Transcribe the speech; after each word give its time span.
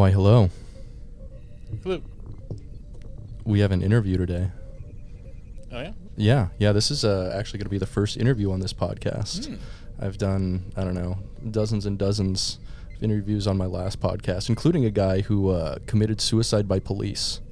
Why, 0.00 0.10
hello. 0.10 0.48
Hello. 1.82 2.00
We 3.44 3.60
have 3.60 3.70
an 3.70 3.82
interview 3.82 4.16
today. 4.16 4.50
Oh 5.70 5.78
yeah. 5.78 5.92
Yeah, 6.16 6.48
yeah. 6.58 6.72
This 6.72 6.90
is 6.90 7.04
uh, 7.04 7.34
actually 7.36 7.58
going 7.58 7.66
to 7.66 7.70
be 7.70 7.76
the 7.76 7.84
first 7.84 8.16
interview 8.16 8.50
on 8.50 8.60
this 8.60 8.72
podcast. 8.72 9.48
Hmm. 9.48 9.56
I've 10.00 10.16
done, 10.16 10.72
I 10.74 10.84
don't 10.84 10.94
know, 10.94 11.18
dozens 11.50 11.84
and 11.84 11.98
dozens 11.98 12.60
of 12.96 13.02
interviews 13.02 13.46
on 13.46 13.58
my 13.58 13.66
last 13.66 14.00
podcast, 14.00 14.48
including 14.48 14.86
a 14.86 14.90
guy 14.90 15.20
who 15.20 15.50
uh, 15.50 15.76
committed 15.86 16.22
suicide 16.22 16.66
by 16.66 16.78
police. 16.78 17.42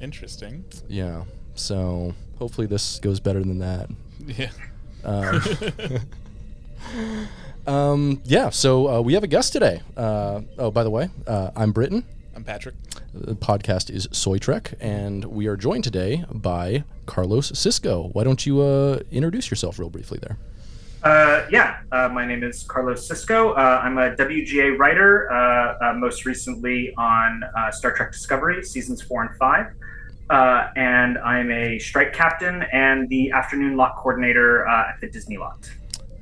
Interesting. 0.00 0.64
Yeah. 0.88 1.26
So 1.54 2.12
hopefully 2.40 2.66
this 2.66 2.98
goes 2.98 3.20
better 3.20 3.44
than 3.44 3.60
that. 3.60 3.88
Yeah. 4.26 4.50
Um, 5.04 5.40
um, 7.66 8.20
yeah. 8.24 8.50
So 8.50 8.88
uh, 8.88 9.00
we 9.00 9.14
have 9.14 9.24
a 9.24 9.28
guest 9.28 9.52
today. 9.52 9.82
Uh, 9.96 10.42
oh, 10.58 10.70
by 10.70 10.84
the 10.84 10.90
way, 10.90 11.08
uh, 11.26 11.50
I'm 11.56 11.72
Britton. 11.72 12.04
I'm 12.34 12.44
Patrick. 12.44 12.74
The 13.14 13.34
podcast 13.34 13.90
is 13.90 14.08
Soy 14.12 14.38
Trek, 14.38 14.74
and 14.78 15.24
we 15.24 15.46
are 15.46 15.56
joined 15.56 15.84
today 15.84 16.24
by 16.30 16.84
Carlos 17.06 17.58
Cisco. 17.58 18.10
Why 18.12 18.24
don't 18.24 18.44
you 18.44 18.60
uh, 18.60 19.00
introduce 19.10 19.50
yourself 19.50 19.78
real 19.78 19.88
briefly 19.88 20.18
there? 20.20 20.36
Uh, 21.02 21.46
yeah, 21.50 21.78
uh, 21.92 22.08
my 22.08 22.26
name 22.26 22.42
is 22.42 22.64
Carlos 22.64 23.06
Cisco. 23.06 23.52
Uh, 23.52 23.80
I'm 23.82 23.96
a 23.96 24.14
WGA 24.16 24.76
writer, 24.76 25.30
uh, 25.30 25.78
uh, 25.80 25.92
most 25.94 26.26
recently 26.26 26.92
on 26.96 27.42
uh, 27.56 27.70
Star 27.70 27.94
Trek 27.94 28.12
Discovery, 28.12 28.62
seasons 28.64 29.00
four 29.02 29.22
and 29.22 29.34
five. 29.36 29.72
Uh, 30.28 30.70
and 30.74 31.18
I'm 31.18 31.50
a 31.52 31.78
strike 31.78 32.12
captain 32.12 32.64
and 32.72 33.08
the 33.08 33.30
afternoon 33.30 33.76
lot 33.76 33.94
coordinator 33.96 34.66
uh, 34.66 34.88
at 34.88 35.00
the 35.00 35.08
Disney 35.08 35.36
lot. 35.36 35.70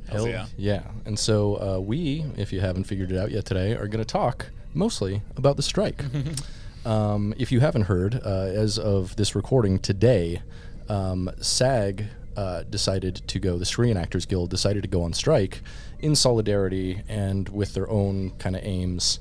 Hells 0.09 0.29
yeah. 0.29 0.47
yeah. 0.57 0.83
And 1.05 1.19
so 1.19 1.57
uh, 1.57 1.81
we, 1.81 2.25
if 2.37 2.53
you 2.53 2.61
haven't 2.61 2.85
figured 2.85 3.11
it 3.11 3.19
out 3.19 3.31
yet 3.31 3.45
today, 3.45 3.73
are 3.73 3.89
going 3.89 4.05
to 4.05 4.11
talk 4.11 4.51
mostly 4.75 5.23
about 5.37 5.57
the 5.57 5.63
strike. 5.63 6.03
um, 6.85 7.35
if 7.38 7.51
you 7.51 7.61
haven't 7.61 7.83
heard, 7.83 8.21
uh, 8.24 8.29
as 8.29 8.79
of 8.79 9.16
this 9.16 9.35
recording 9.35 9.79
today, 9.79 10.43
um, 10.88 11.30
SAG 11.41 12.05
uh, 12.37 12.65
decided 12.65 13.23
to 13.29 13.38
go, 13.38 13.59
the 13.59 13.65
Screen 13.65 13.96
Actors 13.96 14.27
Guild 14.27 14.51
decided 14.51 14.83
to 14.83 14.88
go 14.88 15.02
on 15.02 15.13
strike 15.13 15.63
in 16.01 16.15
solidarity 16.15 17.02
and 17.09 17.49
with 17.49 17.74
their 17.74 17.89
own 17.89 18.30
kind 18.39 18.57
of 18.57 18.65
aims 18.65 19.21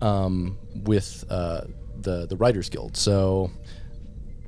um, 0.00 0.58
with 0.74 1.24
uh, 1.30 1.62
the, 2.00 2.26
the 2.26 2.36
Writers 2.36 2.68
Guild. 2.68 2.96
So 2.96 3.50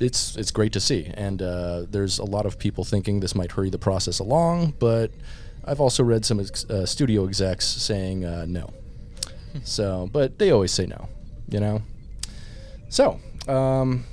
it's 0.01 0.37
it's 0.37 0.51
great 0.51 0.73
to 0.73 0.81
see, 0.81 1.11
and 1.15 1.41
uh, 1.41 1.87
there's 1.89 2.19
a 2.19 2.25
lot 2.25 2.45
of 2.45 2.59
people 2.59 2.85
thinking 2.85 3.21
this 3.21 3.35
might 3.35 3.53
hurry 3.53 3.71
the 3.71 3.79
process 3.79 4.19
along, 4.19 4.75
but 4.79 5.11
I've 5.65 5.81
also 5.81 6.03
read 6.03 6.25
some 6.25 6.41
ex- 6.41 6.65
uh, 6.69 6.87
studio 6.87 7.25
execs 7.27 7.67
saying 7.67 8.25
uh, 8.25 8.47
no. 8.49 8.73
so, 9.65 10.09
but 10.13 10.39
they 10.39 10.51
always 10.51 10.73
say 10.73 10.87
no, 10.87 11.09
you 11.49 11.61
know. 11.61 11.83
So, 12.89 13.21
um, 13.49 14.05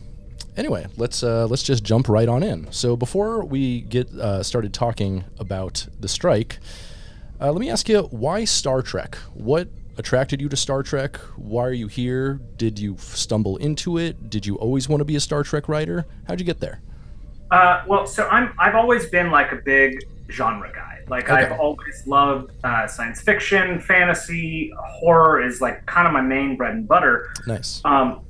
anyway, 0.55 0.88
let's 0.97 1.23
uh, 1.23 1.47
let's 1.47 1.64
just 1.64 1.83
jump 1.83 2.08
right 2.08 2.27
on 2.27 2.44
in. 2.44 2.72
So 2.72 2.95
before 2.95 3.44
we 3.44 3.81
get 3.81 4.09
uh, 4.14 4.44
started 4.44 4.73
talking 4.73 5.23
about 5.39 5.88
the 6.00 6.08
strike, 6.08 6.59
uh, 7.42 7.52
let 7.52 7.59
me 7.59 7.70
ask 7.70 7.89
you 7.89 8.03
why 8.03 8.45
Star 8.45 8.81
Trek? 8.81 9.16
What 9.33 9.70
attracted 9.97 10.39
you 10.42 10.50
to 10.50 10.55
Star 10.55 10.83
Trek? 10.83 11.17
Why 11.36 11.64
are 11.66 11.73
you 11.73 11.88
here? 11.88 12.39
Did 12.58 12.80
you 12.80 12.97
stumble 13.00 13.58
into 13.58 13.97
it? 13.97 14.30
Did 14.30 14.45
you 14.45 14.55
always 14.55 14.88
want 14.88 15.02
to 15.02 15.05
be 15.05 15.16
a 15.16 15.20
Star 15.20 15.44
Trek 15.44 15.67
writer? 15.67 16.05
How'd 16.27 16.39
you 16.39 16.45
get 16.45 16.59
there? 16.59 16.81
Uh, 17.52 17.83
well, 17.88 18.05
so 18.05 18.27
I'm 18.27 18.53
I've 18.59 18.75
always 18.75 19.08
been 19.08 19.31
like 19.31 19.52
a 19.52 19.58
big 19.58 20.03
genre 20.30 20.72
guy. 20.72 20.98
Like 21.09 21.29
Okay. 21.29 21.45
I've 21.45 21.59
always 21.59 22.03
loved 22.05 22.52
uh, 22.63 22.88
science 22.88 23.21
fiction, 23.21 23.79
fantasy, 23.79 24.71
horror 24.77 25.41
is 25.41 25.59
like 25.61 25.85
kind 25.85 26.07
of 26.07 26.13
my 26.13 26.21
main 26.21 26.55
bread 26.55 26.73
and 26.75 26.88
butter. 26.88 27.33
Nice. 27.47 27.81
Um, 27.83 28.21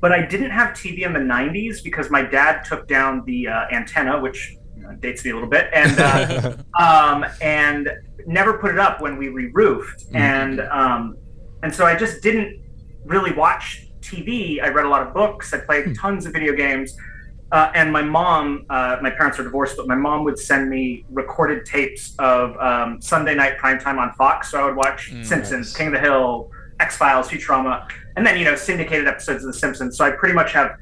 but 0.00 0.12
I 0.12 0.22
didn't 0.24 0.50
have 0.50 0.70
TV 0.70 1.04
in 1.04 1.12
the 1.12 1.18
90s 1.20 1.84
because 1.84 2.10
my 2.10 2.22
dad 2.22 2.62
took 2.64 2.88
down 2.88 3.22
the 3.26 3.48
uh, 3.48 3.66
antenna, 3.70 4.18
which 4.18 4.56
you 4.76 4.82
know, 4.82 4.92
dates 4.96 5.24
me 5.24 5.30
a 5.30 5.34
little 5.34 5.48
bit, 5.48 5.68
and 5.74 5.98
uh, 5.98 6.56
um, 6.82 7.26
and 7.42 7.90
never 8.26 8.54
put 8.56 8.70
it 8.70 8.78
up 8.78 9.02
when 9.02 9.18
we 9.18 9.28
re-roofed, 9.28 10.10
Mhm. 10.10 10.16
and 10.16 10.60
um, 10.60 11.16
and 11.62 11.74
so 11.74 11.84
I 11.84 11.94
just 11.96 12.22
didn't 12.22 12.62
really 13.04 13.32
watch 13.32 13.88
TV. 14.00 14.62
I 14.62 14.68
read 14.68 14.86
a 14.86 14.88
lot 14.88 15.06
of 15.06 15.12
books. 15.12 15.52
I 15.52 15.58
played 15.58 15.84
Hmm. 15.88 15.92
tons 15.92 16.24
of 16.24 16.32
video 16.32 16.54
games. 16.54 16.96
Uh, 17.52 17.70
and 17.74 17.92
my 17.92 18.02
mom, 18.02 18.64
uh, 18.70 18.96
my 19.02 19.10
parents 19.10 19.38
are 19.38 19.42
divorced, 19.44 19.76
but 19.76 19.88
my 19.88 19.94
mom 19.96 20.22
would 20.24 20.38
send 20.38 20.70
me 20.70 21.04
recorded 21.10 21.64
tapes 21.66 22.14
of 22.18 22.56
um, 22.58 23.00
Sunday 23.02 23.34
night 23.34 23.58
primetime 23.58 23.98
on 23.98 24.12
Fox. 24.14 24.50
So 24.50 24.60
I 24.62 24.64
would 24.66 24.76
watch 24.76 25.10
Mm, 25.12 25.24
Simpsons, 25.26 25.66
nice. 25.68 25.76
King 25.76 25.86
of 25.88 25.92
the 25.94 25.98
Hill, 26.00 26.48
X 26.78 26.96
Files, 26.96 27.28
Futurama, 27.28 27.88
and 28.16 28.24
then 28.24 28.38
you 28.38 28.44
know 28.44 28.54
syndicated 28.54 29.08
episodes 29.08 29.44
of 29.44 29.52
The 29.52 29.58
Simpsons. 29.58 29.96
So 29.96 30.04
I 30.04 30.12
pretty 30.12 30.34
much 30.34 30.52
have 30.52 30.72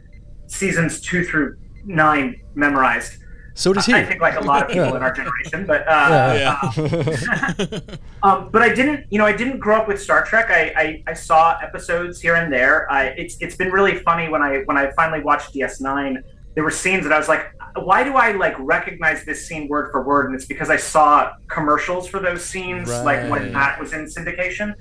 seasons 0.46 1.00
two 1.00 1.24
through 1.24 1.56
nine 1.84 2.36
memorized. 2.54 3.14
so 3.54 3.72
does 3.72 3.86
he. 3.86 3.94
I 3.94 4.04
think 4.04 4.20
like 4.20 4.36
a 4.36 4.40
lot 4.44 4.62
of 4.64 4.68
people 4.68 4.94
in 4.94 5.02
our 5.02 5.12
generation, 5.20 5.64
but 5.66 5.88
uh, 5.88 6.34
Yeah. 6.36 6.58
uh, 6.62 7.80
um, 8.22 8.50
but 8.50 8.60
I 8.62 8.68
didn't, 8.74 9.06
you 9.10 9.18
know, 9.18 9.24
I 9.26 9.32
didn't 9.32 9.58
grow 9.58 9.76
up 9.76 9.88
with 9.88 10.00
Star 10.02 10.22
Trek. 10.24 10.50
I, 10.50 10.72
I, 10.76 11.02
I 11.08 11.12
saw 11.14 11.56
episodes 11.60 12.20
here 12.20 12.34
and 12.34 12.52
there. 12.52 12.90
I, 12.92 13.06
it's 13.16 13.36
it's 13.40 13.56
been 13.56 13.70
really 13.72 13.96
funny 14.00 14.28
when 14.28 14.42
I 14.42 14.58
when 14.66 14.76
I 14.76 14.90
finally 14.92 15.22
watched 15.22 15.54
DS9. 15.54 16.18
There 16.54 16.64
were 16.64 16.70
scenes 16.70 17.04
that 17.04 17.12
I 17.12 17.18
was 17.18 17.28
like, 17.28 17.52
why 17.76 18.02
do 18.02 18.14
I 18.14 18.32
like 18.32 18.54
recognize 18.58 19.24
this 19.24 19.46
scene 19.46 19.68
word 19.68 19.90
for 19.92 20.02
word? 20.02 20.26
And 20.26 20.34
it's 20.34 20.46
because 20.46 20.70
I 20.70 20.76
saw 20.76 21.32
commercials 21.48 22.08
for 22.08 22.18
those 22.18 22.44
scenes, 22.44 22.88
like 22.88 23.30
when 23.30 23.52
that 23.52 23.78
was 23.80 23.92
in 23.92 24.04
syndication. 24.06 24.74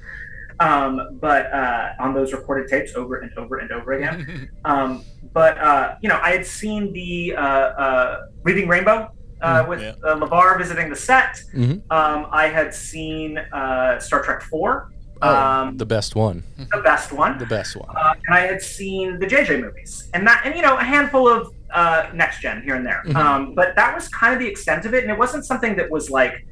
Um, 0.60 1.20
but 1.22 1.54
uh, 1.54 1.90
on 2.00 2.16
those 2.16 2.34
recorded 2.34 2.68
tapes 2.68 2.96
over 2.96 3.18
and 3.18 3.32
over 3.38 3.58
and 3.58 3.72
over 3.72 3.94
again. 3.94 4.50
Um, 4.66 5.04
but 5.34 5.58
uh, 5.60 5.96
you 6.02 6.10
know, 6.10 6.20
I 6.22 6.32
had 6.32 6.46
seen 6.46 6.92
the 6.94 7.36
uh, 7.36 7.42
uh, 7.42 8.26
Reading 8.44 8.68
Rainbow 8.68 9.12
uh, 9.42 9.64
Mm, 9.64 9.68
with 9.70 9.82
yeah. 9.82 9.94
uh, 10.04 10.16
Levar 10.16 10.58
visiting 10.58 10.90
the 10.90 10.96
set. 10.96 11.40
Mhm. 11.54 11.84
Um, 11.92 12.26
I 12.32 12.48
had 12.48 12.74
seen 12.74 13.38
uh, 13.38 14.00
Star 14.00 14.24
Trek 14.24 14.42
Four, 14.42 14.92
Oh, 15.22 15.36
um, 15.36 15.72
the 15.78 15.80
the, 15.80 15.86
best 15.86 16.16
one. 16.16 16.44
The 16.58 16.82
best 16.82 17.12
one, 17.12 17.38
The 17.38 17.46
best 17.46 17.76
one. 17.76 17.88
uh, 17.96 18.14
and 18.26 18.36
I 18.36 18.42
had 18.42 18.62
seen 18.62 19.20
the 19.20 19.28
JJ 19.28 19.62
movies, 19.62 20.10
and 20.14 20.26
that, 20.28 20.42
and 20.44 20.56
you 20.56 20.62
know, 20.64 20.78
a 20.78 20.84
handful 20.84 21.28
of 21.30 21.54
uh, 21.74 22.10
next 22.14 22.42
gen 22.42 22.62
here 22.64 22.76
and 22.76 22.86
there. 22.86 23.04
Mhm. 23.06 23.16
Um, 23.16 23.54
but 23.56 23.76
that 23.76 23.94
was 23.94 24.08
kind 24.10 24.34
of 24.34 24.40
the 24.40 24.48
extent 24.48 24.86
of 24.86 24.94
it, 24.94 25.04
and 25.04 25.12
it 25.12 25.18
wasn't 25.18 25.46
something 25.46 25.76
that 25.76 25.90
was 25.90 26.10
like 26.10 26.46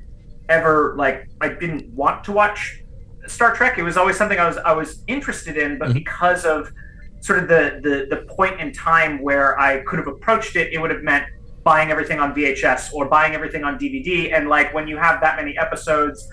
ever 0.50 0.94
like 0.98 1.28
I 1.42 1.50
didn't 1.50 1.88
want 1.94 2.24
to 2.26 2.32
watch 2.32 2.82
Star 3.28 3.54
Trek. 3.56 3.78
It 3.78 3.84
was 3.84 3.98
always 3.98 4.18
something 4.18 4.40
I 4.40 4.48
was 4.48 4.58
I 4.58 4.74
was 4.74 5.04
interested 5.08 5.58
in, 5.58 5.78
but 5.78 5.90
Mhm. 5.90 5.94
because 5.96 6.46
of 6.46 6.72
sort 7.22 7.40
of 7.40 7.48
the, 7.48 7.80
the 7.82 8.08
the 8.16 8.22
point 8.36 8.60
in 8.62 8.72
time 8.72 9.20
where 9.22 9.60
I 9.60 9.78
could 9.84 9.98
have 10.00 10.08
approached 10.08 10.56
it, 10.56 10.72
it 10.74 10.80
would 10.80 10.92
have 10.92 11.02
meant 11.02 11.26
buying 11.64 11.90
everything 11.90 12.20
on 12.20 12.36
VHS 12.36 12.94
or 12.94 13.06
buying 13.10 13.34
everything 13.34 13.64
on 13.64 13.80
DVD. 13.80 14.32
And 14.36 14.48
like 14.50 14.72
when 14.76 14.88
you 14.88 14.98
have 14.98 15.20
that 15.22 15.36
many 15.38 15.58
episodes, 15.58 16.30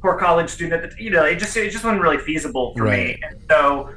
poor 0.00 0.16
college 0.16 0.48
student, 0.48 0.84
at 0.84 0.90
the, 0.96 1.02
you 1.02 1.10
know, 1.10 1.24
it 1.24 1.36
just 1.40 1.56
it 1.56 1.70
just 1.70 1.82
wasn't 1.84 2.00
really 2.02 2.18
feasible 2.18 2.72
for 2.76 2.84
Right. 2.84 3.18
me. 3.18 3.22
And 3.28 3.40
so. 3.50 3.90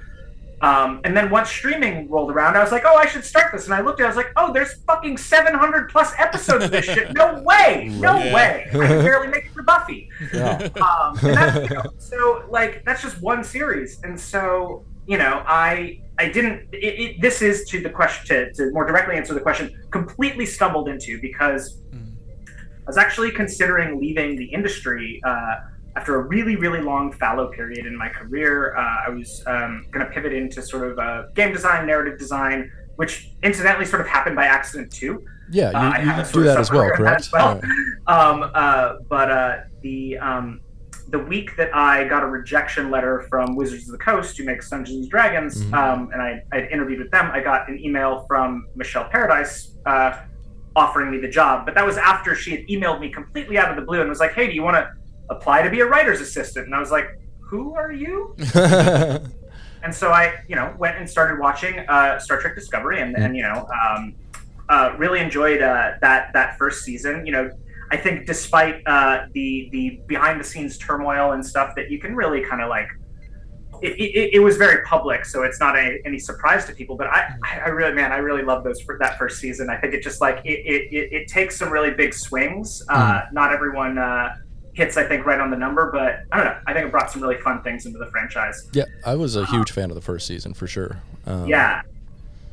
Um, 0.62 1.00
and 1.06 1.16
then 1.16 1.30
once 1.30 1.50
streaming 1.50 2.10
rolled 2.10 2.32
around, 2.32 2.58
I 2.58 2.62
was 2.62 2.72
like, 2.72 2.84
"Oh, 2.86 2.96
I 2.96 3.06
should 3.06 3.24
start 3.24 3.52
this." 3.54 3.66
And 3.66 3.74
I 3.74 3.80
looked 3.82 4.02
at, 4.02 4.04
it, 4.04 4.08
I 4.08 4.10
was 4.10 4.18
like, 4.18 4.32
"Oh, 4.36 4.52
there's 4.52 4.74
fucking 4.84 5.18
700 5.18 5.90
plus 5.90 6.14
episodes 6.18 6.66
of 6.66 6.72
this 6.72 6.86
shit. 6.86 7.14
No 7.16 7.42
way, 7.46 7.88
no 7.94 8.14
Right. 8.14 8.34
way. 8.34 8.66
I 8.68 8.72
can 8.72 8.88
barely 9.04 9.28
make 9.28 9.46
it 9.46 9.54
for 9.54 9.64
Buffy." 9.64 10.10
Yeah. 10.34 10.68
um, 10.82 11.18
you 11.24 11.32
know, 11.76 11.84
so 11.98 12.44
like 12.50 12.84
that's 12.86 13.02
just 13.02 13.22
one 13.22 13.44
series 13.44 14.02
and 14.04 14.20
so 14.20 14.84
you 15.08 15.18
know 15.18 15.44
i 15.48 16.00
i 16.20 16.28
didn't 16.28 16.68
it, 16.74 16.78
it, 17.04 17.22
this 17.22 17.42
is 17.42 17.68
to 17.70 17.80
the 17.82 17.90
question 17.90 18.26
to, 18.28 18.54
to 18.54 18.72
more 18.72 18.86
directly 18.86 19.16
answer 19.16 19.34
the 19.34 19.40
question 19.40 19.72
completely 19.92 20.46
stumbled 20.46 20.88
into 20.90 21.20
because 21.22 21.82
Mm. 21.94 22.12
i 22.86 22.86
was 22.86 22.98
actually 22.98 23.32
considering 23.32 24.00
leaving 24.00 24.36
the 24.36 24.46
industry 24.46 25.22
uh, 25.26 25.56
after 26.00 26.16
a 26.16 26.24
really 26.24 26.56
really 26.56 26.82
long 26.82 27.12
fallow 27.12 27.48
period 27.52 27.86
in 27.86 27.96
my 27.98 28.08
career 28.10 28.74
uh, 28.78 29.08
i 29.08 29.10
was 29.10 29.44
um, 29.48 29.86
going 29.92 30.06
to 30.06 30.12
pivot 30.12 30.32
into 30.34 30.62
sort 30.62 30.90
of 30.90 30.98
uh, 30.98 31.24
game 31.36 31.52
design 31.52 31.86
narrative 31.86 32.18
design 32.18 32.72
which 32.96 33.32
incidentally 33.44 33.86
sort 33.86 34.02
of 34.02 34.08
happened 34.08 34.36
by 34.36 34.46
accident 34.46 34.92
too 34.92 35.14
Yeah, 35.52 35.70
uh, 35.70 36.00
you, 36.00 36.10
you 36.12 36.24
do 36.32 36.44
that 36.44 36.60
as 36.60 36.72
well, 36.72 36.88
sub-career 36.90 36.94
in 36.96 37.04
that 37.04 37.10
correct? 37.10 37.22
as 37.26 37.32
well. 37.32 37.60
Yeah. 37.64 38.14
um, 38.16 38.52
uh, 38.54 38.88
but 39.10 39.28
uh, 39.32 39.58
the 39.82 40.18
um, 40.30 40.62
the 41.16 41.18
week 41.34 41.56
that 41.60 41.72
I 41.76 42.08
got 42.14 42.22
a 42.22 42.28
rejection 42.28 42.92
letter 42.96 43.26
from 43.32 43.56
Wizards 43.56 43.86
of 43.90 43.94
the 43.98 44.04
Coast, 44.10 44.38
who 44.38 44.44
makes 44.52 44.70
Dungeons 44.70 45.00
and 45.06 45.10
Dragons, 45.10 45.54
Mhm. 45.64 45.74
um, 45.82 46.00
and 46.14 46.22
I 46.22 46.32
I 46.56 46.58
interviewed 46.76 47.00
with 47.04 47.10
them, 47.18 47.26
I 47.38 47.40
got 47.52 47.68
an 47.72 47.78
email 47.88 48.12
from 48.30 48.68
Michelle 48.76 49.08
Paradise 49.16 49.54
uh, 49.92 50.12
offering 50.76 51.10
me 51.14 51.18
the 51.26 51.34
job. 51.40 51.66
But 51.66 51.74
that 51.78 51.86
was 51.92 51.98
after 51.98 52.36
she 52.36 52.52
had 52.56 52.64
emailed 52.74 53.00
me 53.06 53.10
completely 53.20 53.58
out 53.62 53.70
of 53.72 53.76
the 53.80 53.86
blue 53.90 54.02
and 54.02 54.08
was 54.16 54.20
like, 54.26 54.34
"Hey, 54.40 54.46
do 54.50 54.54
you 54.60 54.62
want 54.70 54.78
to 54.82 54.86
apply 55.30 55.62
to 55.62 55.70
be 55.70 55.80
a 55.82 55.86
writer's 55.86 56.22
assistant?" 56.22 56.66
And 56.66 56.76
I 56.76 56.80
was 56.80 56.92
like, 56.92 57.20
"Who 57.42 57.76
are 57.76 57.92
you?" 57.92 58.36
And 59.82 59.94
so 59.96 60.12
I, 60.12 60.34
you 60.48 60.56
know, 60.56 60.74
went 60.78 60.98
and 60.98 61.10
started 61.10 61.40
watching 61.40 61.80
uh, 61.88 62.20
Star 62.20 62.40
Trek 62.40 62.56
Discovery, 62.56 63.02
and, 63.02 63.16
and 63.16 63.36
you 63.36 63.44
know, 63.44 63.68
um, 63.86 64.16
uh, 64.68 64.94
really 64.98 65.20
enjoyed 65.20 65.62
uh, 65.62 65.94
that 66.02 66.34
that 66.34 66.58
first 66.58 66.84
season. 66.84 67.26
You 67.26 67.32
know, 67.32 67.52
I 67.92 67.98
think 67.98 68.26
despite 68.26 68.86
uh, 68.86 69.28
the 69.34 69.70
the 69.72 70.02
behind 70.08 70.40
the 70.40 70.44
scenes 70.44 70.78
turmoil 70.78 71.32
and 71.32 71.46
stuff 71.46 71.76
that 71.76 71.90
you 71.90 72.00
can 72.00 72.16
really 72.16 72.44
kind 72.44 72.62
of 72.62 72.70
like 72.70 72.88
it, 73.82 73.94
it, 73.98 74.34
it 74.34 74.40
was 74.40 74.58
very 74.58 74.84
public, 74.84 75.24
so 75.24 75.44
it's 75.44 75.60
not 75.60 75.78
a, 75.78 76.00
any 76.06 76.20
surprise 76.20 76.66
to 76.66 76.74
people. 76.74 76.98
But 76.98 77.08
I, 77.08 77.34
I 77.44 77.70
really, 77.70 77.94
man, 77.94 78.12
I 78.12 78.18
really 78.18 78.44
love 78.44 78.66
those 78.66 78.82
for 78.82 78.98
that 79.00 79.18
first 79.18 79.40
season. 79.40 79.70
I 79.70 79.78
think 79.78 79.94
it 79.94 80.04
just 80.04 80.20
like 80.20 80.42
it, 80.44 80.60
it, 80.66 80.94
it, 80.94 81.14
it 81.14 81.28
takes 81.30 81.58
some 81.58 81.70
really 81.72 81.92
big 81.92 82.14
swings. 82.14 82.84
Uh, 82.90 83.22
not 83.32 83.54
everyone 83.54 83.98
uh, 83.98 84.36
hits, 84.80 84.96
I 84.98 85.04
think, 85.04 85.26
right 85.26 85.40
on 85.40 85.52
the 85.52 85.58
number, 85.58 85.92
but 85.92 86.22
I 86.32 86.38
don't 86.38 86.46
know. 86.46 86.58
I 86.68 86.74
think 86.74 86.86
it 86.88 86.92
brought 86.92 87.12
some 87.12 87.22
really 87.22 87.38
fun 87.42 87.62
things 87.62 87.86
into 87.86 88.00
the 88.00 88.08
franchise. 88.08 88.68
Yeah, 88.74 88.86
I 89.06 89.16
was 89.16 89.36
a 89.36 89.46
huge 89.46 89.72
fan 89.72 89.90
of 89.92 89.96
the 89.96 90.02
first 90.02 90.26
season 90.26 90.54
for 90.54 90.68
sure. 90.68 91.02
Um, 91.28 91.46
Yeah, 91.48 91.82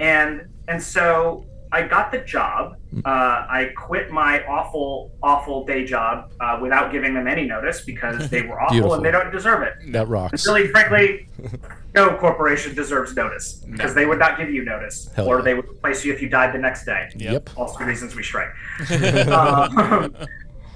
and 0.01 0.49
and 0.69 0.83
so 0.83 1.45
I 1.73 1.83
got 1.87 2.11
the 2.11 2.19
job. 2.19 2.77
Mm. 2.95 3.03
Uh, 3.05 3.47
I 3.49 3.71
quit 3.77 4.11
my 4.11 4.45
awful, 4.47 5.13
awful 5.23 5.65
day 5.67 5.85
job 5.85 6.33
uh, 6.41 6.59
without 6.61 6.91
giving 6.93 7.15
them 7.15 7.27
any 7.29 7.45
notice 7.45 7.83
because 7.83 8.29
they 8.31 8.43
were 8.43 8.61
awful 8.65 8.95
and 8.95 9.05
they 9.05 9.11
don't 9.13 9.31
deserve 9.31 9.63
it. 9.63 9.75
that 9.93 10.03
And 10.03 10.11
rocks. 10.11 10.47
really, 10.47 10.67
frankly, 10.69 11.29
no 11.95 12.17
corporation 12.17 12.75
deserves 12.75 13.15
notice 13.15 13.55
because 13.71 13.91
No. 13.95 13.95
they 14.01 14.07
would 14.07 14.19
not 14.19 14.37
give 14.39 14.51
you 14.51 14.65
notice, 14.65 15.09
Hell 15.15 15.29
or 15.29 15.39
yeah. 15.39 15.45
they 15.45 15.55
would 15.55 15.69
replace 15.69 16.05
you 16.05 16.13
if 16.13 16.21
you 16.23 16.29
died 16.29 16.53
the 16.55 16.59
next 16.59 16.85
day. 16.85 17.09
Yep. 17.17 17.51
Also, 17.57 17.85
reasons 17.85 18.15
we 18.17 18.23
strike. 18.25 18.51
Um, 19.29 20.15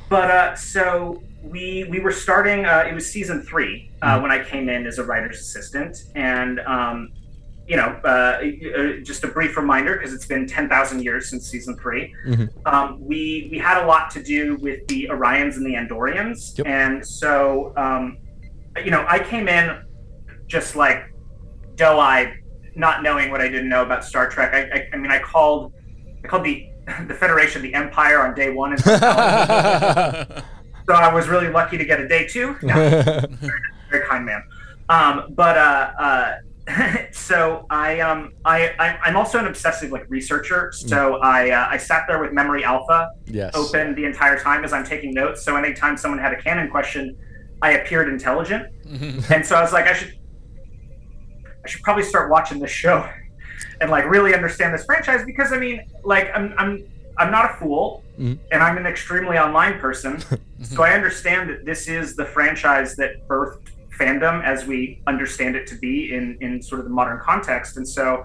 but 0.08 0.30
uh, 0.30 0.56
so 0.56 1.22
we 1.42 1.84
we 1.90 2.00
were 2.00 2.12
starting. 2.12 2.64
Uh, 2.66 2.84
it 2.88 2.94
was 2.94 3.10
season 3.10 3.42
three 3.42 3.90
uh, 4.02 4.18
Mhm. 4.18 4.22
when 4.22 4.30
I 4.30 4.42
came 4.44 4.68
in 4.68 4.86
as 4.86 4.98
a 4.98 5.04
writer's 5.04 5.40
assistant, 5.40 6.04
and 6.14 6.60
um, 6.60 7.12
you 7.66 7.76
know, 7.76 8.00
uh, 8.04 8.40
uh, 8.42 8.92
just 9.02 9.22
a 9.24 9.28
brief 9.28 9.56
reminder 9.56 9.94
because 9.96 10.12
it's 10.12 10.26
been 10.26 10.46
ten 10.46 10.68
thousand 10.68 11.02
years 11.04 11.30
since 11.30 11.48
season 11.48 11.76
3 11.76 12.12
Mhm. 12.26 12.48
Um, 12.66 12.98
we 13.00 13.48
we 13.50 13.58
had 13.58 13.82
a 13.82 13.86
lot 13.86 14.10
to 14.10 14.22
do 14.22 14.56
with 14.56 14.86
the 14.88 15.08
Orions 15.10 15.56
and 15.56 15.64
the 15.64 15.74
Andorians, 15.74 16.58
Yep. 16.58 16.66
and 16.66 17.06
so 17.06 17.72
um, 17.76 18.18
you 18.84 18.90
know, 18.90 19.04
I 19.08 19.18
came 19.20 19.46
in 19.48 19.82
just 20.48 20.74
like 20.74 21.12
doe-eyed, 21.76 22.34
not 22.74 23.02
knowing 23.04 23.30
what 23.30 23.40
I 23.40 23.46
didn't 23.48 23.68
know 23.68 23.82
about 23.82 24.04
Star 24.04 24.28
Trek. 24.28 24.52
I, 24.52 24.60
I, 24.76 24.88
I 24.92 24.96
mean, 24.96 25.10
I 25.12 25.18
called 25.20 25.72
I 26.24 26.28
called 26.28 26.44
the 26.44 26.66
the 27.06 27.14
Federation 27.14 27.62
the 27.62 27.72
Empire 27.74 28.20
on 28.20 28.34
day 28.34 28.50
one, 28.50 28.72
and 28.72 28.82
so 30.90 30.96
I 30.96 31.14
was 31.14 31.28
really 31.28 31.48
lucky 31.48 31.78
to 31.78 31.84
get 31.84 32.00
a 32.00 32.08
day 32.08 32.26
two. 32.26 32.56
No, 32.62 32.74
very 33.90 34.06
kind 34.06 34.26
man. 34.26 34.42
Um, 34.88 35.32
but 35.34 35.56
uh, 35.56 35.92
uh, 35.98 37.06
so 37.12 37.64
I, 37.70 38.00
um, 38.00 38.32
I, 38.44 38.74
I, 38.78 38.98
I'm 39.04 39.16
also 39.16 39.38
an 39.38 39.46
obsessive 39.46 39.92
like 39.92 40.08
researcher. 40.08 40.72
So 40.72 41.16
I, 41.16 41.50
uh, 41.50 41.68
I 41.70 41.76
sat 41.76 42.06
there 42.08 42.20
with 42.20 42.32
Memory 42.32 42.64
Alpha 42.64 43.10
yes. 43.26 43.54
open 43.54 43.94
the 43.94 44.04
entire 44.04 44.38
time 44.38 44.64
as 44.64 44.72
I'm 44.72 44.84
taking 44.84 45.14
notes. 45.14 45.44
So 45.44 45.56
anytime 45.56 45.96
someone 45.96 46.18
had 46.18 46.32
a 46.32 46.42
canon 46.42 46.70
question, 46.70 47.16
I 47.62 47.72
appeared 47.72 48.08
intelligent, 48.08 48.66
and 49.30 49.44
so 49.46 49.54
I 49.54 49.60
was 49.60 49.72
like, 49.72 49.86
I 49.86 49.92
should, 49.92 50.18
I 51.64 51.68
should 51.68 51.82
probably 51.82 52.04
start 52.04 52.30
watching 52.30 52.58
this 52.58 52.70
show, 52.70 53.08
and 53.80 53.90
like 53.90 54.08
really 54.08 54.34
understand 54.34 54.74
this 54.74 54.84
franchise 54.86 55.24
because 55.24 55.52
I 55.52 55.58
mean, 55.58 55.82
like 56.02 56.30
I'm, 56.34 56.54
I'm, 56.56 56.88
I'm 57.20 57.30
not 57.30 57.50
a 57.50 57.54
fool, 57.54 58.02
Mhm. 58.18 58.38
and 58.50 58.62
I'm 58.62 58.76
an 58.78 58.86
extremely 58.86 59.36
online 59.38 59.78
person, 59.78 60.18
so 60.62 60.82
I 60.82 60.92
understand 60.92 61.50
that 61.50 61.64
this 61.66 61.86
is 61.86 62.16
the 62.16 62.24
franchise 62.24 62.96
that 62.96 63.28
birthed 63.28 63.68
fandom 63.98 64.42
as 64.42 64.66
we 64.66 65.02
understand 65.06 65.54
it 65.54 65.66
to 65.68 65.74
be 65.74 66.14
in 66.14 66.38
in 66.40 66.62
sort 66.62 66.78
of 66.80 66.86
the 66.86 66.94
modern 67.00 67.20
context, 67.20 67.76
and 67.76 67.86
so. 67.86 68.24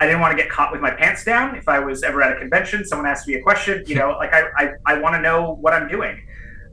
I 0.00 0.06
didn't 0.06 0.20
want 0.20 0.36
to 0.36 0.42
get 0.42 0.50
caught 0.50 0.72
with 0.72 0.80
my 0.80 0.90
pants 0.90 1.22
down 1.22 1.54
if 1.54 1.68
I 1.68 1.78
was 1.78 2.02
ever 2.02 2.20
at 2.22 2.32
a 2.36 2.40
convention. 2.40 2.84
Someone 2.84 3.06
asked 3.06 3.28
me 3.28 3.34
a 3.34 3.40
question, 3.40 3.84
you 3.86 3.94
know, 3.94 4.10
like 4.22 4.32
I, 4.34 4.42
I, 4.56 4.64
I 4.84 4.94
want 4.98 5.14
to 5.14 5.20
know 5.20 5.54
what 5.60 5.72
I'm 5.74 5.86
doing. 5.86 6.20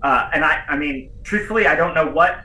Uh, 0.01 0.31
and 0.33 0.43
I, 0.43 0.63
I 0.67 0.75
mean, 0.75 1.11
truthfully, 1.23 1.67
I 1.67 1.75
don't 1.75 1.93
know 1.93 2.07
what 2.09 2.41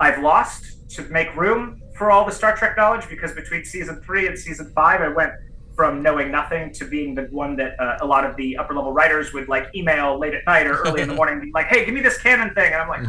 I've 0.00 0.20
lost 0.20 0.90
to 0.96 1.02
make 1.18 1.32
room 1.36 1.80
for 1.96 2.10
all 2.10 2.24
the 2.24 2.32
Star 2.32 2.56
Trek 2.56 2.76
knowledge 2.76 3.08
because 3.08 3.34
between 3.34 3.64
season 3.64 4.02
three 4.04 4.26
and 4.26 4.36
season 4.36 4.72
five, 4.74 5.00
I 5.00 5.06
went 5.10 5.32
from 5.76 6.02
knowing 6.02 6.30
nothing 6.32 6.72
to 6.72 6.86
being 6.86 7.14
the 7.14 7.24
one 7.24 7.54
that 7.56 7.78
uh, 7.78 7.98
a 8.00 8.06
lot 8.06 8.24
of 8.24 8.34
the 8.36 8.56
upper 8.56 8.74
level 8.74 8.92
writers 8.92 9.34
would 9.34 9.46
like 9.48 9.68
email 9.74 10.18
late 10.18 10.34
at 10.34 10.44
night 10.46 10.66
or 10.66 10.78
early 10.78 11.02
in 11.02 11.08
the 11.08 11.14
morning, 11.20 11.38
be 11.38 11.52
like, 11.52 11.66
"Hey, 11.66 11.84
give 11.84 11.94
me 11.94 12.00
this 12.00 12.20
canon 12.20 12.54
thing," 12.54 12.72
and 12.72 12.82
I'm 12.82 12.88
like, 12.88 13.02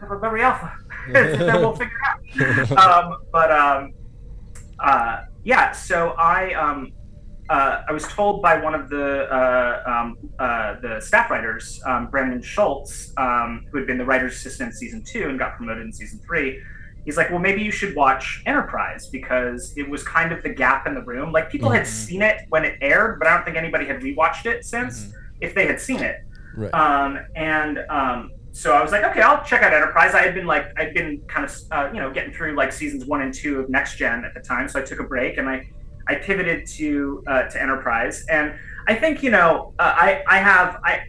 oh, 0.00 0.18
memory 0.22 0.42
alpha, 0.42 0.72
then 1.12 1.60
we'll 1.60 1.74
figure 1.74 1.92
it 2.34 2.72
out. 2.72 3.06
um, 3.06 3.16
but 3.32 3.50
um, 3.50 3.92
uh, 4.78 5.22
yeah, 5.42 5.72
so 5.72 6.10
I 6.10 6.54
um, 6.54 6.92
uh, 7.48 7.82
I 7.88 7.92
was 7.92 8.04
told 8.04 8.42
by 8.42 8.58
one 8.60 8.74
of 8.74 8.88
the 8.88 9.32
uh, 9.32 9.82
um, 9.86 10.16
uh, 10.38 10.80
the 10.80 11.00
staff 11.00 11.30
writers, 11.30 11.80
um, 11.86 12.08
Brandon 12.08 12.42
Schultz, 12.42 13.12
um, 13.16 13.66
who 13.70 13.78
had 13.78 13.86
been 13.86 13.98
the 13.98 14.04
writer's 14.04 14.34
assistant 14.34 14.70
in 14.70 14.76
season 14.76 15.02
two 15.04 15.28
and 15.28 15.38
got 15.38 15.56
promoted 15.56 15.84
in 15.84 15.92
season 15.92 16.20
three. 16.20 16.60
He's 17.06 17.16
like, 17.16 17.30
well, 17.30 17.38
maybe 17.38 17.62
you 17.62 17.70
should 17.70 17.94
watch 17.94 18.42
Enterprise 18.46 19.06
because 19.06 19.72
it 19.76 19.88
was 19.88 20.02
kind 20.02 20.32
of 20.32 20.42
the 20.42 20.48
gap 20.50 20.86
in 20.88 20.94
the 20.94 21.02
room. 21.02 21.30
Like 21.32 21.48
people 21.48 21.70
had 21.70 21.84
Mhm. 21.84 21.86
seen 21.86 22.20
it 22.22 22.42
when 22.50 22.64
it 22.64 22.76
aired, 22.82 23.18
but 23.20 23.28
I 23.28 23.34
don't 23.34 23.44
think 23.44 23.56
anybody 23.56 23.86
had 23.86 24.00
rewatched 24.00 24.44
it 24.44 24.64
since. 24.64 25.14
If 25.40 25.54
they 25.54 25.66
had 25.66 25.80
seen 25.80 26.00
it, 26.02 26.16
right. 26.56 26.74
um, 26.74 27.18
and 27.36 27.78
um, 27.90 28.32
so 28.52 28.72
I 28.74 28.82
was 28.82 28.90
like, 28.90 29.04
okay, 29.04 29.20
I'll 29.20 29.44
check 29.44 29.62
out 29.62 29.72
Enterprise. 29.72 30.14
I 30.14 30.22
had 30.22 30.34
been 30.34 30.46
like, 30.46 30.66
I'd 30.78 30.94
been 30.94 31.20
kind 31.28 31.44
of, 31.44 31.54
uh, 31.70 31.90
you 31.92 32.00
know, 32.00 32.10
getting 32.10 32.32
through 32.32 32.56
like 32.56 32.72
seasons 32.72 33.04
one 33.04 33.20
and 33.20 33.32
two 33.32 33.60
of 33.60 33.68
Next 33.68 33.96
Gen 33.98 34.24
at 34.24 34.34
the 34.34 34.40
time, 34.40 34.66
so 34.66 34.80
I 34.80 34.82
took 34.82 34.98
a 34.98 35.04
break 35.04 35.36
and 35.38 35.48
I, 35.48 35.68
I 36.08 36.14
pivoted 36.16 36.66
to 36.78 37.22
uh, 37.28 37.42
to 37.44 37.62
Enterprise, 37.62 38.24
and 38.30 38.54
I 38.88 38.94
think 38.94 39.22
you 39.22 39.30
know, 39.30 39.74
uh, 39.78 39.94
I 39.96 40.22
I 40.26 40.38
have 40.38 40.80
I. 40.84 41.02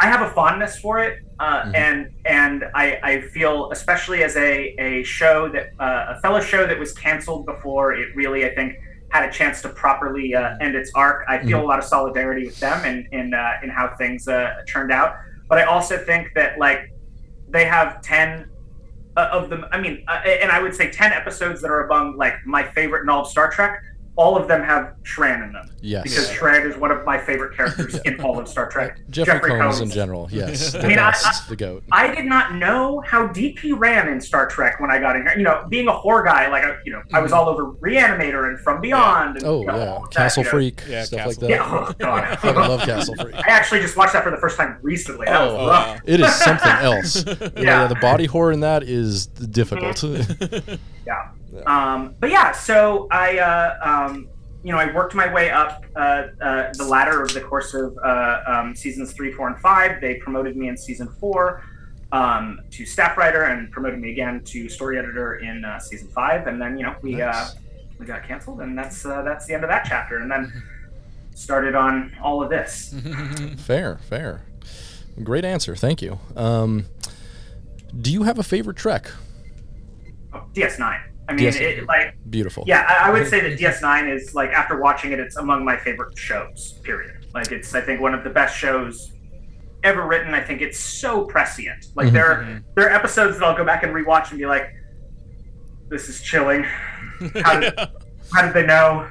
I 0.00 0.06
have 0.06 0.22
a 0.22 0.30
fondness 0.30 0.78
for 0.80 0.98
it, 0.98 1.20
uh, 1.42 1.62
Mhm. 1.64 1.74
and 1.86 1.98
and 2.24 2.58
I, 2.84 2.86
I 3.10 3.12
feel 3.34 3.54
especially 3.72 4.20
as 4.28 4.34
a, 4.36 4.52
a 4.88 4.90
show 5.18 5.36
that 5.54 5.66
uh, 5.86 6.14
a 6.14 6.20
fellow 6.22 6.40
show 6.40 6.62
that 6.70 6.78
was 6.84 6.92
canceled 7.06 7.42
before 7.52 7.86
it 8.00 8.08
really 8.20 8.40
I 8.50 8.54
think 8.58 8.70
had 9.16 9.28
a 9.28 9.32
chance 9.38 9.56
to 9.64 9.68
properly 9.84 10.28
uh, 10.34 10.56
end 10.64 10.74
its 10.80 10.90
arc. 10.94 11.18
I 11.28 11.36
feel 11.48 11.60
a 11.66 11.68
lot 11.72 11.78
of 11.82 11.84
solidarity 11.96 12.44
with 12.46 12.58
them 12.66 12.78
in 12.90 12.96
in, 13.18 13.26
uh, 13.34 13.62
in 13.64 13.68
how 13.78 13.86
things 14.02 14.28
uh, 14.28 14.54
turned 14.72 14.92
out. 15.00 15.10
But 15.48 15.56
I 15.58 15.64
also 15.74 15.94
think 15.98 16.24
that 16.38 16.50
like 16.66 16.80
they 17.54 17.64
have 17.76 17.88
ten 18.12 18.28
uh, 19.20 19.28
of 19.38 19.50
them. 19.50 19.62
I 19.74 19.78
mean, 19.84 19.94
uh, 20.08 20.20
and 20.42 20.50
I 20.56 20.58
would 20.62 20.74
say 20.80 20.86
ten 20.90 21.10
episodes 21.12 21.60
that 21.62 21.70
are 21.70 21.82
among 21.88 22.16
like 22.24 22.36
my 22.46 22.62
favorite 22.76 23.02
in 23.02 23.08
all 23.12 23.22
of 23.22 23.28
Star 23.28 23.48
Trek. 23.50 23.72
All 24.14 24.36
of 24.36 24.46
them 24.46 24.62
have 24.62 24.92
Shran 25.04 25.42
in 25.42 25.52
them 25.54 25.70
yes. 25.80 26.02
because 26.02 26.30
Yeah. 26.30 26.36
Shran 26.36 26.66
is 26.70 26.76
one 26.76 26.90
of 26.90 27.02
my 27.06 27.16
favorite 27.16 27.56
characters 27.56 27.98
in 28.04 28.20
all 28.20 28.38
of 28.38 28.46
Star 28.46 28.68
Trek. 28.68 28.98
Jeffrey, 29.08 29.34
Jeffrey 29.34 29.50
Combs, 29.58 29.80
in 29.80 29.90
general. 29.90 30.28
Yes. 30.30 30.72
The 30.72 30.80
I 30.84 30.88
mean, 30.88 30.98
I- 30.98 31.10
best. 31.12 31.48
the 31.48 31.56
goat. 31.56 31.82
I 31.90 32.14
did 32.14 32.26
not 32.26 32.54
know 32.56 33.00
how 33.06 33.26
deep 33.28 33.58
he 33.58 33.72
ran 33.72 34.08
in 34.08 34.20
Star 34.20 34.46
Trek 34.46 34.80
when 34.80 34.90
I 34.90 34.98
got 34.98 35.16
in 35.16 35.22
here. 35.22 35.34
You 35.38 35.44
know, 35.44 35.64
being 35.70 35.88
a 35.88 35.92
horror 35.92 36.24
guy, 36.24 36.48
like 36.48 36.62
I- 36.62 36.76
you 36.84 36.92
know, 36.92 37.00
I 37.14 37.20
was 37.20 37.30
mm-hmm. 37.32 37.40
all 37.40 37.48
over 37.48 37.72
Reanimator 37.72 38.48
and 38.50 38.60
From 38.60 38.82
Beyond. 38.82 39.36
And, 39.36 39.44
Oh 39.46 39.60
you 39.60 39.66
know, 39.68 39.76
yeah. 39.76 39.92
all 39.94 40.00
that, 40.02 40.10
Castle 40.10 40.42
you 40.42 40.44
know. 40.44 40.50
Freak. 40.50 40.82
Yeah, 40.88 41.04
stuff 41.04 41.18
Castle. 41.20 41.30
like 41.30 41.40
that. 41.40 41.50
Yeah, 41.50 41.86
oh 41.88 41.92
god. 41.98 42.38
I 42.44 42.68
love 42.68 42.80
Castle 42.82 43.14
Freak. 43.16 43.34
I 43.34 43.42
actually 43.48 43.80
just 43.80 43.96
watched 43.96 44.12
that 44.12 44.24
for 44.24 44.30
the 44.30 44.36
first 44.36 44.58
time 44.58 44.76
recently. 44.82 45.24
That 45.24 45.40
was 45.40 45.52
Oh, 45.54 45.66
rough. 45.68 45.94
wow. 45.96 46.00
It 46.04 46.20
is 46.20 46.34
something 46.34 46.68
else. 46.70 47.24
yeah. 47.26 47.48
Yeah. 47.56 47.86
the 47.86 47.94
body 47.96 48.26
horror 48.26 48.52
in 48.52 48.60
that 48.60 48.82
is 48.82 49.26
difficult. 49.26 49.96
Mm-hmm. 49.96 50.74
Yeah. 51.06 51.30
Um, 51.66 52.14
but 52.18 52.30
yeah, 52.30 52.52
so 52.52 53.08
I, 53.10 53.38
uh, 53.38 53.78
um, 53.82 54.28
you 54.62 54.72
know, 54.72 54.78
I 54.78 54.92
worked 54.94 55.14
my 55.14 55.32
way 55.32 55.50
up 55.50 55.84
uh, 55.96 56.28
uh, 56.40 56.72
the 56.74 56.84
ladder 56.84 57.22
over 57.22 57.32
the 57.32 57.40
course 57.40 57.74
of 57.74 57.96
uh, 57.98 58.40
um, 58.46 58.76
seasons 58.76 59.12
three, 59.12 59.32
four, 59.32 59.48
and 59.48 59.58
five. 59.60 60.00
They 60.00 60.14
promoted 60.16 60.56
me 60.56 60.68
in 60.68 60.76
season 60.76 61.08
four 61.18 61.64
um, 62.12 62.60
to 62.70 62.86
staff 62.86 63.16
writer 63.16 63.44
and 63.44 63.70
promoted 63.70 63.98
me 63.98 64.10
again 64.12 64.42
to 64.44 64.68
story 64.68 64.98
editor 64.98 65.36
in 65.36 65.64
uh, 65.64 65.78
season 65.78 66.08
five. 66.08 66.46
And 66.46 66.60
then, 66.60 66.76
you 66.78 66.84
know, 66.84 66.94
we 67.02 67.20
uh, 67.20 67.30
Nice. 67.32 67.56
we 67.98 68.06
got 68.06 68.22
canceled, 68.26 68.60
and 68.60 68.78
that's 68.78 69.04
uh, 69.04 69.22
that's 69.22 69.46
the 69.46 69.54
end 69.54 69.64
of 69.64 69.70
that 69.70 69.84
chapter. 69.86 70.18
And 70.18 70.30
then 70.30 70.62
started 71.34 71.74
on 71.74 72.14
all 72.22 72.42
of 72.42 72.48
this. 72.50 72.94
fair, 73.58 73.98
fair. 73.98 74.42
Great 75.22 75.44
answer. 75.44 75.74
Thank 75.74 76.00
you. 76.02 76.18
Um, 76.36 76.86
do 78.00 78.12
you 78.12 78.22
have 78.22 78.38
a 78.38 78.42
favorite 78.42 78.76
Trek? 78.76 79.10
Oh, 80.32 80.44
DS9. 80.54 81.02
I 81.28 81.34
mean, 81.34 81.46
DS9. 81.46 81.60
it, 81.60 81.86
like 81.86 82.14
Beautiful. 82.30 82.64
Yeah, 82.66 82.84
I, 82.88 83.08
I 83.08 83.10
would 83.12 83.26
say 83.28 83.40
that 83.40 83.58
DS9 83.58 84.14
is 84.14 84.34
like 84.34 84.50
after 84.50 84.80
watching 84.80 85.12
it, 85.12 85.20
it's 85.20 85.36
among 85.36 85.64
my 85.64 85.76
favorite 85.76 86.18
shows. 86.18 86.80
Period. 86.82 87.26
Like 87.34 87.52
it's 87.52 87.74
I 87.74 87.80
think 87.80 88.00
one 88.00 88.14
of 88.14 88.24
the 88.24 88.30
best 88.30 88.56
shows 88.56 89.12
ever 89.84 90.06
written. 90.06 90.34
I 90.34 90.40
think 90.40 90.60
it's 90.60 90.78
so 90.78 91.24
prescient. 91.24 91.86
Like 91.94 92.08
Mhm. 92.08 92.12
there 92.12 92.26
are 92.26 92.62
there 92.74 92.86
are 92.86 92.90
episodes 92.90 93.38
that 93.38 93.44
I'll 93.44 93.56
go 93.56 93.64
back 93.64 93.82
and 93.84 93.92
rewatch 93.94 94.30
and 94.30 94.38
be 94.38 94.46
like, 94.46 94.68
this 95.88 96.08
is 96.08 96.20
chilling. 96.22 96.64
How 97.44 97.60
did, 97.60 97.78
how 98.32 98.42
did 98.42 98.52
they 98.54 98.66
know? 98.66 99.08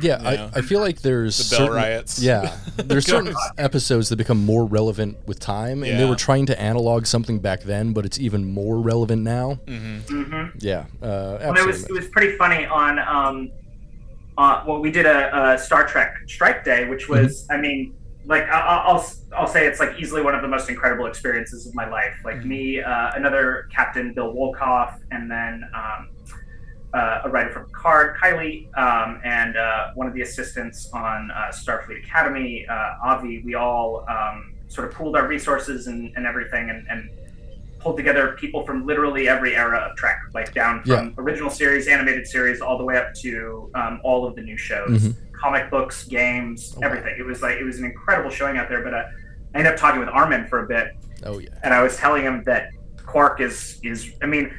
Yeah, 0.00 0.20
Yeah. 0.22 0.50
I, 0.54 0.58
I 0.58 0.62
feel 0.62 0.80
like 0.80 1.00
there's 1.02 1.36
The 1.38 1.56
Bell 1.56 1.66
certain, 1.66 1.76
Riots. 1.82 2.20
Yeah, 2.22 2.56
there's 2.76 3.06
certain 3.06 3.34
episodes 3.58 4.08
that 4.10 4.16
become 4.16 4.44
more 4.44 4.64
relevant 4.64 5.16
with 5.26 5.40
time, 5.40 5.82
and 5.82 5.98
they 5.98 6.04
were 6.04 6.16
trying 6.16 6.46
to 6.46 6.60
analog 6.60 7.06
something 7.06 7.38
back 7.38 7.62
then, 7.62 7.92
but 7.92 8.04
it's 8.04 8.18
even 8.18 8.44
more 8.52 8.78
relevant 8.78 9.22
now. 9.22 9.54
hmm 9.66 9.98
hmm 10.08 10.46
Yeah, 10.58 10.86
uh, 11.02 11.38
And 11.40 11.56
it 11.58 11.66
was 11.66 11.84
it 11.84 11.92
was 11.92 12.08
pretty 12.08 12.36
funny 12.36 12.66
on 12.66 12.98
um, 12.98 13.50
uh, 14.38 14.62
well 14.66 14.80
we 14.80 14.90
did 14.90 15.06
a, 15.06 15.52
a 15.54 15.58
Star 15.58 15.86
Trek 15.86 16.14
Strike 16.26 16.64
Day, 16.64 16.88
which 16.88 17.08
was 17.08 17.46
I 17.50 17.56
mean 17.56 17.94
like 18.26 18.42
I- 18.44 18.82
I'll 18.86 19.06
I'll 19.36 19.46
say 19.46 19.66
it's 19.66 19.80
like 19.80 19.98
easily 19.98 20.20
one 20.22 20.34
of 20.34 20.42
the 20.42 20.48
most 20.48 20.68
incredible 20.68 21.06
experiences 21.06 21.66
of 21.66 21.74
my 21.74 21.88
life. 21.88 22.14
Like 22.24 22.36
Mhm. 22.36 22.44
me, 22.46 22.80
uh, 22.82 23.12
another 23.14 23.66
captain, 23.74 24.12
Bill 24.14 24.34
Wolkoff, 24.34 24.94
and 25.10 25.30
then 25.30 25.62
um, 25.74 26.08
uh, 26.94 27.22
a 27.24 27.28
writer 27.30 27.50
from 27.50 27.66
Card, 27.72 28.16
Kylie, 28.16 28.66
um, 28.78 29.20
and 29.24 29.56
uh, 29.56 29.90
one 29.94 30.06
of 30.06 30.14
the 30.14 30.22
assistants 30.22 30.90
on 30.92 31.30
uh, 31.30 31.50
Starfleet 31.52 32.04
Academy, 32.04 32.66
uh, 32.68 32.94
Avi. 33.04 33.42
We 33.44 33.54
all 33.54 34.04
um, 34.08 34.54
sort 34.68 34.88
of 34.88 34.94
pooled 34.94 35.16
our 35.16 35.26
resources 35.26 35.86
and, 35.88 36.12
and 36.16 36.26
everything, 36.26 36.70
and, 36.70 36.86
and 36.88 37.10
pulled 37.80 37.96
together 37.96 38.36
people 38.38 38.64
from 38.64 38.86
literally 38.86 39.28
every 39.28 39.54
era 39.54 39.78
of 39.78 39.96
Trek, 39.96 40.18
like 40.34 40.52
down 40.54 40.82
from 40.84 41.14
original 41.18 41.50
series, 41.50 41.86
animated 41.88 42.26
series, 42.26 42.60
all 42.60 42.78
the 42.78 42.84
way 42.84 42.96
up 42.96 43.12
to 43.16 43.70
um, 43.74 44.00
all 44.02 44.26
of 44.26 44.34
the 44.34 44.42
new 44.42 44.56
shows, 44.56 44.88
Mhm. 45.08 45.14
comic 45.32 45.70
books, 45.70 46.04
games, 46.04 46.72
Oh, 46.76 46.80
wow. 46.80 46.86
everything. 46.88 47.14
It 47.18 47.24
was 47.26 47.42
like 47.42 47.58
it 47.58 47.64
was 47.64 47.78
an 47.78 47.84
incredible 47.84 48.30
showing 48.30 48.56
out 48.56 48.68
there. 48.68 48.82
But 48.82 48.94
uh, 48.94 49.04
I 49.54 49.58
ended 49.58 49.72
up 49.74 49.78
talking 49.78 50.00
with 50.00 50.08
Armin 50.08 50.46
for 50.48 50.64
a 50.64 50.66
bit, 50.66 50.88
Oh 51.24 51.38
yeah. 51.38 51.50
and 51.62 51.74
I 51.74 51.82
was 51.82 51.96
telling 51.96 52.22
him 52.22 52.42
that 52.46 52.70
Quark 53.04 53.40
is 53.40 53.78
is 53.84 54.12
I 54.22 54.26
mean 54.26 54.52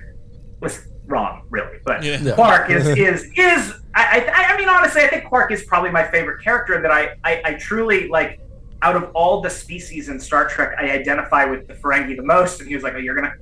was 0.61 0.87
wrong 1.07 1.43
really, 1.49 1.79
but 1.85 2.03
Yeah. 2.03 2.19
Yeah. 2.21 2.35
Quark 2.35 2.69
is 2.69 2.87
is 2.87 3.31
is 3.35 3.73
I, 3.95 4.29
I 4.33 4.53
I 4.53 4.57
mean 4.57 4.69
honestly 4.69 5.01
I 5.01 5.07
think 5.07 5.25
Quark 5.25 5.51
is 5.51 5.63
probably 5.63 5.91
my 5.91 6.03
favorite 6.03 6.43
character 6.43 6.73
and 6.73 6.83
that 6.85 6.91
I, 6.91 7.15
I 7.23 7.41
I 7.45 7.53
truly 7.53 8.07
like 8.07 8.39
out 8.83 8.95
of 8.95 9.11
all 9.15 9.41
the 9.41 9.49
species 9.49 10.09
in 10.09 10.19
Star 10.19 10.47
Trek 10.47 10.77
I 10.79 10.91
identify 10.91 11.45
with 11.45 11.67
the 11.67 11.73
Ferengi 11.73 12.15
the 12.15 12.23
most 12.23 12.59
and 12.59 12.69
he 12.69 12.75
was 12.75 12.83
like 12.83 12.93
oh 12.93 12.99
you're 12.99 13.15
gonna 13.15 13.33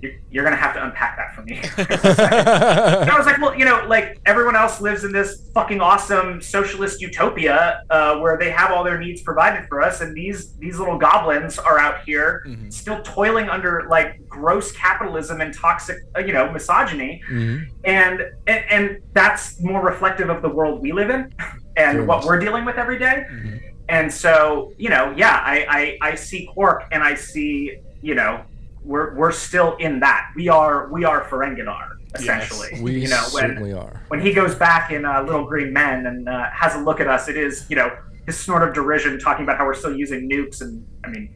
you're, 0.00 0.12
you're 0.30 0.44
gonna 0.44 0.56
have 0.56 0.74
to 0.74 0.84
unpack 0.84 1.16
that 1.16 1.34
for 1.34 1.42
me. 1.42 1.60
And 2.28 3.10
I 3.10 3.16
was 3.16 3.26
like, 3.26 3.38
well, 3.40 3.54
you 3.54 3.64
know, 3.64 3.84
like 3.88 4.18
everyone 4.26 4.56
else 4.56 4.80
lives 4.80 5.04
in 5.04 5.12
this 5.12 5.50
fucking 5.54 5.80
awesome 5.80 6.40
socialist 6.40 7.00
utopia 7.00 7.82
uh, 7.90 8.16
where 8.18 8.36
they 8.36 8.50
have 8.50 8.70
all 8.70 8.84
their 8.84 8.98
needs 8.98 9.22
provided 9.22 9.66
for 9.68 9.80
us, 9.82 10.00
and 10.00 10.14
these 10.14 10.54
these 10.58 10.78
little 10.78 10.98
goblins 10.98 11.58
are 11.58 11.78
out 11.78 12.02
here 12.04 12.44
Mhm. 12.46 12.72
still 12.72 13.00
toiling 13.02 13.48
under 13.48 13.86
like 13.88 14.26
gross 14.28 14.72
capitalism 14.72 15.40
and 15.40 15.52
toxic, 15.54 15.98
uh, 16.16 16.20
you 16.20 16.32
know, 16.32 16.50
misogyny, 16.52 17.22
Mhm. 17.30 17.66
and, 17.84 18.22
and 18.46 18.64
and 18.70 18.98
that's 19.12 19.60
more 19.60 19.82
reflective 19.84 20.28
of 20.30 20.42
the 20.42 20.48
world 20.48 20.80
we 20.80 20.92
live 20.92 21.10
in 21.10 21.32
and 21.76 21.94
Very 21.98 22.04
what 22.06 22.18
much. 22.18 22.26
we're 22.26 22.38
dealing 22.38 22.64
with 22.64 22.76
every 22.76 22.98
day. 22.98 23.24
Mhm. 23.30 23.60
And 23.90 24.12
so, 24.12 24.72
you 24.76 24.90
know, 24.90 25.14
yeah, 25.16 25.40
I, 25.44 25.96
I, 26.02 26.10
I 26.10 26.14
see 26.14 26.46
Quark 26.52 26.84
and 26.92 27.02
I 27.02 27.14
see, 27.14 27.78
you 28.02 28.14
know, 28.14 28.42
we're, 28.84 29.14
we're 29.14 29.32
still 29.32 29.76
in 29.76 30.00
that. 30.00 30.30
We 30.36 30.48
are 30.48 30.88
we 30.92 31.04
are 31.04 31.24
Ferenginar, 31.24 31.88
essentially. 32.14 32.68
Yes, 32.72 32.80
We 32.80 32.92
you 33.00 33.08
know, 33.08 33.22
when 33.32 33.42
certainly 33.42 33.72
are. 33.72 34.02
when 34.08 34.20
he 34.20 34.32
goes 34.32 34.54
back 34.54 34.90
in 34.90 35.04
uh, 35.04 35.22
Little 35.22 35.44
Green 35.46 35.72
Men 35.72 36.06
and 36.06 36.28
uh, 36.28 36.46
has 36.52 36.74
a 36.74 36.78
look 36.78 37.00
at 37.00 37.08
us, 37.08 37.28
it 37.28 37.36
is, 37.36 37.66
you 37.68 37.76
know, 37.76 37.90
his 38.26 38.38
snort 38.38 38.66
of 38.66 38.74
derision 38.74 39.18
talking 39.18 39.44
about 39.44 39.56
how 39.58 39.64
we're 39.66 39.74
still 39.74 39.94
using 39.96 40.28
nukes 40.28 40.60
and, 40.60 40.86
I 41.04 41.08
mean, 41.08 41.34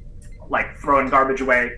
like 0.49 0.77
throwing 0.79 1.09
garbage 1.09 1.41
away 1.41 1.73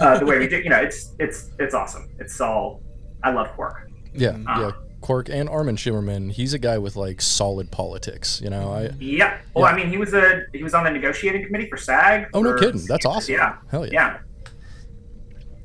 uh, 0.00 0.18
the 0.18 0.26
way 0.26 0.38
we 0.38 0.48
do. 0.48 0.56
You 0.64 0.70
know, 0.70 0.80
it's 0.80 1.12
it's 1.18 1.50
it's 1.58 1.74
awesome. 1.74 2.08
It's 2.18 2.40
all. 2.40 2.82
I 3.22 3.30
love 3.32 3.48
Quark. 3.52 3.88
Yeah, 4.14 4.36
Ah. 4.46 4.60
yeah. 4.60 4.70
Quark 5.02 5.28
and 5.30 5.48
Armin 5.48 5.76
Shimerman. 5.76 6.30
He's 6.30 6.52
a 6.54 6.58
guy 6.58 6.76
with 6.78 6.94
like 6.96 7.20
solid 7.22 7.70
politics. 7.70 8.40
You 8.42 8.50
know, 8.50 8.70
I. 8.72 8.90
Yeah. 8.98 9.38
Well, 9.54 9.64
Yeah. 9.64 9.70
I 9.72 9.76
mean, 9.76 9.88
he 9.88 9.96
was 9.96 10.12
a 10.14 10.42
he 10.52 10.62
was 10.62 10.74
on 10.74 10.84
the 10.84 10.90
negotiating 10.90 11.44
committee 11.46 11.68
for 11.68 11.76
SAG. 11.78 12.28
Oh 12.34 12.42
no, 12.42 12.54
kidding. 12.56 12.84
That's 12.86 13.04
awesome. 13.06 13.34
Yeah. 13.34 13.56
Hell 13.70 13.86
yeah. 13.86 13.92
Yeah. 13.92 14.18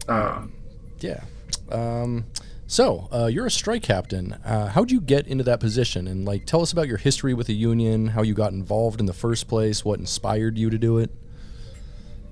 Um, 0.08 0.54
Yeah. 1.00 1.24
Um, 1.72 2.26
so 2.68 3.08
uh, 3.12 3.28
you're 3.28 3.46
a 3.46 3.52
strike 3.52 3.84
captain. 3.84 4.34
Uh, 4.44 4.68
how'd 4.70 4.92
you 4.92 5.00
get 5.00 5.28
into 5.28 5.44
that 5.44 5.60
position? 5.60 6.08
And 6.08 6.26
like, 6.26 6.46
tell 6.46 6.62
us 6.62 6.72
about 6.72 6.88
your 6.88 6.98
history 6.98 7.34
with 7.34 7.48
the 7.48 7.54
union, 7.54 8.08
how 8.08 8.24
you 8.24 8.34
got 8.34 8.54
involved 8.54 9.00
in 9.00 9.06
the 9.06 9.14
first 9.14 9.48
place, 9.48 9.86
what 9.86 10.00
inspired 10.00 10.58
you 10.58 10.70
to 10.70 10.78
do 10.78 10.98
it. 10.98 11.12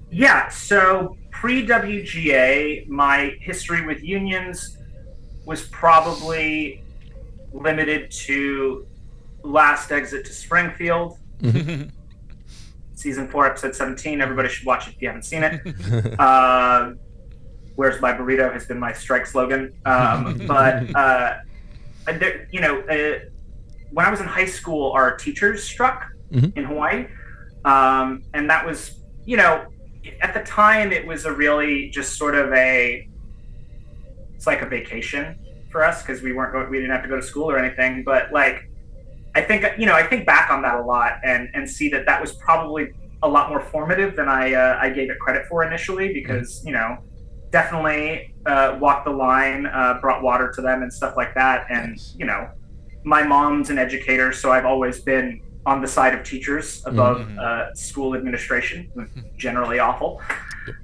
Yeah, 0.09 0.49
so 0.49 1.17
pre 1.31 1.65
WGA, 1.65 2.87
my 2.87 3.35
history 3.41 3.85
with 3.85 4.03
unions 4.03 4.77
was 5.45 5.63
probably 5.67 6.83
limited 7.51 8.09
to 8.11 8.87
Last 9.43 9.91
Exit 9.91 10.25
to 10.25 10.33
Springfield, 10.33 11.17
season 12.95 13.27
four, 13.27 13.45
episode 13.45 13.75
17. 13.75 14.21
Everybody 14.21 14.49
should 14.49 14.65
watch 14.65 14.87
it 14.87 14.95
if 14.95 15.01
you 15.01 15.07
haven't 15.07 15.23
seen 15.23 15.43
it. 15.43 15.59
uh, 16.19 16.93
Where's 17.75 17.99
my 18.01 18.13
burrito 18.13 18.51
has 18.53 18.65
been 18.65 18.79
my 18.79 18.93
strike 18.93 19.25
slogan. 19.25 19.73
Um, 19.85 20.41
but, 20.47 20.95
uh, 20.95 21.37
and 22.07 22.19
there, 22.21 22.47
you 22.51 22.61
know, 22.61 22.81
uh, 22.81 23.19
when 23.91 24.05
I 24.05 24.09
was 24.09 24.19
in 24.19 24.27
high 24.27 24.45
school, 24.45 24.91
our 24.91 25.15
teachers 25.17 25.63
struck 25.63 26.07
Mhm. 26.31 26.57
in 26.57 26.63
Hawaii. 26.65 27.07
Um, 27.65 28.23
and 28.33 28.49
that 28.49 28.65
was, 28.65 28.99
you 29.25 29.37
know, 29.37 29.65
at 30.21 30.33
the 30.33 30.41
time, 30.41 30.91
it 30.91 31.05
was 31.05 31.25
a 31.25 31.31
really 31.31 31.89
just 31.91 32.17
sort 32.17 32.35
of 32.35 32.51
a, 32.53 33.07
it's 34.35 34.47
like 34.47 34.61
a 34.61 34.65
vacation 34.65 35.37
for 35.71 35.83
us 35.83 36.01
because 36.01 36.21
we 36.21 36.33
weren't 36.33 36.51
going, 36.53 36.69
we 36.69 36.77
didn't 36.77 36.91
have 36.91 37.03
to 37.03 37.07
go 37.09 37.15
to 37.15 37.21
school 37.21 37.49
or 37.49 37.57
anything. 37.57 38.03
But 38.03 38.31
like, 38.33 38.69
I 39.35 39.41
think 39.41 39.65
you 39.77 39.85
know, 39.85 39.93
I 39.95 40.03
think 40.03 40.25
back 40.25 40.51
on 40.51 40.61
that 40.63 40.75
a 40.75 40.81
lot 40.81 41.19
and 41.23 41.49
and 41.53 41.67
see 41.69 41.87
that 41.89 42.05
that 42.05 42.19
was 42.21 42.33
probably 42.33 42.91
a 43.23 43.27
lot 43.27 43.49
more 43.49 43.61
formative 43.61 44.15
than 44.15 44.27
I 44.27 44.53
uh, 44.53 44.77
I 44.81 44.89
gave 44.89 45.09
it 45.09 45.17
credit 45.19 45.45
for 45.47 45.63
initially 45.63 46.13
because 46.13 46.63
you 46.65 46.71
know, 46.73 46.97
definitely 47.57 48.33
uh, 48.47 48.75
walked 48.81 49.05
the 49.05 49.11
line, 49.11 49.67
uh, 49.67 49.99
brought 50.01 50.21
water 50.23 50.51
to 50.55 50.61
them 50.61 50.81
and 50.81 50.91
stuff 50.91 51.13
like 51.15 51.33
that. 51.35 51.67
And 51.69 51.91
Nice. 51.91 52.15
you 52.19 52.25
know, 52.25 52.49
my 53.05 53.21
mom's 53.23 53.69
an 53.69 53.77
educator, 53.77 54.33
so 54.33 54.51
I've 54.51 54.65
always 54.65 54.99
been 54.99 55.39
on 55.65 55.79
the 55.81 55.87
side 55.87 56.13
of 56.17 56.25
teachers 56.25 56.83
above 56.85 57.19
Mhm. 57.21 57.37
uh, 57.39 57.73
school 57.75 58.15
administration, 58.15 58.89
generally 59.37 59.79
awful. 59.79 60.19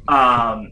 Um, 0.07 0.71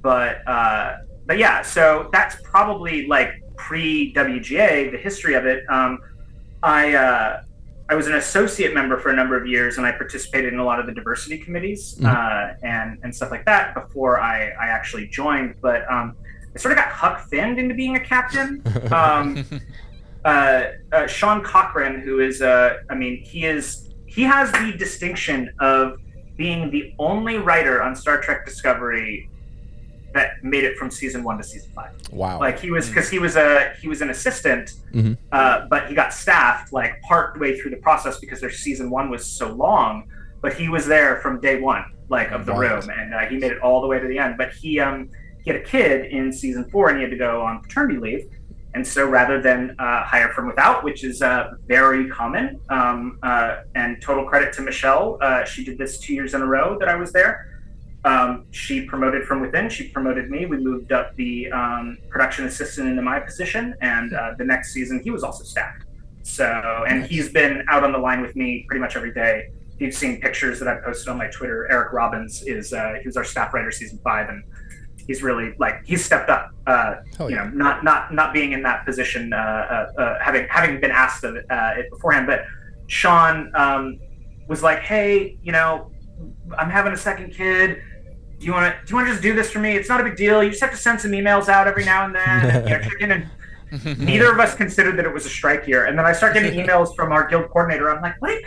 but 0.00 0.46
uh, 0.48 0.98
but 1.26 1.36
yeah, 1.36 1.60
so 1.62 2.08
that's 2.12 2.36
probably 2.44 3.06
like 3.08 3.30
pre 3.56 4.12
WGA, 4.14 4.90
the 4.92 4.98
history 4.98 5.34
of 5.34 5.44
it. 5.46 5.64
Um, 5.68 5.98
I 6.62 6.94
uh, 6.94 7.42
I 7.88 7.94
was 7.94 8.06
an 8.06 8.14
associate 8.14 8.72
member 8.74 8.98
for 8.98 9.10
a 9.10 9.16
number 9.16 9.36
of 9.36 9.46
years, 9.46 9.76
and 9.76 9.86
I 9.86 9.92
participated 9.92 10.52
in 10.54 10.58
a 10.58 10.64
lot 10.64 10.80
of 10.80 10.86
the 10.86 10.92
diversity 10.92 11.38
committees 11.38 11.96
Mhm. 12.00 12.06
uh, 12.06 12.54
and 12.62 12.98
and 13.02 13.14
stuff 13.14 13.30
like 13.30 13.44
that 13.44 13.74
before 13.74 14.20
I, 14.20 14.48
I 14.60 14.68
actually 14.68 15.06
joined. 15.08 15.56
But 15.60 15.90
um, 15.90 16.16
I 16.54 16.58
sort 16.58 16.72
of 16.72 16.78
got 16.78 16.88
huck 16.88 17.28
finned 17.28 17.58
into 17.58 17.74
being 17.74 17.96
a 17.96 18.00
captain. 18.00 18.62
Um, 18.92 19.44
uh, 20.24 20.64
uh, 20.92 21.06
Sean 21.06 21.42
Cochran, 21.42 22.00
who 22.00 22.20
is, 22.20 22.40
uh, 22.40 22.78
I 22.88 22.94
mean, 22.94 23.22
he 23.22 23.44
is, 23.44 23.90
he 24.06 24.22
has 24.22 24.50
the 24.52 24.72
distinction 24.78 25.50
of 25.60 25.98
being 26.36 26.70
the 26.70 26.94
only 26.98 27.36
writer 27.36 27.82
on 27.82 27.94
Star 27.94 28.18
Trek 28.22 28.46
Discovery 28.46 29.28
that 30.14 30.42
made 30.42 30.64
it 30.64 30.78
from 30.78 30.90
season 30.90 31.22
one 31.24 31.36
to 31.36 31.44
season 31.44 31.70
five. 31.74 31.90
wow. 32.12 32.38
Like 32.38 32.58
he 32.60 32.70
was, 32.70 32.88
because 32.88 33.10
he 33.10 33.18
was 33.18 33.36
a 33.36 33.74
he 33.80 33.88
was 33.88 34.00
an 34.00 34.10
assistant, 34.10 34.74
Mhm. 34.92 35.18
uh, 35.32 35.66
but 35.68 35.88
he 35.88 35.94
got 35.94 36.12
staffed 36.14 36.72
like 36.72 37.00
part 37.02 37.38
way 37.38 37.58
through 37.58 37.72
the 37.72 37.76
process 37.78 38.18
because 38.20 38.40
their 38.40 38.50
season 38.50 38.90
one 38.90 39.10
was 39.10 39.24
so 39.26 39.52
long. 39.52 40.08
But 40.40 40.54
he 40.54 40.68
was 40.68 40.86
there 40.86 41.16
from 41.22 41.40
day 41.40 41.60
one, 41.60 41.84
like 42.08 42.30
of 42.30 42.46
the 42.46 42.52
Wild. 42.54 42.86
room, 42.86 42.90
and 42.98 43.14
uh, 43.14 43.20
he 43.30 43.36
made 43.36 43.50
it 43.52 43.58
all 43.60 43.80
the 43.80 43.86
way 43.88 43.98
to 43.98 44.06
the 44.06 44.18
end. 44.18 44.36
But 44.38 44.52
he 44.52 44.78
um 44.80 45.10
he 45.42 45.50
had 45.50 45.60
a 45.60 45.64
kid 45.64 46.06
in 46.06 46.32
season 46.32 46.64
four, 46.70 46.88
and 46.88 46.96
he 46.98 47.02
had 47.02 47.10
to 47.10 47.18
go 47.18 47.42
on 47.42 47.60
paternity 47.60 47.98
leave. 47.98 48.24
And 48.74 48.84
so 48.84 49.06
rather 49.08 49.40
than 49.40 49.76
uh, 49.78 50.02
hire 50.02 50.30
from 50.30 50.48
without, 50.48 50.82
which 50.82 51.04
is 51.04 51.22
uh, 51.22 51.52
very 51.68 52.08
common, 52.08 52.58
um, 52.70 53.18
uh, 53.22 53.58
and 53.76 54.02
total 54.02 54.24
credit 54.24 54.52
to 54.54 54.62
Michelle, 54.62 55.16
uh, 55.20 55.44
she 55.44 55.64
did 55.64 55.78
this 55.78 55.98
two 56.00 56.12
years 56.12 56.34
in 56.34 56.42
a 56.42 56.46
row 56.46 56.76
that 56.80 56.88
I 56.88 56.96
was 56.96 57.12
there. 57.12 57.53
Um, 58.04 58.44
she 58.50 58.84
promoted 58.84 59.24
from 59.24 59.40
within. 59.40 59.70
She 59.70 59.88
promoted 59.88 60.30
me. 60.30 60.44
We 60.44 60.58
moved 60.58 60.92
up 60.92 61.14
the 61.16 61.50
um, 61.52 61.96
production 62.10 62.44
assistant 62.44 62.88
into 62.88 63.02
my 63.02 63.18
position, 63.18 63.74
and 63.80 64.12
uh, 64.12 64.32
the 64.36 64.44
next 64.44 64.72
season 64.72 65.00
he 65.02 65.10
was 65.10 65.24
also 65.24 65.42
staffed. 65.42 65.84
So, 66.22 66.84
and 66.86 67.04
he's 67.04 67.30
been 67.30 67.64
out 67.68 67.82
on 67.84 67.92
the 67.92 67.98
line 67.98 68.20
with 68.20 68.36
me 68.36 68.64
pretty 68.68 68.80
much 68.80 68.96
every 68.96 69.12
day. 69.12 69.50
If 69.74 69.80
you've 69.80 69.94
seen 69.94 70.20
pictures 70.20 70.58
that 70.60 70.68
I've 70.68 70.82
posted 70.84 71.08
on 71.08 71.18
my 71.18 71.28
Twitter, 71.28 71.66
Eric 71.70 71.92
Robbins 71.92 72.42
is 72.42 72.72
uh, 72.72 72.94
he 73.00 73.08
was 73.08 73.16
our 73.16 73.24
staff 73.24 73.54
writer 73.54 73.70
season 73.70 73.98
five, 74.04 74.28
and 74.28 74.44
he's 75.06 75.22
really 75.22 75.54
like 75.58 75.84
he's 75.84 76.04
stepped 76.04 76.28
up. 76.28 76.50
Uh, 76.66 76.96
you 77.20 77.30
yeah. 77.30 77.36
know, 77.36 77.50
not 77.50 77.84
not 77.84 78.12
not 78.12 78.32
being 78.34 78.52
in 78.52 78.62
that 78.62 78.84
position, 78.84 79.32
uh, 79.32 79.36
uh, 79.36 80.00
uh, 80.00 80.18
having 80.20 80.46
having 80.48 80.80
been 80.80 80.90
asked 80.90 81.24
of 81.24 81.36
it, 81.36 81.46
uh, 81.50 81.72
it 81.76 81.90
beforehand. 81.90 82.26
But 82.26 82.44
Sean 82.86 83.50
um, 83.54 83.98
was 84.48 84.62
like, 84.62 84.80
"Hey, 84.80 85.38
you 85.42 85.52
know, 85.52 85.90
I'm 86.56 86.70
having 86.70 86.92
a 86.92 86.96
second 86.96 87.32
kid. 87.32 87.82
Do 88.44 88.48
you 88.48 88.52
want 88.52 88.74
to 88.74 88.86
do 88.86 88.90
you 88.90 88.96
want 88.96 89.08
to 89.08 89.12
just 89.12 89.22
do 89.22 89.34
this 89.34 89.50
for 89.50 89.58
me? 89.58 89.74
It's 89.74 89.88
not 89.88 90.02
a 90.02 90.04
big 90.04 90.16
deal. 90.16 90.42
You 90.42 90.50
just 90.50 90.60
have 90.60 90.70
to 90.70 90.76
send 90.76 91.00
some 91.00 91.12
emails 91.12 91.48
out 91.48 91.66
every 91.66 91.86
now 91.86 92.04
and 92.04 92.14
then, 92.14 92.28
and, 92.28 92.68
you 92.68 92.76
know, 92.76 92.82
check 92.82 93.00
in 93.00 93.10
and 93.10 93.98
neither 93.98 94.30
of 94.30 94.38
us 94.38 94.54
considered 94.54 94.98
that 94.98 95.06
it 95.06 95.14
was 95.14 95.24
a 95.24 95.30
strike 95.30 95.66
year. 95.66 95.86
And 95.86 95.98
then 95.98 96.04
I 96.04 96.12
start 96.12 96.34
getting 96.34 96.52
emails 96.66 96.94
from 96.94 97.10
our 97.10 97.26
guild 97.26 97.48
coordinator. 97.48 97.90
I'm 97.90 98.02
like, 98.02 98.20
wait, 98.20 98.44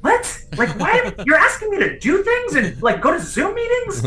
what? 0.00 0.44
Like, 0.56 0.76
why? 0.76 1.12
You're 1.24 1.36
asking 1.36 1.70
me 1.70 1.78
to 1.78 2.00
do 2.00 2.24
things 2.24 2.56
and 2.56 2.82
like 2.82 3.00
go 3.00 3.12
to 3.12 3.20
Zoom 3.20 3.54
meetings? 3.54 4.02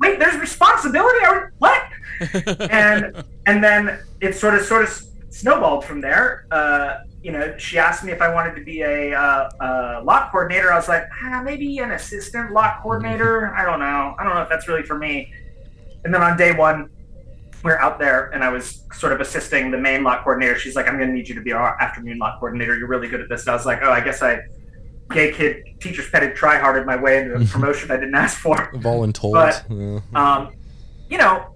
Wait, 0.00 0.18
there's 0.18 0.38
responsibility. 0.40 1.18
What? 1.58 1.82
And 2.70 3.24
and 3.46 3.62
then 3.62 3.98
it 4.22 4.34
sort 4.34 4.54
of 4.54 4.64
sort 4.64 4.84
of 4.84 5.02
snowballed 5.32 5.84
from 5.84 6.00
there. 6.00 6.46
Uh, 6.50 6.98
you 7.22 7.32
know, 7.32 7.56
she 7.56 7.78
asked 7.78 8.04
me 8.04 8.12
if 8.12 8.20
I 8.20 8.32
wanted 8.32 8.54
to 8.56 8.62
be 8.62 8.82
a, 8.82 9.14
uh, 9.14 9.48
uh, 9.60 10.02
lot 10.04 10.30
coordinator. 10.30 10.72
I 10.72 10.76
was 10.76 10.88
like, 10.88 11.04
ah, 11.24 11.42
maybe 11.42 11.78
an 11.78 11.92
assistant 11.92 12.52
lot 12.52 12.82
coordinator. 12.82 13.54
I 13.56 13.64
don't 13.64 13.80
know. 13.80 14.14
I 14.18 14.24
don't 14.24 14.34
know 14.34 14.42
if 14.42 14.48
that's 14.48 14.68
really 14.68 14.82
for 14.82 14.98
me. 14.98 15.32
And 16.04 16.12
then 16.12 16.22
on 16.22 16.36
day 16.36 16.52
one, 16.52 16.90
we 17.64 17.70
are 17.70 17.80
out 17.80 18.00
there, 18.00 18.30
and 18.30 18.42
I 18.42 18.48
was 18.48 18.82
sort 18.92 19.12
of 19.12 19.20
assisting 19.20 19.70
the 19.70 19.78
main 19.78 20.02
lot 20.02 20.24
coordinator. 20.24 20.58
She's 20.58 20.74
like, 20.74 20.88
I'm 20.88 20.96
going 20.96 21.10
to 21.10 21.14
need 21.14 21.28
you 21.28 21.34
to 21.36 21.40
be 21.40 21.52
our 21.52 21.80
afternoon 21.80 22.18
lot 22.18 22.40
coordinator. 22.40 22.76
You're 22.76 22.88
really 22.88 23.06
good 23.06 23.20
at 23.20 23.28
this. 23.28 23.42
And 23.42 23.50
I 23.50 23.54
was 23.54 23.64
like, 23.64 23.80
oh, 23.82 23.90
I 23.90 24.00
guess 24.00 24.20
I 24.20 24.40
gay 25.12 25.32
kid 25.32 25.62
teacher's 25.80 26.08
petted, 26.10 26.34
try 26.34 26.58
harded 26.58 26.86
my 26.86 26.96
way 26.96 27.20
into 27.20 27.34
a 27.34 27.44
promotion 27.52 27.90
I 27.90 27.96
didn't 27.96 28.16
ask 28.16 28.38
for. 28.38 28.72
Voluntold. 28.74 29.32
But, 29.32 29.64
yeah. 29.70 30.00
Um, 30.14 30.54
you 31.08 31.18
know, 31.18 31.54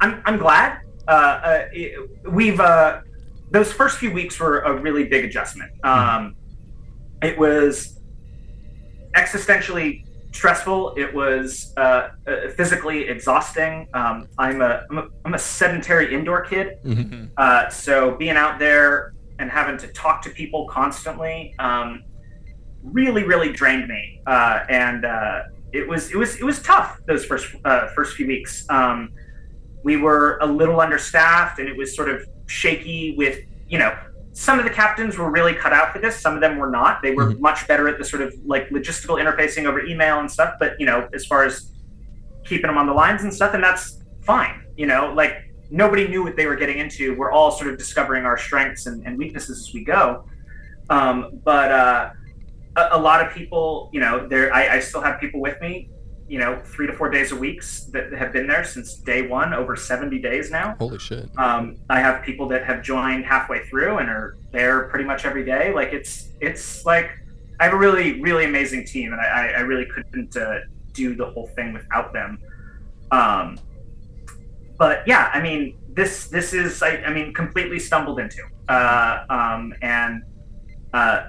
I'm, 0.00 0.22
I'm 0.24 0.38
glad. 0.38 0.80
Uh, 1.06 1.10
uh, 1.10 1.64
we've 2.30 2.60
uh, 2.60 3.00
those 3.50 3.72
first 3.72 3.98
few 3.98 4.10
weeks 4.10 4.38
were 4.40 4.60
a 4.60 4.74
really 4.80 5.04
big 5.04 5.24
adjustment. 5.24 5.70
Um, 5.84 6.34
it 7.22 7.38
was 7.38 8.00
existentially 9.14 10.04
stressful. 10.32 10.94
It 10.96 11.14
was 11.14 11.72
uh, 11.76 12.08
uh, 12.26 12.48
physically 12.56 13.08
exhausting. 13.08 13.88
Um, 13.94 14.28
I'm 14.38 14.60
a, 14.62 14.84
I'm 14.90 14.98
a 14.98 15.08
I'm 15.24 15.34
a 15.34 15.38
sedentary 15.38 16.12
indoor 16.12 16.42
kid, 16.42 16.78
Mhm. 16.84 17.30
uh, 17.36 17.68
so 17.68 18.16
being 18.16 18.36
out 18.36 18.58
there 18.58 19.12
and 19.38 19.50
having 19.50 19.76
to 19.78 19.88
talk 19.88 20.22
to 20.22 20.30
people 20.30 20.66
constantly 20.68 21.54
um, 21.58 22.02
really, 22.82 23.24
really 23.24 23.52
drained 23.52 23.88
me. 23.88 24.20
Uh, 24.26 24.60
and 24.68 25.04
uh, 25.04 25.42
it 25.72 25.86
was 25.88 26.10
it 26.10 26.16
was 26.16 26.36
it 26.36 26.44
was 26.44 26.60
tough 26.62 27.00
those 27.06 27.24
first 27.24 27.54
uh, 27.64 27.88
first 27.94 28.16
few 28.16 28.26
weeks. 28.26 28.64
Um, 28.70 29.10
we 29.84 29.96
were 29.96 30.38
a 30.40 30.46
little 30.46 30.80
understaffed, 30.80 31.60
and 31.60 31.68
it 31.68 31.76
was 31.76 31.94
sort 31.94 32.08
of 32.08 32.26
shaky. 32.46 33.14
With 33.16 33.38
you 33.68 33.78
know, 33.78 33.96
some 34.32 34.58
of 34.58 34.64
the 34.64 34.70
captains 34.70 35.16
were 35.16 35.30
really 35.30 35.54
cut 35.54 35.72
out 35.72 35.92
for 35.92 36.00
this. 36.00 36.16
Some 36.18 36.34
of 36.34 36.40
them 36.40 36.58
were 36.58 36.70
not. 36.70 37.02
They 37.02 37.12
were 37.12 37.26
Mhm. 37.32 37.38
much 37.40 37.68
better 37.68 37.86
at 37.88 37.98
the 37.98 38.04
sort 38.04 38.22
of 38.22 38.34
like 38.44 38.68
logistical 38.70 39.22
interfacing 39.22 39.66
over 39.66 39.80
email 39.84 40.18
and 40.18 40.28
stuff. 40.30 40.54
But 40.58 40.74
you 40.80 40.86
know, 40.86 41.08
as 41.14 41.24
far 41.26 41.44
as 41.44 41.70
keeping 42.44 42.66
them 42.66 42.76
on 42.78 42.86
the 42.86 42.92
lines 42.92 43.22
and 43.22 43.32
stuff, 43.32 43.54
and 43.54 43.62
that's 43.62 44.02
fine. 44.22 44.64
You 44.76 44.86
know, 44.86 45.12
like 45.14 45.36
nobody 45.70 46.08
knew 46.08 46.22
what 46.22 46.36
they 46.36 46.46
were 46.46 46.56
getting 46.56 46.78
into. 46.78 47.14
We're 47.16 47.32
all 47.32 47.50
sort 47.50 47.70
of 47.70 47.78
discovering 47.78 48.24
our 48.24 48.36
strengths 48.36 48.86
and, 48.86 49.06
and 49.06 49.16
weaknesses 49.18 49.68
as 49.68 49.74
we 49.74 49.82
go. 49.84 50.24
Um, 50.90 51.40
but 51.44 51.70
uh, 51.72 52.10
a, 52.76 52.88
a 52.92 52.98
lot 52.98 53.24
of 53.26 53.32
people, 53.34 53.88
you 53.92 54.00
know, 54.00 54.26
there 54.28 54.52
I, 54.54 54.76
I 54.76 54.78
still 54.80 55.00
have 55.00 55.18
people 55.20 55.40
with 55.40 55.58
me, 55.60 55.88
you 56.28 56.38
know, 56.38 56.60
three 56.64 56.86
to 56.86 56.92
four 56.92 57.10
days 57.10 57.32
a 57.32 57.36
week 57.36 57.62
that 57.90 58.12
have 58.12 58.32
been 58.32 58.46
there 58.46 58.64
since 58.64 58.94
day 58.94 59.26
one, 59.26 59.52
over 59.52 59.76
70 59.76 60.18
days 60.20 60.50
now. 60.50 60.74
Holy 60.78 60.98
shit. 60.98 61.28
Um, 61.38 61.76
I 61.90 62.00
have 62.00 62.22
people 62.24 62.48
that 62.48 62.64
have 62.64 62.82
joined 62.82 63.26
halfway 63.26 63.64
through 63.66 63.98
and 63.98 64.08
are 64.08 64.36
there 64.50 64.84
pretty 64.88 65.04
much 65.04 65.24
every 65.26 65.44
day. 65.44 65.72
Like 65.74 65.92
it's 65.92 66.28
it's 66.40 66.84
like 66.86 67.10
I 67.60 67.64
have 67.64 67.74
a 67.74 67.76
really 67.78 68.20
really 68.22 68.44
amazing 68.46 68.84
team, 68.86 69.12
and 69.12 69.20
I, 69.20 69.48
I- 69.56 69.60
really 69.60 69.86
couldn't 69.86 70.36
uh, 70.36 70.60
do 70.92 71.14
the 71.14 71.26
whole 71.26 71.46
thing 71.48 71.72
without 71.72 72.12
them. 72.12 72.38
Um, 73.10 73.58
but 74.78 75.06
yeah, 75.06 75.30
I 75.32 75.40
mean 75.42 75.76
this 75.92 76.26
this 76.28 76.52
is 76.54 76.82
I, 76.82 76.96
I 77.06 77.12
mean 77.12 77.32
completely 77.34 77.78
stumbled 77.78 78.18
into, 78.18 78.42
uh, 78.68 79.24
um, 79.28 79.74
and 79.82 80.22
uh, 80.92 81.28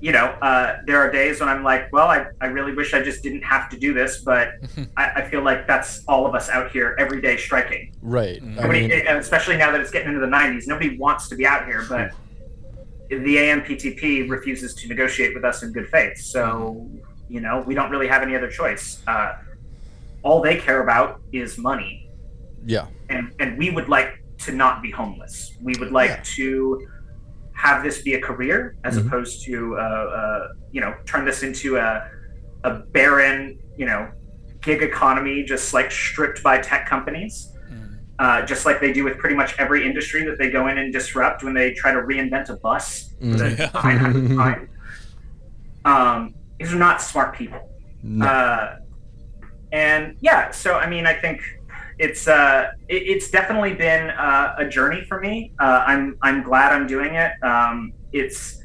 you 0.00 0.12
know 0.12 0.26
uh, 0.42 0.76
there 0.86 0.98
are 0.98 1.10
days 1.10 1.40
when 1.40 1.48
I'm 1.48 1.64
like, 1.64 1.92
well, 1.92 2.06
I, 2.08 2.26
I 2.40 2.46
really 2.46 2.72
wish 2.72 2.94
I 2.94 3.02
just 3.02 3.22
didn't 3.22 3.42
have 3.42 3.68
to 3.70 3.76
do 3.76 3.92
this, 3.92 4.20
but 4.22 4.52
I, 4.96 5.10
I 5.16 5.28
feel 5.28 5.42
like 5.42 5.66
that's 5.66 6.04
all 6.06 6.26
of 6.26 6.34
us 6.34 6.48
out 6.48 6.70
here 6.70 6.94
every 6.98 7.20
day 7.20 7.36
striking. 7.36 7.92
Right. 8.02 8.42
Mm. 8.42 8.64
I 8.64 8.68
mean, 8.68 8.92
especially 9.08 9.56
now 9.56 9.72
that 9.72 9.80
it's 9.80 9.90
getting 9.90 10.08
into 10.08 10.20
the 10.20 10.26
90s, 10.26 10.66
nobody 10.66 10.96
wants 10.96 11.28
to 11.30 11.34
be 11.36 11.46
out 11.46 11.66
here, 11.66 11.84
but 11.88 12.12
the 13.08 13.36
AMPTP 13.36 14.28
refuses 14.28 14.74
to 14.74 14.88
negotiate 14.88 15.34
with 15.34 15.44
us 15.44 15.62
in 15.62 15.72
good 15.72 15.88
faith. 15.88 16.18
So, 16.18 16.88
you 17.28 17.40
know, 17.40 17.64
we 17.66 17.74
don't 17.74 17.90
really 17.90 18.08
have 18.08 18.22
any 18.22 18.36
other 18.36 18.50
choice. 18.50 19.02
Uh, 19.06 19.36
all 20.22 20.40
they 20.42 20.56
care 20.56 20.82
about 20.82 21.20
is 21.32 21.58
money, 21.58 22.10
yeah. 22.66 22.86
and 23.08 23.32
and 23.38 23.56
we 23.56 23.70
would 23.70 23.88
like 23.88 24.22
to 24.38 24.52
not 24.52 24.82
be 24.82 24.90
homeless. 24.90 25.54
We 25.62 25.74
would 25.78 25.90
like 25.92 26.10
Yeah. 26.10 26.20
to 26.36 26.88
have 27.58 27.82
this 27.82 28.02
be 28.02 28.14
a 28.14 28.20
career 28.20 28.58
as 28.84 28.96
Mhm. 28.96 29.06
opposed 29.06 29.44
to, 29.46 29.76
uh, 29.76 29.80
uh, 29.80 30.48
you 30.70 30.80
know, 30.80 30.94
turn 31.06 31.24
this 31.24 31.42
into 31.42 31.76
a 31.76 31.88
a 32.64 32.70
barren, 32.96 33.56
you 33.76 33.86
know, 33.86 34.08
gig 34.62 34.82
economy, 34.82 35.44
just 35.44 35.72
like 35.72 35.90
stripped 35.92 36.42
by 36.42 36.58
tech 36.58 36.82
companies 36.88 37.34
Mm. 37.72 37.98
uh, 38.18 38.42
just 38.46 38.66
like 38.66 38.80
they 38.80 38.92
do 38.92 39.04
with 39.04 39.16
pretty 39.18 39.36
much 39.36 39.54
every 39.58 39.80
industry 39.86 40.24
that 40.24 40.38
they 40.38 40.50
go 40.50 40.66
in 40.70 40.76
and 40.78 40.92
disrupt 40.92 41.44
when 41.44 41.54
they 41.54 41.68
try 41.72 41.90
to 41.92 42.00
reinvent 42.10 42.48
a 42.48 42.56
bus. 42.56 43.14
Mm. 43.22 43.58
Yeah. 43.58 43.66
time. 43.68 44.68
Um, 45.84 46.34
these 46.58 46.72
are 46.72 46.82
not 46.88 47.00
smart 47.00 47.34
people. 47.36 47.60
No. 48.02 48.26
Uh, 48.26 48.76
and 49.72 50.16
yeah, 50.20 50.50
so 50.50 50.74
I 50.74 50.88
mean, 50.88 51.06
I 51.06 51.14
think 51.14 51.40
it's 51.98 52.28
uh, 52.28 52.70
it, 52.88 53.02
it's 53.02 53.30
definitely 53.30 53.74
been 53.74 54.10
uh, 54.10 54.54
a 54.58 54.68
journey 54.68 55.04
for 55.04 55.20
me. 55.20 55.52
Uh, 55.58 55.84
I'm 55.86 56.16
I'm 56.22 56.42
glad 56.42 56.72
I'm 56.72 56.86
doing 56.86 57.14
it. 57.14 57.32
Um, 57.42 57.92
it's 58.12 58.62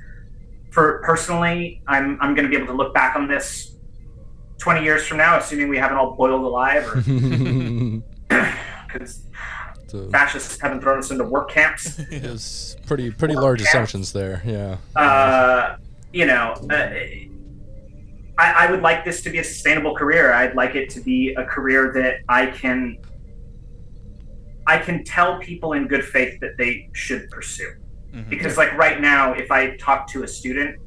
for 0.72 1.02
personally, 1.04 1.82
I'm 1.88 2.18
I'm 2.22 2.36
going 2.36 2.46
to 2.46 2.50
be 2.50 2.56
able 2.56 2.68
to 2.68 2.74
look 2.74 2.94
back 2.94 3.16
on 3.16 3.28
this 3.28 3.76
20 4.60 4.84
years 4.84 5.06
from 5.08 5.18
now, 5.18 5.38
assuming 5.38 5.68
we 5.68 5.78
haven't 5.78 5.98
all 5.98 6.16
boiled 6.16 6.44
alive, 6.44 6.88
or 6.88 6.96
because 8.88 9.24
So, 9.88 10.10
fascists 10.10 10.60
haven't 10.62 10.82
thrown 10.82 11.00
us 11.00 11.12
into 11.12 11.24
work 11.24 11.50
camps. 11.50 12.00
it's 12.12 12.76
pretty 12.86 13.12
pretty 13.12 13.36
large 13.36 13.62
assumptions 13.62 14.14
there. 14.14 14.42
Yeah. 14.46 14.78
uh, 14.96 15.78
you 16.14 16.26
know, 16.28 16.54
uh, 16.70 16.90
I, 18.38 18.68
I 18.68 18.72
would 18.72 18.82
like 18.82 19.04
this 19.04 19.22
to 19.24 19.30
be 19.30 19.40
a 19.40 19.44
sustainable 19.44 19.96
career. 19.96 20.32
I'd 20.34 20.56
like 20.56 20.76
it 20.76 20.90
to 20.92 21.02
be 21.02 21.34
a 21.34 21.44
career 21.46 21.92
that 21.94 22.20
I 22.30 22.48
can 22.48 22.98
I 24.66 24.78
can 24.78 25.04
tell 25.04 25.40
people 25.40 25.74
in 25.74 25.88
good 25.88 26.06
faith 26.06 26.40
that 26.40 26.58
they 26.58 26.90
should 26.94 27.30
pursue. 27.30 27.74
Mhm. 28.14 28.30
Because 28.30 28.58
like 28.58 28.74
right 28.78 29.02
now, 29.02 29.34
if 29.34 29.52
I 29.52 29.76
talk 29.78 30.08
to 30.12 30.24
a 30.24 30.28
student 30.28 30.80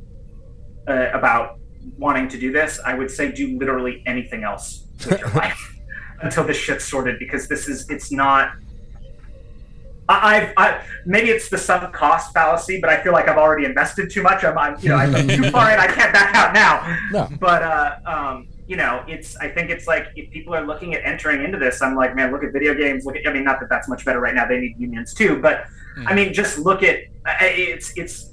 uh, 0.89 1.11
about 1.13 1.59
wanting 1.99 2.29
to 2.29 2.39
do 2.39 2.53
this, 2.53 2.81
I 2.85 2.95
would 2.95 3.11
say 3.11 3.33
do 3.33 3.59
literally 3.59 4.03
anything 4.07 4.45
else 4.45 4.87
with 5.09 5.21
your 5.21 5.31
life 5.35 5.75
until 6.23 6.45
this 6.45 6.57
shit's 6.57 6.85
sorted. 6.85 7.19
Because 7.19 7.49
this 7.49 7.69
is 7.69 7.89
it's 7.91 8.11
not. 8.13 8.53
I, 10.09 10.37
I've 10.37 10.53
I, 10.57 10.85
maybe 11.05 11.31
it's 11.31 11.49
the 11.49 11.59
sunk 11.59 11.93
cost 11.93 12.33
fallacy, 12.33 12.81
but 12.81 12.89
I 12.89 13.03
feel 13.03 13.13
like 13.13 13.29
I've 13.29 13.39
already 13.39 13.65
invested 13.65 14.09
too 14.09 14.23
much. 14.23 14.45
I'm, 14.45 14.57
I'm 14.57 14.77
you 14.81 14.91
know 14.91 14.97
I'm 14.97 15.13
too 15.29 15.51
far 15.51 15.73
in. 15.73 15.81
I 15.81 15.89
can't 15.89 16.13
back 16.13 16.35
out 16.35 16.55
now. 16.55 16.97
No. 17.11 17.29
But 17.41 17.63
uh, 17.63 17.97
um, 18.07 18.49
you 18.67 18.77
know, 18.77 19.05
it's 19.07 19.37
I 19.37 19.49
think 19.49 19.71
it's 19.71 19.87
like 19.87 20.09
if 20.17 20.31
people 20.31 20.55
are 20.55 20.67
looking 20.67 20.95
at 20.95 21.05
entering 21.05 21.45
into 21.45 21.59
this, 21.59 21.81
I'm 21.83 21.95
like, 21.95 22.17
man, 22.17 22.33
look 22.33 22.43
at 22.43 22.53
video 22.53 22.75
games. 22.75 23.05
Look 23.05 23.17
at 23.17 23.27
I 23.27 23.33
mean, 23.33 23.45
not 23.45 23.61
that 23.61 23.69
that's 23.69 23.89
much 23.89 24.05
better 24.05 24.21
right 24.21 24.35
now. 24.35 24.47
They 24.47 24.59
need 24.61 24.75
unions 24.79 25.15
too, 25.15 25.41
but 25.41 25.65
I 26.07 26.15
mean, 26.15 26.33
just 26.35 26.59
look 26.59 26.83
at 26.83 26.99
it's 27.41 27.93
it's 27.97 28.33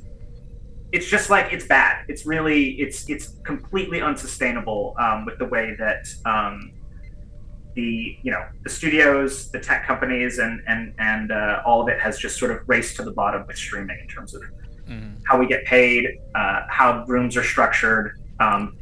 it's 0.91 1.07
just 1.07 1.29
like 1.29 1.53
it's 1.53 1.65
bad. 1.65 2.05
It's 2.07 2.25
really 2.25 2.71
it's 2.81 3.09
it's 3.09 3.35
completely 3.43 4.01
unsustainable 4.01 4.95
um, 4.99 5.25
with 5.25 5.37
the 5.39 5.45
way 5.45 5.75
that 5.79 6.05
um, 6.25 6.71
the 7.75 8.17
you 8.21 8.31
know 8.31 8.43
the 8.63 8.69
studios, 8.69 9.49
the 9.51 9.59
tech 9.59 9.85
companies, 9.87 10.39
and 10.39 10.61
and 10.67 10.93
and 10.99 11.31
uh, 11.31 11.61
all 11.65 11.81
of 11.81 11.87
it 11.89 11.99
has 11.99 12.17
just 12.19 12.37
sort 12.37 12.51
of 12.51 12.59
raced 12.67 12.95
to 12.97 13.03
the 13.03 13.11
bottom 13.11 13.45
with 13.47 13.57
streaming 13.57 13.97
in 14.01 14.07
terms 14.07 14.33
of 14.33 14.41
Mhm. 14.89 15.15
how 15.25 15.39
we 15.39 15.47
get 15.47 15.63
paid, 15.63 16.19
uh, 16.35 16.63
how 16.67 17.05
rooms 17.07 17.37
are 17.37 17.43
structured. 17.43 18.19
Um, 18.41 18.75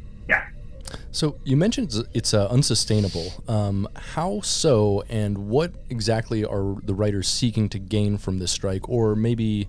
So 1.14 1.36
you 1.44 1.56
mentioned 1.58 1.92
it's- 2.14 2.32
uh, 2.34 2.48
unsustainable. 2.48 3.32
Um, 3.46 3.86
how 4.16 4.40
so, 4.40 5.04
and 5.10 5.48
what 5.48 5.72
exactly 5.90 6.42
are 6.44 6.76
the 6.82 6.94
writers 6.94 7.28
seeking 7.28 7.68
to 7.68 7.78
gain 7.78 8.16
from 8.18 8.38
this 8.38 8.50
strike, 8.50 8.88
or 8.88 9.14
maybe 9.14 9.68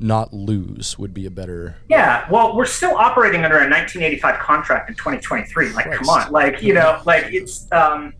not 0.00 0.34
lose 0.34 0.98
would 0.98 1.14
be 1.14 1.24
a 1.26 1.30
better. 1.30 1.76
Yeah, 1.88 2.26
well, 2.30 2.54
we're 2.56 2.66
still 2.66 2.94
operating 2.96 3.44
under 3.44 3.56
a 3.56 3.68
1985 3.68 4.38
contract 4.40 4.90
in 4.90 4.96
2023. 4.96 5.72
Like, 5.72 5.90
come 5.92 6.08
on, 6.08 6.30
like 6.30 6.60
you 6.62 6.74
know, 6.74 7.00
like 7.06 7.26
it's 7.32 7.66
um, 7.72 8.12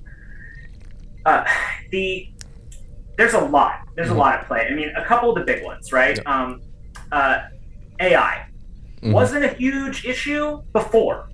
uh, 1.26 1.44
the 1.90 2.28
there's 3.18 3.34
a 3.34 3.40
lot. 3.40 3.80
There's 3.94 4.08
Mhm. 4.08 4.12
a 4.12 4.18
lot 4.18 4.34
at 4.40 4.46
play. 4.46 4.66
I 4.70 4.74
mean, 4.74 4.90
a 4.96 5.04
couple 5.04 5.28
of 5.30 5.36
the 5.38 5.44
big 5.44 5.62
ones, 5.62 5.92
right? 5.92 6.18
Um, 6.26 6.62
uh, 7.12 7.40
AI 8.00 8.46
Mhm. 9.02 9.12
wasn't 9.12 9.44
a 9.44 9.48
huge 9.48 10.06
issue 10.06 10.62
before. 10.72 11.28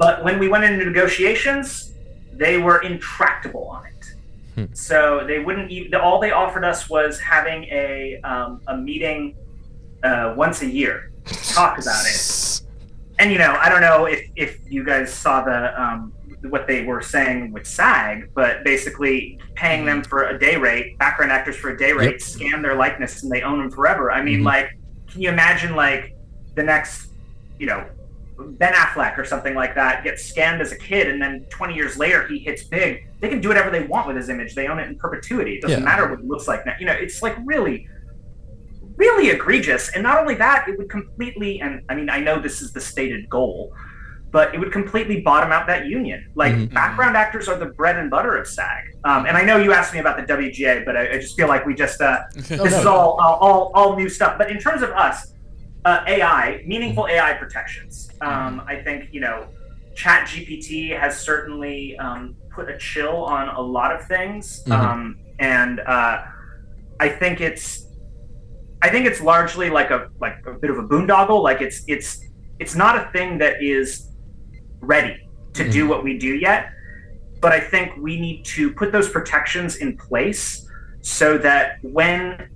But 0.00 0.24
when 0.24 0.40
we 0.40 0.48
went 0.48 0.64
into 0.64 0.84
negotiations, 0.84 1.94
they 2.32 2.58
were 2.58 2.78
intractable 2.82 3.68
on 3.68 3.86
it. 3.86 4.04
Hmm. 4.56 4.74
So 4.74 5.24
they 5.28 5.38
wouldn't. 5.38 5.70
Even, 5.70 5.94
all 5.94 6.18
they 6.18 6.32
offered 6.32 6.64
us 6.64 6.90
was 6.90 7.20
having 7.20 7.64
a 7.64 8.20
um, 8.24 8.60
a 8.66 8.76
meeting 8.76 9.36
uh, 10.02 10.34
once 10.36 10.62
a 10.62 10.66
year 10.66 11.12
to 11.26 11.34
talk 11.54 11.78
about 11.78 12.04
it 12.06 12.50
and 13.20 13.30
you 13.30 13.38
know, 13.38 13.54
I 13.60 13.68
don't 13.68 13.82
know 13.82 14.06
if 14.06 14.22
if 14.34 14.58
you 14.66 14.82
guys 14.82 15.12
saw 15.12 15.44
the 15.44 15.80
um, 15.80 16.12
what 16.48 16.66
they 16.66 16.84
were 16.84 17.02
saying 17.02 17.52
with 17.52 17.66
SAG, 17.66 18.30
but 18.34 18.64
basically 18.64 19.38
paying 19.54 19.84
them 19.84 20.02
for 20.02 20.28
a 20.28 20.38
day 20.38 20.56
rate, 20.56 20.96
background 20.98 21.30
actors 21.30 21.54
for 21.56 21.68
a 21.68 21.76
day 21.76 21.92
rate, 21.92 22.12
Yep. 22.12 22.20
scan 22.22 22.62
their 22.62 22.74
likeness, 22.74 23.22
and 23.22 23.30
they 23.30 23.42
own 23.42 23.58
them 23.58 23.70
forever. 23.70 24.10
I 24.10 24.22
mean, 24.22 24.40
Mhm. 24.40 24.46
like, 24.46 24.70
can 25.12 25.20
you 25.20 25.28
imagine 25.28 25.76
like 25.76 26.16
the 26.54 26.62
next, 26.62 27.10
you 27.58 27.66
know, 27.66 27.84
Ben 28.48 28.72
Affleck 28.72 29.18
or 29.18 29.24
something 29.24 29.54
like 29.54 29.74
that 29.74 30.04
gets 30.04 30.30
scammed 30.32 30.60
as 30.60 30.72
a 30.72 30.76
kid, 30.76 31.08
and 31.08 31.20
then 31.20 31.44
20 31.50 31.74
years 31.74 31.96
later 31.98 32.26
he 32.26 32.38
hits 32.38 32.64
big. 32.64 33.06
They 33.20 33.28
can 33.28 33.40
do 33.40 33.48
whatever 33.48 33.70
they 33.70 33.84
want 33.84 34.06
with 34.06 34.16
his 34.16 34.28
image. 34.28 34.54
They 34.54 34.66
own 34.68 34.78
it 34.78 34.88
in 34.88 34.96
perpetuity. 34.98 35.56
It 35.56 35.62
doesn't 35.62 35.78
Yeah. 35.80 35.84
matter 35.84 36.08
what 36.08 36.20
it 36.20 36.24
looks 36.26 36.48
like 36.48 36.64
now. 36.66 36.74
You 36.78 36.86
know, 36.86 36.92
it's 36.92 37.22
like 37.22 37.36
really, 37.44 37.88
really 38.96 39.30
egregious. 39.30 39.90
And 39.94 40.02
not 40.02 40.18
only 40.18 40.34
that, 40.36 40.68
it 40.68 40.76
would 40.78 40.88
completely. 40.90 41.60
And 41.60 41.82
I 41.88 41.94
mean, 41.94 42.10
I 42.10 42.20
know 42.20 42.40
this 42.40 42.60
is 42.62 42.72
the 42.72 42.80
stated 42.80 43.28
goal, 43.28 43.72
but 44.30 44.54
it 44.54 44.58
would 44.58 44.72
completely 44.72 45.20
bottom 45.20 45.52
out 45.52 45.66
that 45.66 45.86
union. 45.86 46.26
Like 46.34 46.54
Mhm. 46.54 46.72
background 46.72 47.16
actors 47.16 47.48
are 47.48 47.56
the 47.56 47.66
bread 47.66 47.96
and 47.96 48.10
butter 48.10 48.36
of 48.36 48.46
SAG. 48.46 48.84
Um, 49.04 49.26
and 49.26 49.36
I 49.36 49.42
know 49.42 49.56
you 49.56 49.72
asked 49.72 49.92
me 49.94 49.98
about 50.00 50.16
the 50.16 50.22
WGA, 50.22 50.84
but 50.84 50.96
I, 50.96 51.12
I 51.12 51.18
just 51.18 51.36
feel 51.36 51.48
like 51.48 51.64
we 51.66 51.74
just 51.74 52.00
uh, 52.00 52.20
Oh, 52.36 52.40
this 52.40 52.50
no. 52.50 52.64
is 52.64 52.86
all 52.86 53.18
all 53.20 53.70
all 53.74 53.96
new 53.96 54.08
stuff. 54.08 54.36
But 54.38 54.50
in 54.50 54.58
terms 54.58 54.82
of 54.82 54.90
us, 54.90 55.34
uh, 55.84 56.04
AI, 56.06 56.62
meaningful 56.66 57.06
AI 57.08 57.34
protections. 57.34 58.10
Um, 58.20 58.62
I 58.66 58.76
think 58.76 59.08
you 59.12 59.20
know, 59.20 59.48
Chat 59.94 60.28
GPT 60.28 60.98
has 60.98 61.18
certainly 61.20 61.96
um, 61.98 62.34
put 62.50 62.68
a 62.68 62.76
chill 62.78 63.24
on 63.24 63.48
a 63.48 63.60
lot 63.60 63.94
of 63.94 64.06
things, 64.06 64.62
Mhm. 64.66 64.72
um, 64.72 65.16
and 65.38 65.80
uh, 65.80 66.22
I 67.00 67.08
think 67.08 67.40
it's 67.40 67.86
I 68.82 68.88
think 68.88 69.06
it's 69.06 69.20
largely 69.20 69.68
like 69.70 69.90
a 69.90 70.08
like 70.20 70.38
a 70.46 70.52
bit 70.52 70.70
of 70.70 70.78
a 70.78 70.82
boondoggle. 70.82 71.42
Like 71.42 71.60
it's 71.60 71.82
it's 71.88 72.22
it's 72.58 72.74
not 72.74 72.96
a 72.96 73.10
thing 73.12 73.38
that 73.38 73.62
is 73.62 74.08
ready 74.80 75.16
to 75.54 75.68
do 75.70 75.88
what 75.88 76.04
we 76.04 76.18
do 76.18 76.34
yet. 76.34 76.70
But 77.40 77.52
I 77.52 77.60
think 77.60 77.92
we 77.98 78.20
need 78.20 78.44
to 78.56 78.72
put 78.74 78.92
those 78.92 79.08
protections 79.08 79.76
in 79.76 79.96
place 79.96 80.66
so 81.00 81.38
that 81.38 81.78
when 81.82 82.48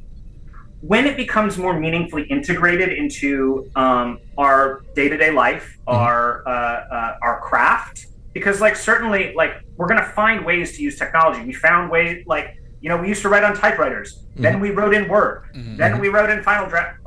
when 0.87 1.07
it 1.07 1.16
becomes 1.16 1.57
more 1.57 1.79
meaningfully 1.79 2.25
integrated 2.25 2.92
into 2.92 3.70
um, 3.75 4.18
our 4.37 4.83
day-to-day 4.94 5.31
life, 5.31 5.79
our 5.87 6.47
uh, 6.47 6.51
uh, 6.51 7.18
our 7.23 7.40
craft, 7.40 8.07
because 8.33 8.61
like 8.61 8.77
certainly 8.77 9.33
like 9.35 9.62
we're 9.77 9.87
gonna 9.87 10.05
find 10.14 10.44
ways 10.44 10.77
to 10.77 10.83
use 10.83 10.99
technology. 10.99 11.42
We 11.44 11.53
found 11.55 11.90
ways 11.90 12.25
like 12.27 12.57
you 12.81 12.88
know 12.90 12.97
we 12.99 13.09
used 13.09 13.23
to 13.23 13.29
write 13.29 13.44
on 13.44 13.55
typewriters, 13.55 14.23
then 14.37 14.61
we 14.61 14.70
wrote 14.70 14.94
in 14.94 15.09
Word, 15.09 15.44
Mhm. 15.55 15.77
then 15.79 16.01
we 16.01 16.09
wrote 16.09 16.31
in 16.31 16.42
Final 16.42 16.68
Draft. 16.68 16.99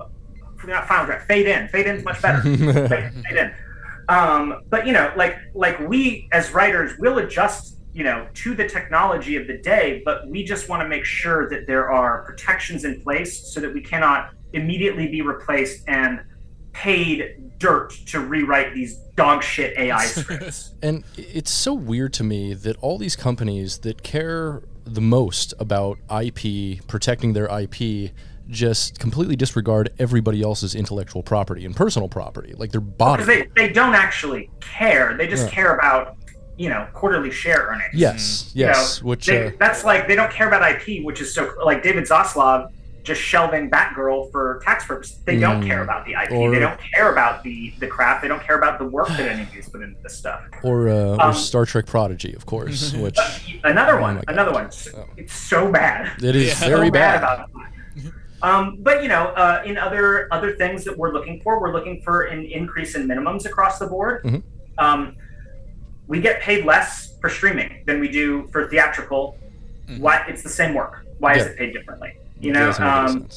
Not 0.66 0.88
Final 0.88 1.06
Draft, 1.06 1.28
Fade 1.28 1.46
in. 1.48 1.68
Fade 1.70 1.86
in's 1.86 2.04
much 2.04 2.20
better. 2.22 2.42
fade, 2.88 3.14
fade 3.24 3.38
in. 3.38 3.54
Um, 4.10 4.64
but 4.70 4.88
you 4.88 4.94
know, 4.94 5.12
like 5.16 5.38
like 5.54 5.80
we 5.88 6.28
as 6.32 6.52
writers 6.52 6.98
will 6.98 7.20
adjust 7.20 7.77
you 7.98 8.04
know 8.04 8.28
to 8.36 8.54
the 8.54 8.68
technology 8.78 9.36
of 9.38 9.48
the 9.48 9.58
day 9.58 10.04
but 10.06 10.18
we 10.28 10.44
just 10.44 10.70
want 10.70 10.80
to 10.84 10.88
make 10.88 11.04
sure 11.04 11.50
that 11.50 11.66
there 11.66 11.92
are 11.92 12.22
protections 12.30 12.86
in 12.86 13.02
place 13.02 13.32
so 13.52 13.60
that 13.60 13.74
we 13.74 13.82
cannot 13.82 14.30
immediately 14.54 15.08
be 15.08 15.22
replaced 15.22 15.84
and 15.88 16.22
paid 16.74 17.58
dirt 17.58 17.90
to 18.06 18.20
rewrite 18.20 18.74
these 18.76 18.98
dog 19.16 19.42
shit 19.42 19.76
ai 19.80 20.06
scripts 20.20 20.76
And 20.84 21.04
it's 21.18 21.50
so 21.50 21.74
weird 21.74 22.14
to 22.14 22.24
me 22.24 22.54
that 22.54 22.78
all 22.82 23.00
these 23.00 23.16
companies 23.16 23.80
that 23.80 24.04
care 24.04 24.62
the 24.86 25.02
most 25.02 25.54
about 25.60 25.98
IP, 26.24 26.86
protecting 26.88 27.34
their 27.34 27.48
IP, 27.60 28.12
just 28.48 29.00
completely 29.00 29.36
disregard 29.36 29.90
everybody 30.00 30.42
else's 30.42 30.76
intellectual 30.76 31.24
property 31.24 31.66
and 31.66 31.76
personal 31.76 32.08
property, 32.08 32.54
like 32.56 32.72
their 32.72 32.80
body. 32.80 33.24
because 33.24 33.28
they, 33.56 33.68
they 33.68 33.74
don't 33.74 33.96
actually 33.96 34.50
care 34.62 35.18
they 35.18 35.28
just 35.28 35.46
Yeah. 35.48 35.52
care 35.58 35.76
about 35.76 36.16
you 36.58 36.70
know 36.70 36.88
quarterly 36.94 37.32
share 37.32 37.68
earnings 37.70 37.94
yes, 37.94 38.52
You 38.56 38.66
yes. 38.66 39.02
know, 39.02 39.08
which 39.10 39.26
they, 39.28 39.48
uh, 39.48 39.52
that's 39.60 39.84
like 39.84 40.08
they 40.08 40.16
don't 40.16 40.32
care 40.32 40.48
about 40.48 40.64
ip 40.72 41.06
which 41.06 41.22
is 41.22 41.34
so 41.34 41.54
like 41.64 41.84
david 41.84 42.06
zaslav 42.06 42.72
just 43.04 43.22
shelving 43.22 43.70
batgirl 43.70 44.32
for 44.32 44.60
tax 44.66 44.86
purposes 44.86 45.20
they 45.26 45.38
don't 45.40 45.62
Mm. 45.62 45.68
care 45.68 45.84
about 45.84 46.06
the 46.06 46.14
ip 46.14 46.32
Or- 46.32 46.52
they 46.52 46.60
don't 46.60 46.80
care 46.94 47.12
about 47.12 47.44
the 47.44 47.74
the 47.80 47.88
craft 47.88 48.22
they 48.24 48.28
don't 48.28 48.42
care 48.42 48.58
about 48.58 48.80
the 48.80 48.86
work 48.86 49.08
that 49.10 49.20
any 49.22 49.44
of 49.44 49.52
these 49.52 49.70
put 49.70 49.82
into 49.82 50.02
this 50.02 50.18
stuff 50.18 50.42
or 50.64 50.90
uh, 50.90 50.94
or 51.16 51.22
um, 51.22 51.34
Star 51.34 51.66
Trek 51.66 51.86
Prodigy, 51.86 52.34
of 52.34 52.46
course, 52.46 52.92
which 53.06 53.18
another 53.64 53.98
Oh 54.00 54.02
one 54.02 54.16
my 54.16 54.22
God. 54.22 54.34
another 54.34 54.52
one 54.52 54.70
Oh. 54.98 55.06
it's 55.16 55.34
so 55.34 55.72
bad 55.72 56.22
it 56.24 56.36
is 56.36 56.60
Yeah. 56.62 56.68
very 56.68 56.88
so 56.88 56.92
bad. 56.92 57.18
about 57.18 57.50
that. 57.54 57.68
Um, 58.42 58.78
but 58.82 59.02
you 59.04 59.10
know, 59.10 59.28
uh, 59.30 59.64
in 59.66 59.78
other 59.78 60.28
other 60.32 60.56
things 60.56 60.84
that 60.86 60.96
we're 60.98 61.12
looking 61.12 61.40
for, 61.42 61.60
we're 61.60 61.72
looking 61.74 62.02
for 62.04 62.24
an 62.26 62.46
increase 62.46 62.94
in 62.96 63.08
minimums 63.08 63.46
across 63.46 63.80
the 63.80 63.88
board. 63.88 64.24
Mhm. 64.24 64.44
Um, 64.78 65.16
we 66.08 66.20
get 66.20 66.42
paid 66.42 66.66
less 66.66 67.18
for 67.20 67.30
streaming 67.30 67.84
than 67.86 68.00
we 68.00 68.08
do 68.08 68.48
for 68.52 68.68
theatrical. 68.68 69.38
Mhm. 69.88 70.00
Why? 70.00 70.26
It's 70.28 70.44
the 70.44 70.50
same 70.50 70.74
work. 70.74 71.06
Why 71.20 71.36
is 71.36 71.46
it 71.46 71.58
paid 71.58 71.74
differently? 71.74 72.18
You 72.40 72.52
know, 72.54 72.68
doesn't 72.68 72.84
make 72.84 72.94
any 72.94 73.22
um, 73.24 73.28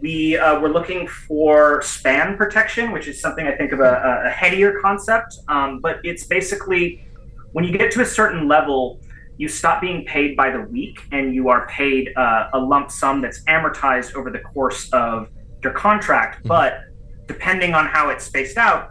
we 0.00 0.36
uh, 0.36 0.60
we're 0.60 0.68
looking 0.68 1.08
for 1.08 1.82
span 1.82 2.36
protection, 2.36 2.92
which 2.92 3.08
is 3.08 3.20
something 3.20 3.46
I 3.46 3.52
think 3.56 3.72
of 3.72 3.80
a, 3.80 4.22
a 4.26 4.30
headier 4.30 4.78
concept. 4.80 5.38
Um, 5.48 5.80
but 5.80 6.00
it's 6.04 6.24
basically 6.24 7.04
when 7.52 7.64
you 7.64 7.76
get 7.76 7.90
to 7.92 8.02
a 8.02 8.06
certain 8.06 8.46
level, 8.46 9.00
you 9.38 9.48
stop 9.48 9.80
being 9.80 10.04
paid 10.04 10.36
by 10.36 10.50
the 10.50 10.60
week, 10.60 11.00
and 11.12 11.34
you 11.34 11.48
are 11.48 11.66
paid 11.68 12.12
uh, 12.16 12.50
a 12.52 12.58
lump 12.58 12.90
sum 12.90 13.20
that's 13.20 13.42
amortized 13.44 14.14
over 14.14 14.30
the 14.30 14.38
course 14.40 14.90
of 14.92 15.28
your 15.62 15.72
contract. 15.72 16.44
Mhm. 16.44 16.48
But 16.48 16.80
depending 17.26 17.74
on 17.74 17.86
how 17.86 18.10
it's 18.10 18.24
spaced 18.24 18.56
out, 18.58 18.90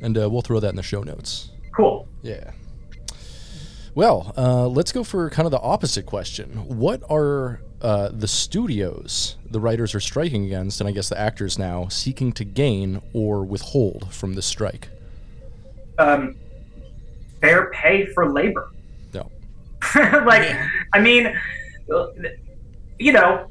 and 0.00 0.16
uh, 0.18 0.28
we'll 0.30 0.42
throw 0.42 0.60
that 0.60 0.68
in 0.70 0.76
the 0.76 0.82
show 0.82 1.02
notes. 1.02 1.50
cool. 1.74 2.08
Yeah. 2.22 2.50
Well, 3.94 4.32
uh, 4.36 4.68
let's 4.68 4.92
go 4.92 5.02
for 5.04 5.30
kind 5.30 5.46
of 5.46 5.52
the 5.52 5.60
opposite 5.60 6.04
question. 6.04 6.50
What 6.68 7.02
are 7.08 7.60
uh, 7.82 8.08
the 8.12 8.28
studios 8.28 9.36
the 9.50 9.60
writers 9.60 9.94
are 9.94 10.00
striking 10.00 10.44
against, 10.44 10.80
and 10.80 10.88
I 10.88 10.92
guess 10.92 11.08
the 11.08 11.18
actors 11.18 11.58
now, 11.58 11.88
seeking 11.88 12.32
to 12.32 12.44
gain 12.44 13.00
or 13.12 13.44
withhold 13.44 14.08
from 14.12 14.34
this 14.34 14.46
strike? 14.46 14.88
Um, 15.98 16.36
fair 17.40 17.70
pay 17.70 18.06
for 18.06 18.30
labor. 18.32 18.70
No. 19.14 19.30
like, 19.94 20.42
Yeah. 20.42 20.68
I 20.92 21.00
mean, 21.00 21.34
you 22.98 23.12
know, 23.12 23.50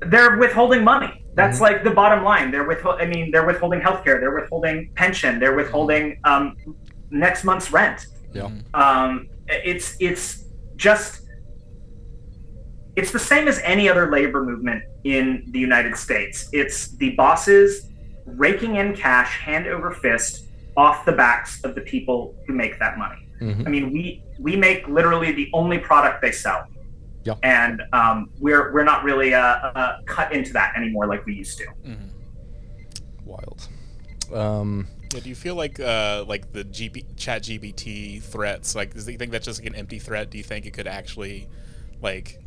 they're 0.00 0.36
withholding 0.36 0.82
money. 0.84 1.24
That's 1.34 1.56
Mm-hmm. 1.56 1.62
like 1.62 1.84
the 1.84 1.90
bottom 1.90 2.24
line. 2.24 2.50
They're 2.50 2.66
with. 2.66 2.84
I 2.84 3.06
mean, 3.06 3.30
they're 3.30 3.46
withholding 3.46 3.80
healthcare. 3.80 4.18
They're 4.20 4.34
withholding 4.34 4.90
pension. 4.94 5.38
They're 5.38 5.54
withholding 5.54 6.18
um, 6.24 6.56
next 7.10 7.44
month's 7.44 7.70
rent. 7.72 8.06
Yeah. 8.34 8.50
Um, 8.74 9.28
it's 9.48 9.96
it's 10.00 10.44
just 10.76 11.19
it's 12.96 13.12
the 13.12 13.18
same 13.18 13.48
as 13.48 13.60
any 13.64 13.88
other 13.88 14.10
labor 14.10 14.42
movement 14.44 14.82
in 15.04 15.44
the 15.50 15.58
United 15.58 15.96
States. 15.96 16.48
It's 16.52 16.88
the 16.96 17.10
bosses 17.10 17.88
raking 18.26 18.76
in 18.76 18.94
cash 18.94 19.38
hand 19.40 19.66
over 19.66 19.90
fist 19.92 20.46
off 20.76 21.04
the 21.04 21.12
backs 21.12 21.62
of 21.64 21.74
the 21.74 21.80
people 21.80 22.34
who 22.46 22.52
make 22.54 22.78
that 22.78 22.98
money. 22.98 23.26
Mhm. 23.40 23.66
I 23.66 23.70
mean, 23.70 23.92
we 23.92 24.22
we 24.38 24.56
make 24.56 24.86
literally 24.88 25.32
the 25.32 25.48
only 25.52 25.78
product 25.78 26.20
they 26.22 26.32
sell. 26.32 26.64
Yeah. 27.24 27.34
And 27.42 27.82
um, 27.92 28.30
we're 28.38 28.72
we're 28.72 28.84
not 28.84 29.04
really 29.04 29.34
uh, 29.34 29.40
uh, 29.42 29.98
cut 30.06 30.32
into 30.32 30.52
that 30.54 30.74
anymore 30.76 31.06
like 31.06 31.24
we 31.26 31.34
used 31.34 31.58
to. 31.58 31.66
Mhm. 31.86 32.10
Wild. 33.24 33.68
Um, 34.32 34.86
Yeah, 35.12 35.20
do 35.20 35.28
you 35.28 35.34
feel 35.34 35.54
like 35.56 35.80
uh, 35.80 36.24
like 36.26 36.52
the 36.52 36.64
GB, 36.64 37.16
Chat 37.16 37.42
GBT 37.42 38.22
threats? 38.22 38.74
Like, 38.76 38.94
do 38.94 39.10
you 39.10 39.18
think 39.18 39.32
that's 39.32 39.44
just 39.44 39.60
like 39.60 39.68
an 39.68 39.74
empty 39.74 39.98
threat? 39.98 40.30
Do 40.30 40.38
you 40.38 40.44
think 40.44 40.66
it 40.66 40.72
could 40.72 40.86
actually 40.86 41.48
like 42.00 42.38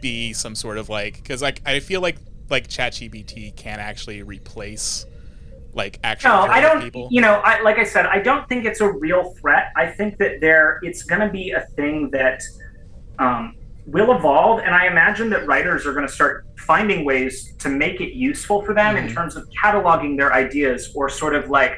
be 0.00 0.32
some 0.32 0.54
sort 0.54 0.78
of 0.78 0.88
like? 0.88 1.16
Because 1.16 1.42
like 1.42 1.60
I 1.66 1.80
feel 1.80 2.00
like 2.00 2.16
like 2.48 2.68
ChatGPT 2.68 3.54
can't 3.56 3.80
actually 3.80 4.22
replace 4.22 5.06
like 5.72 6.00
actual 6.02 6.30
No, 6.30 6.36
I 6.42 6.60
don't. 6.60 6.82
people? 6.82 7.08
You 7.12 7.20
know, 7.20 7.34
I, 7.44 7.60
like 7.62 7.78
I 7.78 7.84
said, 7.84 8.06
I 8.06 8.18
don't 8.18 8.48
think 8.48 8.64
it's 8.64 8.80
a 8.80 8.90
real 8.90 9.34
threat. 9.34 9.72
I 9.76 9.86
think 9.86 10.18
that 10.18 10.40
there, 10.40 10.80
it's 10.82 11.04
going 11.04 11.20
to 11.20 11.28
be 11.28 11.52
a 11.52 11.60
thing 11.76 12.10
that 12.10 12.42
um, 13.20 13.54
will 13.86 14.12
evolve, 14.16 14.60
and 14.60 14.74
I 14.74 14.86
imagine 14.86 15.30
that 15.30 15.46
writers 15.46 15.86
are 15.86 15.92
going 15.92 16.06
to 16.06 16.12
start 16.12 16.44
finding 16.58 17.04
ways 17.04 17.54
to 17.58 17.68
make 17.68 18.00
it 18.00 18.14
useful 18.14 18.62
for 18.62 18.74
them 18.74 18.96
in 18.96 19.06
Mhm. 19.06 19.14
terms 19.14 19.36
of 19.36 19.48
cataloging 19.62 20.16
their 20.16 20.32
ideas 20.32 20.92
or 20.96 21.08
sort 21.08 21.34
of 21.36 21.50
like 21.50 21.76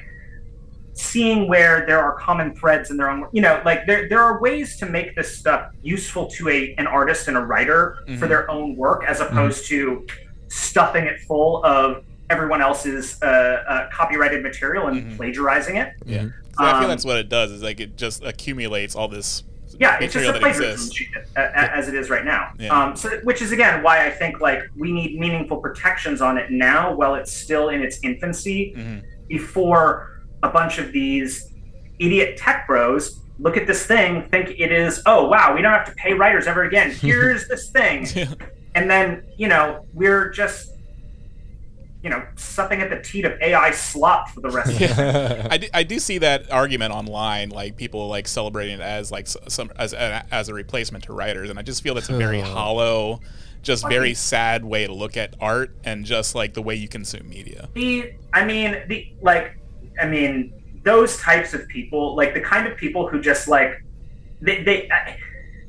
seeing 0.95 1.49
where 1.49 1.85
there 1.87 1.99
are 2.01 2.13
common 2.19 2.55
threads 2.55 2.91
in 2.91 2.97
their 2.99 3.09
own 3.11 3.27
you 3.33 3.41
know 3.41 3.61
like 3.65 3.87
there 3.87 4.09
there 4.09 4.21
are 4.23 4.41
ways 4.41 4.77
to 4.77 4.85
make 4.87 5.17
this 5.17 5.39
stuff 5.39 5.71
useful 5.83 6.27
to 6.27 6.49
a 6.51 6.75
an 6.77 6.87
artist 6.87 7.29
and 7.29 7.37
a 7.37 7.41
writer 7.41 7.97
for 8.19 8.27
Mhm. 8.27 8.29
their 8.29 8.51
own 8.51 8.77
work 8.77 9.03
as 9.09 9.21
opposed 9.21 9.67
to 9.69 10.07
stuffing 10.49 11.05
it 11.07 11.19
full 11.21 11.65
of 11.65 12.05
everyone 12.29 12.61
else's 12.61 13.19
uh, 13.23 13.27
uh, 13.27 13.89
copyrighted 13.91 14.43
material 14.43 14.89
and 14.89 15.03
Mhm. 15.13 15.17
plagiarizing 15.17 15.77
it 15.77 15.93
Yeah. 16.05 16.25
So 16.59 16.65
I 16.65 16.73
feel 16.73 16.83
Um, 16.83 16.89
that's 16.89 17.05
what 17.07 17.17
it 17.17 17.31
does. 17.31 17.51
Is 17.51 17.63
like 17.63 17.81
it 17.81 17.97
just 17.97 18.23
accumulates 18.25 18.95
all 18.95 19.09
this 19.09 19.45
yeah 19.79 19.97
it's 19.99 20.13
just 20.13 20.27
material 20.27 20.31
a 20.31 20.33
that 20.35 20.41
plagiarism 20.43 20.73
exists. 20.73 20.95
sheet, 20.95 21.09
a- 21.37 21.41
a- 21.41 21.77
as 21.79 21.89
it 21.89 21.95
is 21.95 22.11
right 22.11 22.27
now 22.27 22.53
Yeah. 22.59 22.69
um, 22.79 22.95
so 22.95 23.09
which 23.25 23.41
is 23.41 23.53
again 23.53 23.83
why 23.83 24.05
i 24.07 24.11
think 24.11 24.39
like 24.43 24.61
we 24.77 24.93
need 24.93 25.19
meaningful 25.19 25.57
protections 25.57 26.21
on 26.21 26.37
it 26.37 26.51
now 26.51 26.93
while 26.95 27.15
it's 27.15 27.33
still 27.33 27.71
in 27.71 27.81
its 27.83 27.99
infancy 28.03 28.75
Mhm. 28.77 29.01
before 29.29 30.11
a 30.43 30.49
bunch 30.49 30.79
of 30.79 30.93
these 30.93 31.53
idiot 31.99 32.37
tech 32.37 32.67
bros 32.67 33.21
look 33.39 33.57
at 33.57 33.67
this 33.67 33.87
thing 33.87 34.29
think 34.31 34.51
it 34.59 34.73
is 34.73 35.03
oh 35.07 35.27
wow 35.29 35.55
we 35.55 35.63
don't 35.63 35.73
have 35.73 35.87
to 35.87 35.93
pay 35.93 36.13
writers 36.15 36.47
ever 36.47 36.65
again. 36.65 36.91
Here's 37.01 37.49
this 37.49 37.71
thing. 37.71 38.07
And 38.75 38.91
then 38.91 39.25
you 39.37 39.49
know 39.49 39.87
we're 39.93 40.31
just 40.31 40.71
you 42.03 42.11
know 42.11 42.25
supping 42.37 42.81
at 42.81 42.91
the 42.91 43.01
teat 43.01 43.25
of 43.25 43.41
ai 43.41 43.71
slop 43.71 44.31
for 44.31 44.41
the 44.41 44.51
rest 44.51 44.71
of 44.71 44.83
it. 44.83 44.91
Yeah. 44.91 45.49
I 45.51 45.59
do, 45.59 45.69
I 45.75 45.83
do 45.83 45.99
see 45.99 46.19
that 46.19 46.51
argument 46.51 46.93
online, 46.93 47.51
like 47.51 47.77
people 47.77 48.09
like 48.09 48.27
celebrating 48.27 48.81
it 48.81 48.83
as 48.83 49.11
like 49.11 49.27
some 49.27 49.71
as 49.77 49.95
as 49.95 50.49
a 50.49 50.55
replacement 50.55 51.05
to 51.05 51.13
writers, 51.13 51.51
and 51.51 51.59
I 51.59 51.63
just 51.63 51.83
feel 51.83 51.95
that's 51.95 52.09
a 52.09 52.17
very 52.17 52.41
hollow, 52.41 53.21
just 53.63 53.87
very 53.89 54.15
sad 54.15 54.65
way 54.65 54.87
to 54.87 54.93
look 54.93 55.17
at 55.17 55.37
art 55.41 55.77
and 55.85 56.05
just 56.05 56.35
like 56.35 56.55
the 56.55 56.63
way 56.63 56.75
you 56.75 56.89
consume 56.89 57.29
media. 57.29 57.69
the 57.75 58.13
i 58.33 58.45
mean 58.45 58.83
the 58.89 59.15
like 59.21 59.57
i 60.01 60.07
mean 60.07 60.53
those 60.85 61.17
types 61.19 61.55
of 61.55 61.67
people 61.69 62.17
like 62.17 62.35
the 62.35 62.41
kind 62.41 62.67
of 62.67 62.77
people 62.77 63.09
who 63.09 63.21
just 63.21 63.49
like 63.49 63.85
they 64.41 64.63
they 64.63 64.89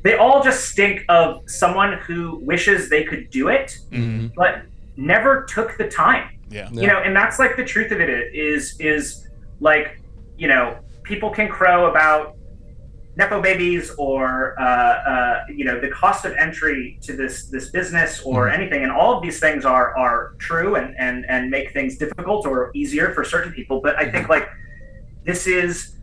they 0.04 0.16
all 0.18 0.44
just 0.44 0.66
stink 0.70 1.06
of 1.10 1.48
someone 1.50 1.94
who 2.00 2.40
wishes 2.44 2.90
they 2.90 3.04
could 3.04 3.30
do 3.30 3.48
it 3.50 3.78
Mhm. 3.92 4.34
but 4.36 4.64
never 4.98 5.44
took 5.44 5.78
the 5.78 5.88
time 5.88 6.30
Yeah. 6.50 6.70
you 6.72 6.88
know 6.88 7.00
and 7.00 7.16
that's 7.16 7.40
like 7.40 7.56
the 7.56 7.64
truth 7.66 7.92
of 7.92 8.00
it 8.02 8.10
is 8.36 8.76
is 8.80 9.28
like 9.60 10.00
you 10.38 10.48
know 10.48 10.78
people 11.04 11.30
can 11.30 11.48
crow 11.48 11.90
about 11.90 12.36
nepo 13.16 13.42
babies 13.42 13.92
or 13.98 14.60
uh, 14.60 14.64
uh, 14.64 15.44
you 15.50 15.64
know 15.66 15.80
the 15.80 15.90
cost 15.90 16.26
of 16.26 16.34
entry 16.34 16.98
to 17.04 17.16
this 17.16 17.48
this 17.50 17.70
business 17.70 18.22
or 18.24 18.48
Mhm. 18.48 18.54
anything. 18.58 18.84
And 18.84 18.92
all 18.92 19.16
of 19.16 19.22
these 19.22 19.40
things 19.40 19.66
are 19.66 19.96
are 19.98 20.34
true 20.40 20.76
and 20.76 20.96
and 20.98 21.26
and 21.30 21.50
make 21.50 21.72
things 21.74 21.98
difficult 21.98 22.48
or 22.48 22.72
easier 22.74 23.12
for 23.14 23.24
certain 23.24 23.52
people. 23.54 23.82
But 23.82 23.98
i 24.04 24.10
think 24.10 24.30
like 24.30 24.48
this 25.26 25.46
is 25.48 25.98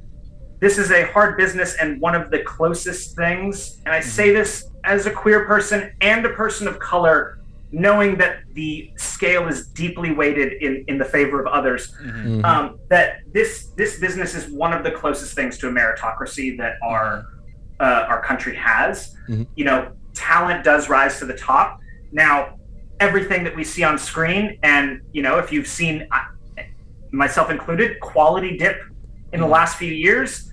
this 0.60 0.76
is 0.78 0.90
a 0.92 1.02
hard 1.12 1.36
business 1.36 1.74
and 1.80 2.00
one 2.00 2.14
of 2.14 2.30
the 2.30 2.40
closest 2.40 3.16
things. 3.16 3.80
And 3.84 3.94
i 3.94 4.00
say 4.00 4.30
this 4.32 4.68
as 4.84 5.06
a 5.06 5.10
queer 5.10 5.44
person 5.46 5.90
and 6.00 6.24
a 6.24 6.30
person 6.30 6.68
of 6.68 6.78
color 6.78 7.39
knowing 7.72 8.16
that 8.18 8.38
the 8.54 8.90
scale 8.96 9.46
is 9.46 9.68
deeply 9.68 10.12
weighted 10.12 10.54
in 10.62 10.84
in 10.88 10.98
the 10.98 11.04
favor 11.04 11.40
of 11.40 11.46
others 11.46 11.94
Mhm. 12.04 12.26
Mhm. 12.40 12.44
um, 12.44 12.78
that 12.88 13.18
this 13.32 13.68
this 13.76 14.00
business 14.00 14.34
is 14.34 14.48
one 14.50 14.72
of 14.72 14.82
the 14.82 14.90
closest 14.90 15.34
things 15.34 15.56
to 15.58 15.68
a 15.68 15.70
meritocracy 15.70 16.56
that 16.58 16.74
our 16.82 17.26
uh, 17.78 18.06
our 18.08 18.20
country 18.22 18.54
has. 18.56 19.14
Mhm. 19.28 19.46
You 19.54 19.64
know, 19.64 19.92
talent 20.14 20.64
does 20.64 20.88
rise 20.88 21.18
to 21.20 21.24
the 21.24 21.34
top. 21.34 21.78
Now, 22.12 22.58
everything 22.98 23.44
that 23.44 23.54
we 23.56 23.64
see 23.64 23.82
on 23.84 23.96
screen, 23.98 24.58
and 24.62 25.00
you 25.12 25.22
know, 25.22 25.38
if 25.38 25.50
you've 25.52 25.68
seen, 25.68 26.06
myself 27.12 27.50
included, 27.50 27.98
quality 28.00 28.56
dip 28.56 28.82
in 29.32 29.40
the 29.40 29.46
Mhm. 29.46 29.50
last 29.50 29.76
few 29.78 29.92
years. 29.92 30.49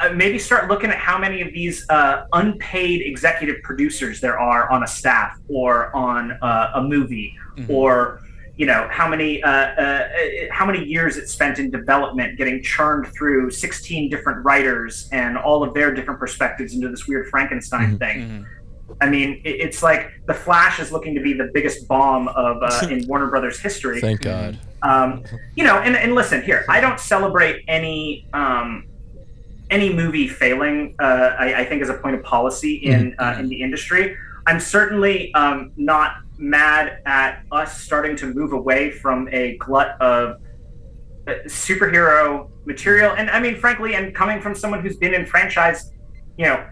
Uh, 0.00 0.12
maybe 0.14 0.38
start 0.38 0.68
looking 0.68 0.90
at 0.90 0.96
how 0.98 1.16
many 1.18 1.40
of 1.40 1.52
these 1.52 1.84
uh, 1.88 2.24
unpaid 2.32 3.00
executive 3.02 3.56
producers 3.62 4.20
there 4.20 4.38
are 4.38 4.68
on 4.70 4.82
a 4.82 4.86
staff 4.86 5.36
or 5.48 5.94
on 5.96 6.32
uh, 6.42 6.72
a 6.74 6.82
movie 6.82 7.34
Mhm. 7.56 7.70
or 7.70 8.20
you 8.56 8.66
know 8.66 8.86
how 8.90 9.08
many 9.08 9.42
uh, 9.42 9.50
uh, 9.50 9.80
uh, 9.80 10.08
how 10.50 10.64
many 10.66 10.84
years 10.84 11.16
it's 11.16 11.32
spent 11.32 11.58
in 11.58 11.70
development 11.70 12.36
getting 12.36 12.62
churned 12.62 13.06
through 13.16 13.50
16 13.50 14.10
different 14.10 14.44
writers 14.44 15.08
and 15.12 15.36
all 15.38 15.62
of 15.62 15.74
their 15.74 15.92
different 15.94 16.18
perspectives 16.20 16.74
into 16.74 16.88
this 16.88 17.06
weird 17.08 17.28
frankenstein 17.28 17.92
Mhm. 17.94 17.98
thing 17.98 18.18
Mhm. 18.28 18.44
i 19.00 19.08
mean 19.08 19.40
it, 19.44 19.56
it's 19.66 19.82
like 19.82 20.10
the 20.26 20.34
flash 20.34 20.78
is 20.80 20.90
looking 20.92 21.14
to 21.14 21.20
be 21.20 21.32
the 21.32 21.50
biggest 21.54 21.86
bomb 21.88 22.28
of 22.28 22.56
uh, 22.62 22.86
in 22.90 23.06
warner 23.08 23.26
brothers 23.28 23.58
history 23.60 24.00
Thank 24.00 24.20
God. 24.22 24.58
um, 24.82 25.22
you 25.56 25.64
know, 25.64 25.78
and, 25.78 25.96
and 25.96 26.14
listen 26.14 26.40
here, 26.42 26.64
I 26.68 26.80
don't 26.80 27.00
celebrate 27.00 27.64
any 27.66 28.26
um, 28.32 28.84
any 29.70 29.92
movie 29.92 30.28
failing. 30.28 30.94
Uh, 30.98 31.34
I, 31.38 31.54
I 31.60 31.64
think 31.64 31.82
is 31.82 31.88
a 31.88 31.94
point 31.94 32.16
of 32.16 32.22
policy 32.22 32.76
in 32.76 33.14
uh, 33.18 33.36
in 33.38 33.48
the 33.48 33.60
industry, 33.60 34.16
I'm 34.46 34.60
certainly 34.60 35.32
um, 35.34 35.72
not 35.76 36.16
mad 36.38 36.98
at 37.04 37.42
us 37.52 37.80
starting 37.80 38.16
to 38.16 38.26
move 38.32 38.52
away 38.52 38.90
from 38.90 39.28
a 39.32 39.56
glut 39.58 40.00
of 40.00 40.40
uh, 41.26 41.32
superhero 41.46 42.48
material. 42.64 43.14
And 43.16 43.28
I 43.30 43.40
mean, 43.40 43.56
frankly, 43.56 43.94
and 43.94 44.14
coming 44.14 44.40
from 44.40 44.54
someone 44.54 44.80
who's 44.80 44.96
been 44.96 45.14
in 45.14 45.26
franchise, 45.26 45.92
you 46.36 46.46
know, 46.46 46.64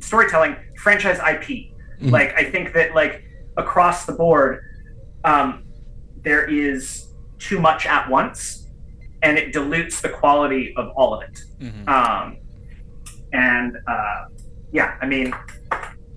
storytelling, 0.00 0.56
franchise 0.76 1.18
IP, 1.18 1.72
Mhm. 2.00 2.10
like 2.10 2.34
I 2.36 2.44
think 2.44 2.72
that 2.74 2.94
like 2.94 3.22
across 3.56 4.04
the 4.04 4.12
board, 4.12 4.60
um, 5.24 5.64
there 6.22 6.44
is 6.44 7.08
too 7.38 7.60
much 7.60 7.86
at 7.86 8.08
once, 8.10 8.68
and 9.22 9.38
it 9.38 9.52
dilutes 9.52 10.00
the 10.00 10.08
quality 10.08 10.74
of 10.76 10.90
all 10.96 11.14
of 11.14 11.22
it. 11.22 11.40
Mhm. 11.60 11.88
Um, 11.88 12.36
and 13.34 13.76
uh, 13.86 14.24
yeah, 14.72 14.96
I 15.02 15.06
mean, 15.06 15.34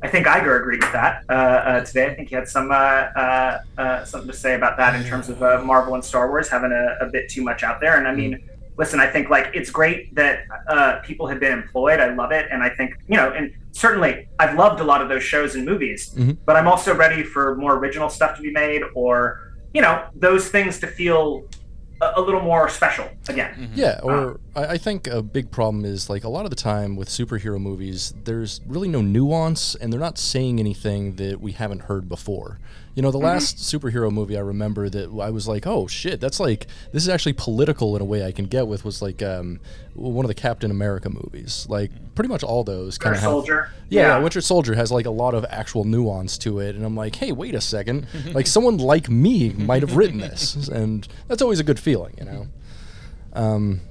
I 0.02 0.08
think 0.08 0.28
Iger 0.28 0.60
agreed 0.60 0.82
with 0.82 0.94
that 0.94 1.24
uh, 1.30 1.34
uh, 1.34 1.86
today. 1.86 2.08
I 2.08 2.14
think 2.14 2.30
he 2.30 2.36
had 2.36 2.48
some 2.48 2.72
uh, 2.72 2.76
uh, 2.76 3.60
uh, 3.78 4.06
something 4.06 4.30
to 4.30 4.38
say 4.38 4.54
about 4.56 4.78
that 4.78 4.96
in 4.96 5.04
terms 5.04 5.28
of 5.28 5.42
uh, 5.42 5.62
Marvel 5.64 5.96
and 5.96 6.06
Star 6.06 6.30
Wars 6.30 6.48
having 6.48 6.72
a, 6.72 7.06
a 7.06 7.10
bit 7.10 7.30
too 7.30 7.44
much 7.44 7.64
out 7.64 7.80
there. 7.82 7.98
And 7.98 8.08
I 8.08 8.14
mean, 8.14 8.48
listen, 8.78 9.00
I 9.00 9.08
think 9.08 9.30
like 9.30 9.50
it's 9.56 9.72
great 9.72 10.14
that 10.16 10.42
uh, 10.68 11.00
people 11.04 11.28
have 11.28 11.40
been 11.40 11.54
employed. 11.54 12.00
I 12.00 12.14
love 12.14 12.32
it, 12.32 12.48
and 12.52 12.62
I 12.62 12.70
think 12.70 12.94
you 13.08 13.18
know, 13.18 13.32
and 13.32 13.52
certainly 13.72 14.30
I've 14.40 14.56
loved 14.56 14.80
a 14.80 14.84
lot 14.84 15.02
of 15.02 15.10
those 15.10 15.24
shows 15.24 15.56
and 15.56 15.66
movies. 15.66 16.14
Mhm. 16.16 16.38
But 16.46 16.56
I'm 16.56 16.68
also 16.68 16.96
ready 16.96 17.24
for 17.24 17.56
more 17.56 17.76
original 17.76 18.10
stuff 18.10 18.36
to 18.38 18.42
be 18.44 18.52
made, 18.52 18.84
or 18.94 19.54
you 19.74 19.82
know, 19.82 20.06
those 20.16 20.50
things 20.50 20.80
to 20.80 20.88
feel 20.88 21.46
a, 22.02 22.14
a 22.18 22.22
little 22.22 22.42
more 22.42 22.70
special 22.70 23.10
again. 23.28 23.54
Mhm. 23.58 23.70
Yeah, 23.76 24.00
or 24.04 24.40
I, 24.56 24.66
I 24.74 24.78
think 24.78 25.08
a 25.08 25.22
big 25.22 25.52
problem 25.52 25.86
is 25.86 26.10
like 26.10 26.24
a 26.24 26.30
lot 26.30 26.46
of 26.46 26.50
the 26.50 26.56
time 26.56 26.96
with 26.96 27.10
superhero 27.10 27.60
movies, 27.60 28.14
there's 28.24 28.62
really 28.68 28.88
no 28.88 29.02
nuance, 29.02 29.76
and 29.76 29.92
they're 29.92 30.00
not 30.00 30.18
saying 30.18 30.60
anything 30.60 31.16
that 31.16 31.40
we 31.42 31.52
haven't 31.54 31.84
heard 31.84 32.08
before. 32.10 32.60
You 32.98 33.04
know, 33.04 33.12
the 33.12 33.20
last 33.20 33.58
superhero 33.58 34.12
movie 34.12 34.36
I 34.36 34.40
remember 34.40 34.90
that 34.90 35.12
I 35.22 35.30
was 35.30 35.48
like, 35.48 35.68
oh 35.68 35.86
shit, 35.86 36.20
that's 36.20 36.40
like 36.40 36.66
this 36.92 37.04
is 37.04 37.10
actually 37.10 37.34
political 37.34 37.96
in 37.96 38.02
a 38.02 38.06
way 38.06 38.26
I 38.26 38.32
can 38.32 38.46
get 38.46 38.66
with 38.68 38.84
was 38.84 39.04
like 39.04 39.22
um, 39.22 39.60
one 39.94 40.26
of 40.26 40.30
the 40.30 40.34
Captain 40.34 40.72
America 40.72 41.08
movies. 41.08 41.68
Like 41.70 41.92
pretty 42.16 42.28
much 42.28 42.42
all 42.42 42.64
those 42.64 42.98
kind 42.98 43.14
Winter 43.14 43.18
of 43.20 43.22
have 43.22 43.32
Soldier. 43.34 43.72
yeah, 43.90 44.02
yeah, 44.02 44.18
Winter 44.18 44.42
Soldier 44.42 44.74
has 44.74 44.92
like 44.92 45.06
a 45.06 45.12
lot 45.12 45.36
of 45.36 45.46
actual 45.48 45.84
nuance 45.84 46.40
to 46.40 46.58
it, 46.58 46.76
and 46.76 46.84
I'm 46.84 46.96
like, 46.96 47.16
hey, 47.18 47.32
wait 47.32 47.54
a 47.54 47.62
second, 47.62 48.08
like 48.34 48.48
someone 48.48 48.78
like 48.80 49.12
me 49.12 49.52
might 49.52 49.84
have 49.84 49.96
written 49.96 50.18
this, 50.18 50.68
and 50.68 51.08
that's 51.28 51.44
always 51.44 51.60
a 51.60 51.64
good 51.64 51.80
feeling, 51.80 52.16
you 52.18 52.26
know. 52.26 52.48
Um, 53.34 53.82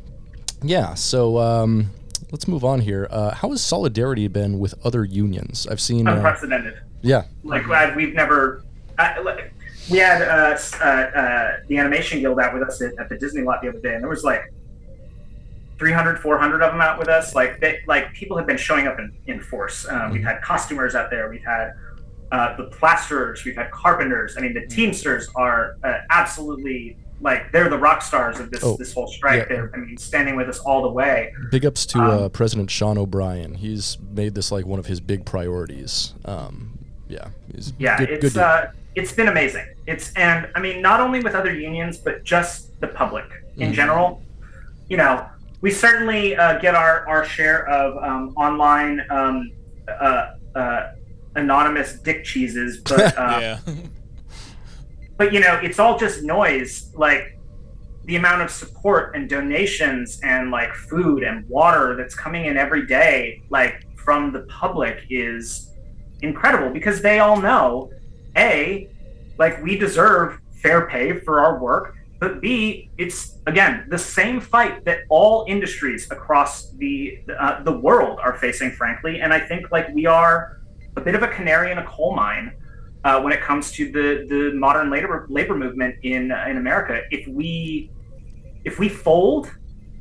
yeah, 0.64 0.94
so 0.94 1.38
um, 1.38 1.90
let's 2.32 2.48
move 2.48 2.64
on 2.64 2.80
here. 2.80 3.06
Uh, 3.08 3.36
how 3.36 3.50
has 3.52 3.62
solidarity 3.62 4.26
been 4.26 4.58
with 4.58 4.74
other 4.84 5.04
unions? 5.04 5.64
I've 5.70 5.80
seen, 5.80 6.08
uh, 6.08 6.16
unprecedented. 6.16 6.80
yeah, 7.02 7.26
Like 7.44 7.68
I, 7.68 7.94
we've 7.94 8.12
never. 8.12 8.64
I, 8.98 9.48
we 9.90 9.98
had 9.98 10.22
uh, 10.22 10.58
uh, 10.80 10.84
uh, 10.84 11.56
the 11.68 11.78
animation 11.78 12.20
guild 12.20 12.40
out 12.40 12.52
with 12.54 12.62
us 12.62 12.80
at, 12.82 12.92
at 12.98 13.08
the 13.08 13.16
Disney 13.16 13.42
lot 13.42 13.62
the 13.62 13.68
other 13.68 13.78
day, 13.80 13.94
and 13.94 14.02
there 14.02 14.10
was 14.10 14.24
like 14.24 14.52
300, 15.78 16.18
400 16.18 16.62
of 16.62 16.72
them 16.72 16.80
out 16.80 16.98
with 16.98 17.08
us. 17.08 17.34
Like 17.34 17.60
they, 17.60 17.80
like 17.86 18.12
people 18.14 18.36
have 18.36 18.46
been 18.46 18.56
showing 18.56 18.86
up 18.86 18.98
in, 18.98 19.12
in 19.26 19.40
force. 19.40 19.86
Um, 19.88 20.10
We've 20.12 20.24
had 20.24 20.40
costumers 20.42 20.94
out 20.94 21.10
there. 21.10 21.28
We've 21.28 21.44
had 21.44 21.72
uh, 22.32 22.56
the 22.56 22.64
plasterers. 22.64 23.44
We've 23.44 23.56
had 23.56 23.70
carpenters. 23.70 24.36
I 24.36 24.40
mean, 24.40 24.54
the 24.54 24.66
Teamsters 24.66 25.28
are 25.36 25.76
uh, 25.84 25.98
absolutely 26.10 26.96
like 27.22 27.50
they're 27.50 27.70
the 27.70 27.78
rock 27.78 28.02
stars 28.02 28.38
of 28.40 28.50
this 28.50 28.62
Oh, 28.62 28.76
this 28.76 28.92
whole 28.92 29.06
strike. 29.06 29.38
yeah. 29.48 29.48
They're 29.48 29.70
I 29.74 29.78
mean 29.78 29.96
standing 29.96 30.36
with 30.36 30.48
us 30.50 30.58
all 30.58 30.82
the 30.82 30.90
way. 30.90 31.32
big 31.50 31.64
ups 31.64 31.86
to 31.86 31.98
Um, 31.98 32.24
uh, 32.24 32.28
President 32.28 32.70
Sean 32.70 32.98
O'Brien. 32.98 33.54
He's 33.54 33.96
made 34.12 34.34
this 34.34 34.50
like 34.52 34.66
one 34.66 34.78
of 34.78 34.86
his 34.86 35.00
big 35.00 35.24
priorities. 35.24 36.12
Um, 36.26 36.78
yeah, 37.08 37.28
he's 37.54 37.72
Yeah, 37.78 37.98
good, 37.98 38.10
it's 38.10 38.34
good 38.34 38.42
uh, 38.42 38.66
it's 38.96 39.12
been 39.12 39.28
amazing. 39.28 39.66
It's 39.86 40.12
and 40.14 40.48
I 40.56 40.60
mean 40.60 40.82
not 40.82 41.00
only 41.00 41.20
with 41.20 41.34
other 41.34 41.54
unions 41.54 41.98
but 41.98 42.24
just 42.24 42.80
the 42.80 42.88
public 42.88 43.26
in 43.56 43.70
Mhm. 43.70 43.74
general. 43.74 44.22
You 44.88 44.96
know, 44.96 45.26
we 45.60 45.70
certainly 45.70 46.34
uh, 46.36 46.58
get 46.58 46.74
our 46.74 47.06
our 47.08 47.24
share 47.24 47.68
of 47.68 48.02
um, 48.02 48.34
online 48.36 49.04
um, 49.10 49.50
uh, 49.88 50.34
uh, 50.54 50.92
anonymous 51.36 51.98
dick 52.00 52.24
cheeses, 52.24 52.78
but 52.90 53.16
uh, 53.18 53.38
yeah. 53.40 53.58
but 55.16 55.32
you 55.32 55.40
know 55.40 55.60
it's 55.62 55.78
all 55.78 55.98
just 55.98 56.22
noise 56.22 56.90
like 56.94 57.38
the 58.06 58.16
amount 58.16 58.40
of 58.40 58.50
support 58.50 59.14
and 59.16 59.28
donations 59.28 60.20
and 60.22 60.50
like 60.50 60.72
food 60.74 61.22
and 61.24 61.46
water 61.48 61.96
that's 61.96 62.14
coming 62.14 62.44
in 62.46 62.56
every 62.56 62.86
day 62.86 63.42
like 63.50 63.84
from 63.96 64.32
the 64.32 64.42
public 64.42 65.00
is 65.10 65.72
incredible 66.22 66.70
because 66.70 67.02
they 67.02 67.18
all 67.18 67.40
know 67.40 67.90
a 68.36 68.88
like 69.38 69.62
we 69.62 69.76
deserve 69.76 70.38
fair 70.62 70.88
pay 70.88 71.18
for 71.20 71.40
our 71.40 71.58
work 71.58 71.94
but 72.18 72.40
b 72.40 72.90
it's 72.98 73.38
again 73.46 73.86
the 73.90 73.98
same 73.98 74.40
fight 74.40 74.84
that 74.84 75.00
all 75.10 75.44
industries 75.48 76.10
across 76.10 76.70
the 76.72 77.18
uh, 77.38 77.62
the 77.62 77.72
world 77.72 78.18
are 78.22 78.34
facing 78.34 78.70
frankly 78.70 79.20
and 79.20 79.32
i 79.32 79.40
think 79.40 79.70
like 79.70 79.88
we 79.94 80.06
are 80.06 80.60
a 80.96 81.00
bit 81.00 81.14
of 81.14 81.22
a 81.22 81.28
canary 81.28 81.70
in 81.70 81.78
a 81.78 81.84
coal 81.84 82.14
mine 82.14 82.52
uh, 83.04 83.20
when 83.20 83.32
it 83.32 83.40
comes 83.40 83.70
to 83.72 83.90
the 83.92 84.26
the 84.32 84.52
modern 84.54 84.90
labor 84.90 85.26
labor 85.28 85.54
movement 85.54 85.94
in 86.02 86.32
uh, 86.32 86.46
in 86.50 86.56
America. 86.56 87.02
If 87.10 87.28
we 87.28 87.90
if 88.64 88.80
we 88.80 88.88
fold, 88.88 89.44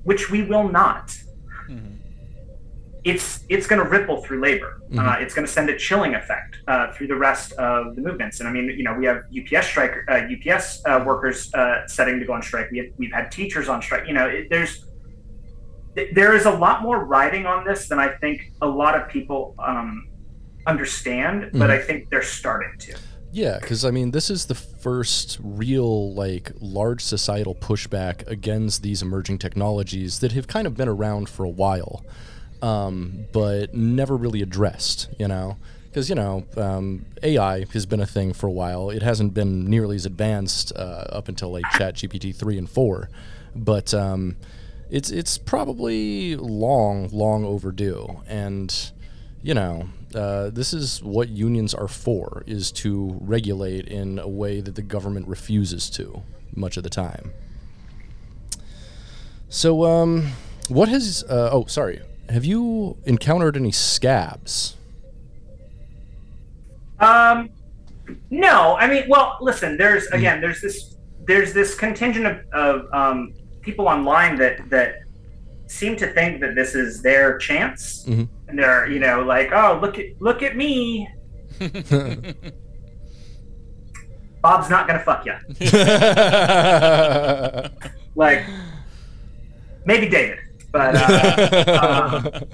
which 0.09 0.31
we 0.31 0.41
will 0.41 0.67
not, 0.67 1.05
Mhm. 1.69 1.99
It's 3.05 3.45
it's 3.49 3.67
going 3.67 3.81
to 3.83 3.87
ripple 3.87 4.17
through 4.23 4.41
labor. 4.41 4.81
Uh, 4.91 4.95
Mhm. 4.95 5.21
it's 5.21 5.33
going 5.35 5.45
to 5.45 5.51
send 5.51 5.69
a 5.69 5.77
chilling 5.77 6.15
effect 6.15 6.57
uh, 6.67 6.91
through 6.93 7.07
the 7.07 7.15
rest 7.15 7.53
of 7.53 7.95
the 7.95 8.01
movements. 8.01 8.39
And 8.39 8.49
I 8.49 8.51
mean, 8.51 8.65
you 8.77 8.83
know, 8.83 8.95
we 8.95 9.05
have 9.05 9.19
UPS 9.39 9.67
strike, 9.67 9.93
uh, 10.09 10.21
UPS 10.33 10.81
uh, 10.85 11.03
workers 11.05 11.53
uh, 11.53 11.85
setting 11.87 12.19
to 12.19 12.25
go 12.25 12.33
on 12.33 12.41
strike. 12.41 12.71
We 12.71 12.79
have, 12.79 12.87
we've 12.97 13.13
had 13.13 13.31
teachers 13.31 13.69
on 13.69 13.81
strike. 13.81 14.07
You 14.07 14.13
know, 14.15 14.27
it, 14.27 14.47
there's 14.49 14.85
there 16.13 16.35
is 16.35 16.45
a 16.45 16.51
lot 16.51 16.81
more 16.81 17.05
riding 17.05 17.45
on 17.45 17.63
this 17.65 17.87
than 17.87 17.99
I 17.99 18.09
think 18.09 18.51
a 18.61 18.67
lot 18.67 18.99
of 18.99 19.07
people 19.07 19.55
um, 19.59 20.07
understand, 20.67 21.51
but 21.53 21.69
Mhm. 21.69 21.77
I 21.77 21.79
think 21.79 22.09
they're 22.09 22.21
starting 22.21 22.73
to. 22.79 22.95
Yeah, 23.31 23.59
because 23.61 23.85
I 23.85 23.91
mean, 23.91 24.11
this 24.11 24.29
is 24.29 24.45
the 24.47 24.55
first 24.55 25.39
real, 25.43 26.13
like, 26.13 26.51
large 26.59 27.01
societal 27.01 27.53
pushback 27.55 28.25
against 28.27 28.81
these 28.81 29.01
emerging 29.01 29.37
technologies 29.39 30.19
that 30.19 30.31
have 30.33 30.47
kind 30.47 30.65
of 30.67 30.75
been 30.75 30.87
around 30.87 31.29
for 31.29 31.43
a 31.45 31.49
while, 31.49 32.03
um, 32.65 33.27
but 33.31 33.75
never 33.75 34.17
really 34.17 34.41
addressed, 34.41 35.07
you 35.19 35.27
know? 35.27 35.57
Because, 35.83 36.09
you 36.09 36.15
know, 36.15 36.45
um, 36.57 37.05
AI 37.21 37.63
has 37.65 37.85
been 37.85 37.99
a 37.99 38.07
thing 38.07 38.33
for 38.33 38.47
a 38.47 38.51
while. 38.51 38.89
It 38.89 39.03
hasn't 39.03 39.35
been 39.35 39.69
nearly 39.69 39.95
as 39.95 40.05
advanced 40.07 40.73
uh, 40.75 41.05
up 41.09 41.29
until, 41.29 41.51
like, 41.51 41.63
ChatGPT 41.65 42.35
3 42.35 42.57
and 42.57 42.69
4. 42.69 43.07
But 43.55 43.93
um, 43.93 44.35
it's, 44.89 45.11
it's 45.11 45.37
probably 45.37 46.35
long, 46.35 47.07
long 47.09 47.45
overdue. 47.45 48.23
And, 48.27 48.75
you 49.43 49.53
know, 49.53 49.89
uh, 50.15 50.49
this 50.49 50.73
is 50.73 51.03
what 51.03 51.29
unions 51.29 51.75
are 51.75 51.87
for, 51.87 52.43
is 52.47 52.71
to 52.71 53.15
regulate 53.21 53.87
in 53.87 54.17
a 54.17 54.27
way 54.27 54.59
that 54.59 54.73
the 54.73 54.81
government 54.81 55.27
refuses 55.27 55.87
to 55.91 56.23
much 56.55 56.77
of 56.77 56.83
the 56.83 56.89
time. 56.89 57.31
So, 59.49 59.85
um, 59.85 60.31
what 60.67 60.89
has, 60.89 61.23
uh, 61.29 61.51
oh, 61.53 61.65
sorry, 61.65 62.01
have 62.29 62.45
you 62.45 62.97
encountered 63.05 63.55
any 63.57 63.71
scabs? 63.71 64.75
Um, 66.99 67.49
no, 68.29 68.75
I 68.75 68.87
mean, 68.87 69.05
well, 69.09 69.37
listen. 69.41 69.77
There's 69.77 70.05
again, 70.07 70.41
there's 70.41 70.61
this, 70.61 70.95
there's 71.25 71.53
this 71.53 71.75
contingent 71.75 72.25
of, 72.25 72.39
of 72.53 72.93
um, 72.93 73.33
people 73.61 73.87
online 73.87 74.37
that 74.37 74.69
that 74.69 74.99
seem 75.67 75.95
to 75.97 76.07
think 76.13 76.39
that 76.41 76.55
this 76.55 76.75
is 76.75 77.01
their 77.01 77.37
chance, 77.37 78.05
Mhm. 78.05 78.27
and 78.47 78.57
they're 78.59 78.87
you 78.89 78.99
know 78.99 79.23
like, 79.23 79.51
oh, 79.51 79.79
look 79.81 79.97
at 79.99 80.05
look 80.19 80.41
at 80.43 80.55
me, 80.55 81.07
Bob's 84.41 84.69
not 84.69 84.87
gonna 84.87 84.99
fuck 85.03 85.25
you. 85.25 85.33
Like, 88.17 88.45
maybe 89.85 90.07
David, 90.07 90.39
but 90.75 90.95
uh, 90.95 92.21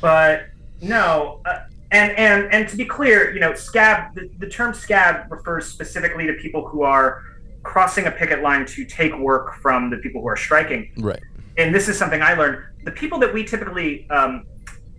but 0.00 0.46
no. 0.80 1.40
Uh, 1.44 1.60
and 1.92 2.12
and 2.12 2.52
and 2.54 2.68
to 2.68 2.76
be 2.76 2.84
clear, 2.84 3.32
you 3.34 3.40
know, 3.40 3.52
scab. 3.54 4.14
The, 4.14 4.30
the 4.38 4.48
term 4.48 4.72
scab 4.74 5.30
refers 5.30 5.66
specifically 5.66 6.26
to 6.28 6.34
people 6.34 6.66
who 6.68 6.82
are 6.82 7.22
crossing 7.64 8.06
a 8.06 8.10
picket 8.12 8.42
line 8.42 8.64
to 8.66 8.84
take 8.84 9.16
work 9.18 9.56
from 9.60 9.90
the 9.90 9.96
people 9.98 10.20
who 10.22 10.28
are 10.28 10.36
striking. 10.36 10.92
right. 10.98 11.20
And 11.58 11.74
this 11.74 11.88
is 11.88 11.98
something 11.98 12.22
I 12.22 12.34
learned. 12.34 12.62
The 12.84 12.92
people 12.92 13.18
that 13.18 13.34
we 13.34 13.44
typically 13.44 14.08
um, 14.10 14.46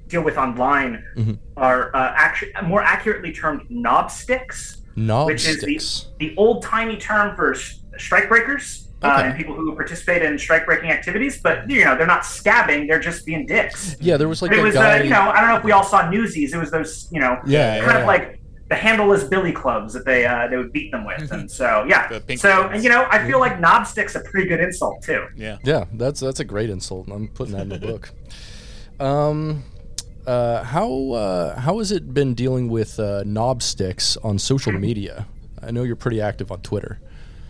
deal 0.09 0.21
with 0.21 0.37
online 0.37 1.01
Mhm. 1.15 1.39
are 1.55 1.95
uh, 1.95 2.13
actually 2.15 2.51
more 2.65 2.81
accurately 2.83 3.31
termed 3.31 3.61
knob 3.69 4.11
sticks 4.11 4.81
Knob 4.97 5.27
which 5.27 5.47
is 5.47 5.61
sticks. 5.61 6.07
the 6.19 6.35
old 6.35 6.61
timey 6.61 6.97
term 6.97 7.35
for 7.37 7.55
sh- 7.55 7.75
strike 7.97 8.27
breakers 8.27 8.89
uh, 9.01 9.21
and 9.25 9.35
people 9.35 9.55
who 9.55 9.75
participate 9.75 10.21
in 10.21 10.37
strike 10.37 10.65
breaking 10.65 10.91
activities. 10.91 11.39
But 11.41 11.69
you 11.69 11.83
know, 11.85 11.95
they're 11.97 12.07
not 12.07 12.21
scabbing; 12.23 12.87
they're 12.87 12.99
just 12.99 13.25
being 13.25 13.45
dicks. 13.45 13.95
Yeah, 13.99 14.17
there 14.17 14.27
was 14.27 14.41
like 14.41 14.51
But 14.51 14.59
it 14.59 14.61
a 14.61 14.65
was, 14.65 14.75
guy. 14.75 14.99
uh, 14.99 15.03
you 15.03 15.09
know, 15.09 15.29
I 15.29 15.41
don't 15.41 15.49
know 15.49 15.57
if 15.57 15.63
we 15.63 15.71
all 15.71 15.83
saw 15.83 16.09
Newsies. 16.09 16.53
It 16.53 16.57
was 16.57 16.71
those, 16.71 17.07
you 17.11 17.19
know, 17.19 17.39
yeah, 17.45 17.79
kind 17.79 17.91
yeah. 17.91 17.99
of 17.99 18.07
like 18.07 18.39
the 18.69 18.75
handleless 18.75 19.25
billy 19.25 19.51
clubs 19.51 19.93
that 19.93 20.05
they 20.05 20.25
uh, 20.25 20.47
they 20.47 20.55
would 20.57 20.71
beat 20.71 20.91
them 20.91 21.05
with, 21.05 21.31
and 21.31 21.49
so 21.51 21.83
yeah. 21.87 22.07
So 22.35 22.61
ones. 22.61 22.75
and, 22.75 22.83
you 22.83 22.89
know, 22.89 23.05
I 23.09 23.25
feel 23.27 23.39
like 23.39 23.59
knob 23.59 23.85
stick's 23.85 24.15
a 24.15 24.21
pretty 24.21 24.47
good 24.47 24.61
insult 24.61 25.01
too. 25.03 25.25
yeah. 25.35 25.57
Yeah, 25.63 25.85
that's 25.93 26.19
that's 26.19 26.39
a 26.39 26.45
great 26.45 26.69
insult. 26.69 27.09
I'm 27.09 27.27
putting 27.27 27.53
that 27.53 27.63
in 27.63 27.69
the 27.69 27.79
book. 27.79 28.11
Um, 28.99 29.63
uh, 30.27 30.63
how 30.63 31.11
uh, 31.13 31.59
how 31.59 31.79
has 31.79 31.91
it 31.91 32.13
been 32.13 32.35
dealing 32.35 32.69
with 32.69 32.99
uh, 32.99 33.23
knob 33.25 33.63
sticks 33.63 34.15
on 34.17 34.37
social 34.37 34.71
media? 34.71 35.25
I 35.59 35.71
know 35.71 35.81
you're 35.81 35.95
pretty 35.95 36.21
active 36.21 36.51
on 36.51 36.61
Twitter. 36.61 36.99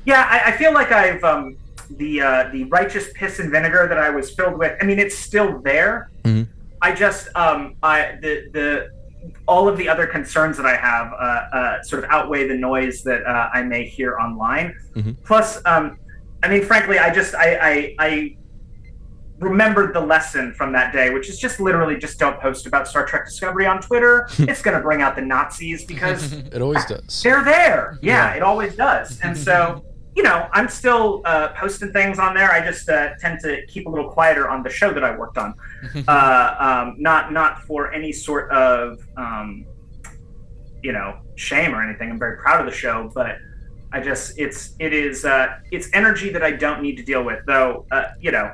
Yeah, 0.06 0.28
I, 0.30 0.52
I 0.52 0.58
feel 0.58 0.74
like 0.74 0.92
I've 0.92 1.24
um, 1.24 1.56
the 1.98 2.22
uh, 2.22 2.50
the 2.52 2.64
righteous 2.66 3.10
piss 3.14 3.40
and 3.40 3.52
vinegar 3.52 3.88
that 3.88 3.98
I 3.98 4.10
was 4.10 4.34
filled 4.34 4.58
with. 4.58 4.78
I 4.82 4.86
mean, 4.86 5.00
it's 5.00 5.18
still 5.18 5.60
there. 5.62 6.10
Mhm. 6.24 6.48
I 6.82 6.94
just 6.94 7.28
um, 7.36 7.76
I 7.84 8.18
the 8.22 8.50
the 8.54 8.90
all 9.48 9.68
of 9.68 9.78
the 9.78 9.88
other 9.88 10.08
concerns 10.08 10.58
that 10.58 10.66
I 10.66 10.76
have 10.76 11.14
uh, 11.14 11.16
uh, 11.58 11.84
sort 11.84 12.04
of 12.04 12.10
outweigh 12.10 12.48
the 12.48 12.56
noise 12.56 13.04
that 13.04 13.24
uh, 13.26 13.50
I 13.54 13.62
may 13.62 13.86
hear 13.86 14.18
online. 14.18 14.76
Mhm. 14.96 15.16
Plus, 15.24 15.62
um, 15.66 15.98
I 16.42 16.48
mean, 16.48 16.64
frankly, 16.64 16.98
I 16.98 17.14
just 17.14 17.36
I, 17.36 17.56
I 17.62 17.96
I 18.00 18.38
remembered 19.40 19.94
the 19.94 20.00
lesson 20.00 20.54
from 20.54 20.72
that 20.72 20.94
day, 20.94 21.10
which 21.12 21.28
is 21.30 21.40
just 21.40 21.60
literally 21.60 21.98
just 21.98 22.20
don't 22.20 22.40
post 22.40 22.66
about 22.68 22.88
Star 22.88 23.06
Trek 23.06 23.26
Discovery 23.26 23.66
on 23.66 23.82
Twitter. 23.82 24.28
it's 24.40 24.62
going 24.62 24.76
to 24.78 24.82
bring 24.84 25.02
out 25.02 25.16
the 25.16 25.22
Nazis 25.22 25.84
because 25.86 26.34
It 26.54 26.62
always 26.62 26.86
does. 26.86 27.22
they're 27.24 27.44
there. 27.44 27.98
Yeah, 28.02 28.30
Yeah. 28.32 28.36
it 28.38 28.44
always 28.44 28.76
does. 28.76 29.20
And 29.22 29.36
so, 29.38 29.84
you 30.15 30.24
know, 30.24 30.50
I'm 30.52 30.67
still 30.67 31.21
uh, 31.26 31.50
posting 31.50 31.91
things 31.93 32.19
on 32.19 32.34
there. 32.36 32.52
I 32.52 32.60
just 32.65 32.89
uh, 32.89 33.12
tend 33.19 33.39
to 33.41 33.65
keep 33.67 33.88
a 33.88 33.89
little 33.89 34.10
quieter 34.12 34.50
on 34.50 34.62
the 34.62 34.69
show 34.69 34.91
that 34.93 35.04
I 35.06 35.15
worked 35.15 35.38
on, 35.38 35.54
uh, 36.08 36.56
um, 36.60 36.95
not 37.00 37.32
not 37.32 37.62
for 37.63 37.93
any 37.93 38.12
sort 38.12 38.52
of 38.52 39.00
um, 39.15 39.65
you 40.84 40.91
know 40.91 41.17
shame 41.36 41.74
or 41.74 41.82
anything. 41.82 42.10
I'm 42.12 42.19
very 42.19 42.38
proud 42.38 42.60
of 42.60 42.65
the 42.65 42.78
show, 42.78 43.10
but 43.15 43.38
I 43.93 44.02
just 44.02 44.38
it's 44.38 44.76
it 44.80 44.93
is 44.93 45.24
uh, 45.24 45.58
it's 45.71 45.88
energy 45.93 46.30
that 46.30 46.43
I 46.43 46.52
don't 46.52 46.82
need 46.82 46.97
to 46.97 47.04
deal 47.04 47.24
with. 47.24 47.45
Though, 47.45 47.86
uh, 47.91 48.10
you 48.19 48.32
know, 48.32 48.54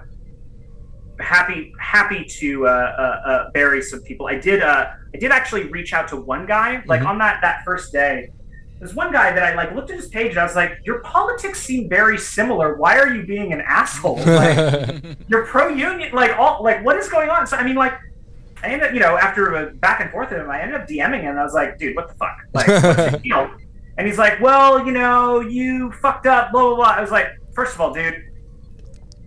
happy 1.19 1.73
happy 1.79 2.23
to 2.23 2.67
uh, 2.67 3.49
bury 3.51 3.81
some 3.81 4.01
people. 4.01 4.27
I 4.27 4.35
did 4.35 4.61
uh, 4.61 4.91
I 5.13 5.17
did 5.17 5.31
actually 5.31 5.63
reach 5.69 5.93
out 5.93 6.07
to 6.09 6.17
one 6.17 6.45
guy 6.45 6.83
like 6.85 7.01
Mhm. 7.01 7.07
on 7.07 7.17
that 7.17 7.39
that 7.41 7.63
first 7.65 7.91
day. 7.91 8.31
There's 8.79 8.93
one 8.93 9.11
guy 9.11 9.31
that 9.31 9.43
I 9.43 9.55
like 9.55 9.73
looked 9.73 9.89
at 9.89 9.95
his 9.95 10.07
page 10.07 10.31
and 10.31 10.39
I 10.39 10.43
was 10.43 10.55
like, 10.55 10.79
your 10.83 10.99
politics 10.99 11.59
seem 11.61 11.89
very 11.89 12.17
similar. 12.17 12.75
Why 12.75 12.99
are 12.99 13.13
you 13.13 13.25
being 13.25 13.53
an 13.53 13.61
asshole? 13.61 14.19
Like, 14.25 15.17
you're 15.27 15.45
pro 15.45 15.69
union, 15.69 16.13
like 16.13 16.37
all 16.37 16.63
like 16.63 16.83
what 16.85 16.97
is 16.97 17.09
going 17.09 17.29
on? 17.29 17.47
So 17.47 17.57
I 17.57 17.63
mean, 17.63 17.75
like. 17.75 17.93
I 18.63 18.69
ended 18.69 18.87
up, 18.87 18.93
you 18.95 18.99
know, 18.99 19.15
after 19.17 19.53
a 19.53 19.71
back 19.71 20.01
and 20.01 20.09
forth 20.09 20.31
with 20.31 20.39
him, 20.39 20.49
I 20.49 20.59
ended 20.59 20.81
up 20.81 20.87
DMing 20.87 21.21
him. 21.21 21.29
And 21.29 21.39
I 21.39 21.43
was 21.43 21.53
like, 21.53 21.77
dude, 21.77 21.95
what 21.95 22.07
the 22.07 22.15
fuck? 22.15 22.39
Like, 22.55 22.67
what's 22.67 23.11
the 23.11 23.19
deal? 23.23 23.51
And 23.97 24.07
he's 24.07 24.17
like, 24.17 24.41
well, 24.41 24.83
you 24.83 24.91
know, 24.91 25.41
you 25.41 25.91
fucked 25.91 26.25
up, 26.25 26.51
blah, 26.51 26.63
blah, 26.63 26.75
blah. 26.75 26.85
I 26.85 27.01
was 27.01 27.11
like, 27.11 27.27
first 27.53 27.75
of 27.75 27.81
all, 27.81 27.93
dude, 27.93 28.23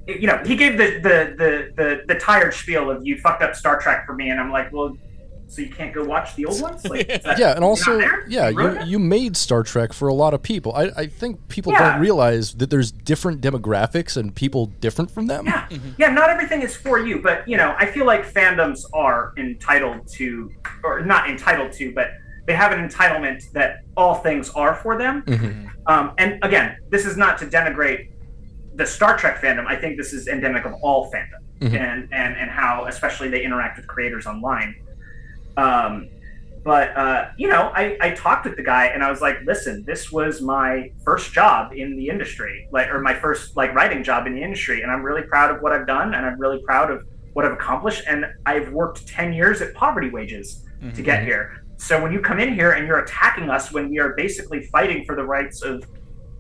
you 0.07 0.27
know, 0.27 0.43
he 0.45 0.57
gave 0.57 0.79
the 0.79 0.99
the 1.01 1.35
the 1.37 1.73
the, 1.77 2.01
the 2.09 2.15
tired 2.21 2.55
spiel 2.55 2.91
of 2.91 3.07
you 3.07 3.19
fucked 3.19 3.43
up 3.43 3.55
Star 3.55 3.79
Trek 3.81 4.07
for 4.07 4.15
me, 4.15 4.31
and 4.31 4.41
I'm 4.41 4.51
like, 4.51 4.73
well, 4.73 4.97
so 5.51 5.63
you 5.63 5.69
can't 5.71 5.93
go 5.93 6.05
watch 6.05 6.35
the 6.37 6.47
old 6.47 6.61
ones? 6.69 6.85
Like, 6.87 7.09
that- 7.25 7.39
yeah, 7.39 7.55
and 7.57 7.65
also, 7.65 8.01
yeah, 8.29 8.49
ruined 8.55 8.87
you 8.87 8.93
you 8.93 8.99
made 8.99 9.37
Star 9.37 9.63
Trek 9.63 9.93
for 9.93 10.09
a 10.09 10.15
lot 10.15 10.33
of 10.35 10.43
people. 10.43 10.73
I, 10.75 10.91
I 10.97 11.07
think 11.07 11.49
people 11.49 11.73
Yeah. 11.73 11.93
don't 11.93 12.01
realize 12.01 12.55
that 12.55 12.71
there's 12.71 12.91
different 12.93 13.41
demographics 13.41 14.17
and 14.17 14.35
people 14.35 14.67
different 14.67 15.11
from 15.11 15.27
them. 15.27 15.47
Yeah, 15.47 15.69
yeah. 15.99 16.09
Not 16.11 16.31
everything 16.31 16.63
is 16.63 16.75
for 16.77 16.99
you, 16.99 17.21
but 17.21 17.47
you 17.49 17.57
know, 17.57 17.75
I 17.79 17.87
feel 17.87 18.07
like 18.07 18.23
fandoms 18.33 18.81
are 18.95 19.33
entitled 19.37 20.07
to, 20.19 20.51
or 20.85 21.01
not 21.05 21.29
entitled 21.29 21.73
to, 21.73 21.93
but 21.93 22.09
they 22.47 22.55
have 22.55 22.73
an 22.73 22.89
entitlement 22.89 23.51
that 23.53 23.83
all 23.97 24.15
things 24.15 24.51
are 24.51 24.75
for 24.75 24.97
them. 24.99 25.23
Mm-hmm. 25.23 25.67
Um, 25.87 26.13
and 26.19 26.39
again, 26.43 26.77
this 26.91 27.05
is 27.07 27.17
not 27.17 27.39
to 27.39 27.47
denigrate 27.47 28.11
the 28.75 28.87
Star 28.87 29.17
Trek 29.17 29.41
fandom. 29.43 29.67
I 29.67 29.77
think 29.77 29.97
this 29.97 30.13
is 30.13 30.27
endemic 30.29 30.65
of 30.65 30.73
all 30.83 31.11
fandom, 31.13 31.41
Mhm. 31.61 31.75
and 31.79 32.09
and 32.13 32.37
and 32.37 32.51
how 32.51 32.87
especially 32.87 33.29
they 33.29 33.43
interact 33.45 33.77
with 33.77 33.87
creators 33.87 34.27
online. 34.27 34.75
Um, 35.57 36.09
but 36.63 36.95
uh, 36.97 37.31
you 37.39 37.49
know, 37.49 37.73
I, 37.75 37.97
I 38.01 38.11
talked 38.11 38.45
with 38.45 38.57
the 38.57 38.63
guy 38.63 38.87
and 38.87 39.03
I 39.03 39.11
was 39.11 39.21
like, 39.23 39.37
listen, 39.47 39.83
this 39.87 40.13
was 40.13 40.43
my 40.43 40.93
first 41.05 41.33
job 41.33 41.73
in 41.73 41.97
the 41.97 42.09
industry, 42.09 42.69
like 42.71 42.89
or 42.89 43.01
my 43.01 43.15
first 43.15 43.57
like 43.57 43.75
writing 43.75 44.03
job 44.05 44.27
in 44.27 44.35
the 44.35 44.43
industry, 44.43 44.83
and 44.83 44.91
I'm 44.93 45.03
really 45.03 45.23
proud 45.23 45.51
of 45.55 45.63
what 45.63 45.73
I've 45.73 45.87
done, 45.87 46.15
and 46.15 46.27
I'm 46.27 46.39
really 46.39 46.61
proud 46.67 46.91
of 46.91 47.03
what 47.33 47.45
I've 47.47 47.53
accomplished, 47.53 48.03
and 48.07 48.27
I've 48.45 48.71
worked 48.73 49.07
ten 49.07 49.33
years 49.33 49.63
at 49.63 49.73
poverty 49.75 50.11
wages 50.11 50.67
to 50.95 51.03
get 51.03 51.23
here. 51.25 51.65
So 51.77 52.03
when 52.03 52.13
you 52.13 52.21
come 52.21 52.39
in 52.41 52.53
here 52.55 52.73
and 52.73 52.87
you're 52.87 52.99
attacking 53.01 53.49
us 53.49 53.73
when 53.73 53.89
we 53.91 53.99
are 53.99 54.15
basically 54.15 54.67
fighting 54.67 55.05
for 55.07 55.15
the 55.17 55.25
rights 55.25 55.63
of 55.63 55.83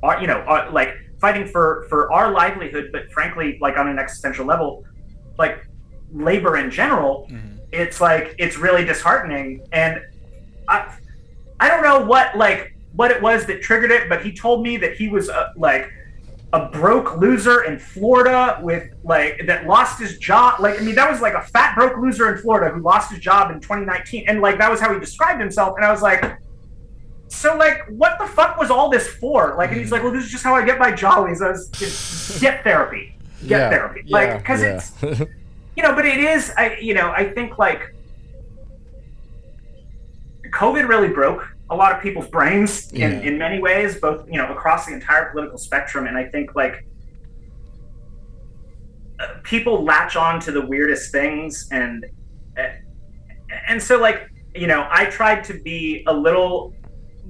our, 0.02 0.20
you 0.20 0.26
know, 0.26 0.40
our, 0.46 0.70
like 0.70 0.94
fighting 1.20 1.46
for 1.46 1.86
for 1.88 2.12
our 2.12 2.30
livelihood, 2.32 2.90
but 2.92 3.11
frankly, 3.12 3.56
like 3.61 3.78
on 3.78 3.88
an 3.88 3.98
existential 3.98 4.44
level, 4.46 4.84
like 5.38 5.66
labor 6.12 6.56
in 6.58 6.70
general, 6.70 7.26
Mhm. 7.30 7.59
It's 7.73 8.01
like 8.01 8.35
it's 8.39 8.57
really 8.57 8.85
disheartening. 8.85 9.62
And 9.73 10.01
I, 10.68 10.95
I 11.59 11.68
don't 11.68 11.83
know 11.83 12.05
what 12.05 12.37
like 12.37 12.75
what 12.95 13.11
it 13.11 13.23
was 13.23 13.47
that 13.47 13.62
triggered 13.62 13.91
it, 13.91 14.09
but 14.09 14.25
he 14.25 14.33
told 14.33 14.62
me 14.62 14.77
that 14.79 14.97
he 14.97 15.09
was 15.09 15.29
uh, 15.29 15.53
like 15.57 15.91
a 16.53 16.68
broke 16.68 17.18
loser 17.18 17.62
in 17.62 17.79
Florida 17.79 18.59
with 18.61 18.91
like 19.05 19.41
that 19.47 19.66
lost 19.66 20.01
his 20.01 20.18
job. 20.18 20.61
Like 20.61 20.81
I 20.81 20.83
mean, 20.83 20.95
that 20.97 21.11
was 21.11 21.21
like 21.21 21.35
a 21.35 21.43
fat 21.43 21.77
broke 21.77 21.97
loser 21.99 22.35
in 22.35 22.41
Florida 22.41 22.75
who 22.75 22.81
lost 22.81 23.11
his 23.11 23.21
job 23.21 23.51
in 23.51 23.61
2019, 23.61 24.25
and 24.29 24.41
like 24.41 24.59
that 24.59 24.71
was 24.71 24.81
how 24.81 24.93
he 24.93 24.99
described 24.99 25.41
himself. 25.41 25.77
And 25.77 25.85
I 25.85 25.91
was 25.91 26.03
like. 26.03 26.25
So 27.33 27.57
like, 27.57 27.87
what 27.91 28.18
the 28.18 28.27
fuck 28.27 28.59
was 28.59 28.73
all 28.73 28.91
this 28.91 29.07
for? 29.07 29.55
Like, 29.57 29.71
and 29.71 29.79
he's 29.79 29.93
like, 29.93 30.03
"Well, 30.03 30.11
this 30.11 30.25
is 30.25 30.33
just 30.33 30.43
how 30.43 30.57
I 30.57 30.64
get 30.64 30.81
my 30.81 30.91
jollies. 30.91 31.41
I 31.41 31.51
was 31.51 31.68
get 32.41 32.64
therapy, 32.64 33.16
get 33.47 33.71
therapy, 33.71 34.03
like 34.09 34.39
because 34.39 34.62
it's 34.62 34.93
you 35.77 35.83
know, 35.83 35.95
but 35.95 36.05
it 36.05 36.18
is, 36.18 36.53
I, 36.57 36.77
you 36.81 36.95
know, 36.95 37.11
I 37.11 37.25
think 37.33 37.59
like 37.59 37.95
COVID 40.53 40.89
really 40.89 41.09
broke 41.09 41.47
a 41.71 41.77
lot 41.77 41.95
of 41.95 42.03
people's 42.03 42.27
brains 42.29 42.91
in, 42.93 42.99
Yeah. 43.01 43.21
in 43.21 43.39
many 43.39 43.61
ways, 43.61 44.01
both, 44.01 44.27
you 44.29 44.39
know, 44.39 44.53
across 44.53 44.87
the 44.87 44.93
entire 44.93 45.31
political 45.31 45.59
spectrum. 45.59 46.07
And 46.07 46.16
I 46.16 46.25
think 46.25 46.57
like 46.57 46.85
uh, 49.21 49.27
people 49.45 49.85
latch 49.85 50.16
on 50.16 50.41
to 50.41 50.53
the 50.53 50.64
weirdest 50.64 51.12
things. 51.12 51.68
And, 51.71 52.05
uh, 52.59 52.62
and 53.68 53.81
so 53.81 53.99
like, 54.01 54.29
you 54.55 54.66
know, 54.66 54.89
I 54.91 55.05
tried 55.05 55.45
to 55.45 55.55
be 55.55 56.03
a 56.09 56.12
little, 56.12 56.75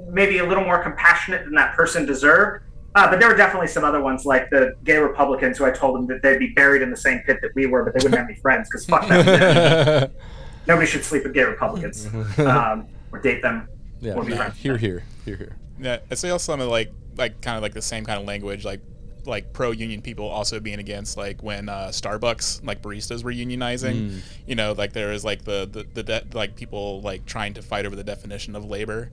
maybe 0.08 0.38
a 0.38 0.46
little 0.46 0.64
more 0.64 0.82
compassionate 0.82 1.44
than 1.44 1.54
that 1.54 1.76
person 1.76 2.06
deserved. 2.06 2.64
Uh, 2.94 3.08
but 3.08 3.20
there 3.20 3.28
were 3.28 3.36
definitely 3.36 3.68
some 3.68 3.84
other 3.84 4.00
ones, 4.02 4.24
like 4.26 4.50
the 4.50 4.74
gay 4.84 4.98
Republicans, 4.98 5.58
who 5.58 5.64
I 5.64 5.70
told 5.70 5.94
them 5.96 6.06
that 6.08 6.22
they'd 6.22 6.38
be 6.38 6.48
buried 6.48 6.82
in 6.82 6.90
the 6.90 6.96
same 6.96 7.20
pit 7.20 7.38
that 7.40 7.52
we 7.54 7.66
were, 7.66 7.84
but 7.84 7.94
they 7.94 7.98
wouldn't 7.98 8.18
have 8.18 8.28
any 8.28 8.38
friends 8.40 8.68
because 8.68 8.84
fuck 8.84 9.06
them. 9.06 10.10
Nobody 10.66 10.86
should 10.86 11.04
sleep 11.04 11.22
with 11.22 11.32
gay 11.32 11.44
Republicans 11.44 12.08
um, 12.38 12.88
or 13.12 13.20
date 13.20 13.42
them. 13.42 13.68
yeah, 14.00 14.14
Or 14.14 14.24
be 14.24 14.32
yeah. 14.32 14.38
friends. 14.38 14.56
Here, 14.58 14.76
here, 14.76 15.04
here, 15.24 15.36
here. 15.36 15.56
Yeah, 15.80 15.98
I 16.10 16.14
see 16.14 16.30
also 16.30 16.52
some 16.52 16.60
of 16.60 16.68
like 16.68 16.92
like 17.16 17.40
kind 17.40 17.56
of 17.56 17.62
like 17.62 17.74
the 17.74 17.82
same 17.82 18.04
kind 18.04 18.20
of 18.20 18.26
language, 18.26 18.64
like 18.64 18.80
like 19.24 19.52
pro 19.52 19.70
union 19.70 20.02
people 20.02 20.26
also 20.28 20.60
being 20.60 20.78
against 20.78 21.16
like 21.16 21.42
when 21.42 21.68
uh, 21.68 21.88
Starbucks 21.88 22.64
like 22.64 22.82
baristas 22.82 23.22
were 23.22 23.32
unionizing. 23.32 24.10
Mm. 24.10 24.20
You 24.46 24.54
know, 24.56 24.72
like 24.72 24.92
there 24.92 25.12
is 25.12 25.24
like 25.24 25.44
the 25.44 25.68
the, 25.70 25.86
the 25.94 26.02
de- 26.02 26.24
like 26.32 26.56
people 26.56 27.00
like 27.02 27.24
trying 27.24 27.54
to 27.54 27.62
fight 27.62 27.86
over 27.86 27.96
the 27.96 28.04
definition 28.04 28.56
of 28.56 28.64
labor, 28.64 29.10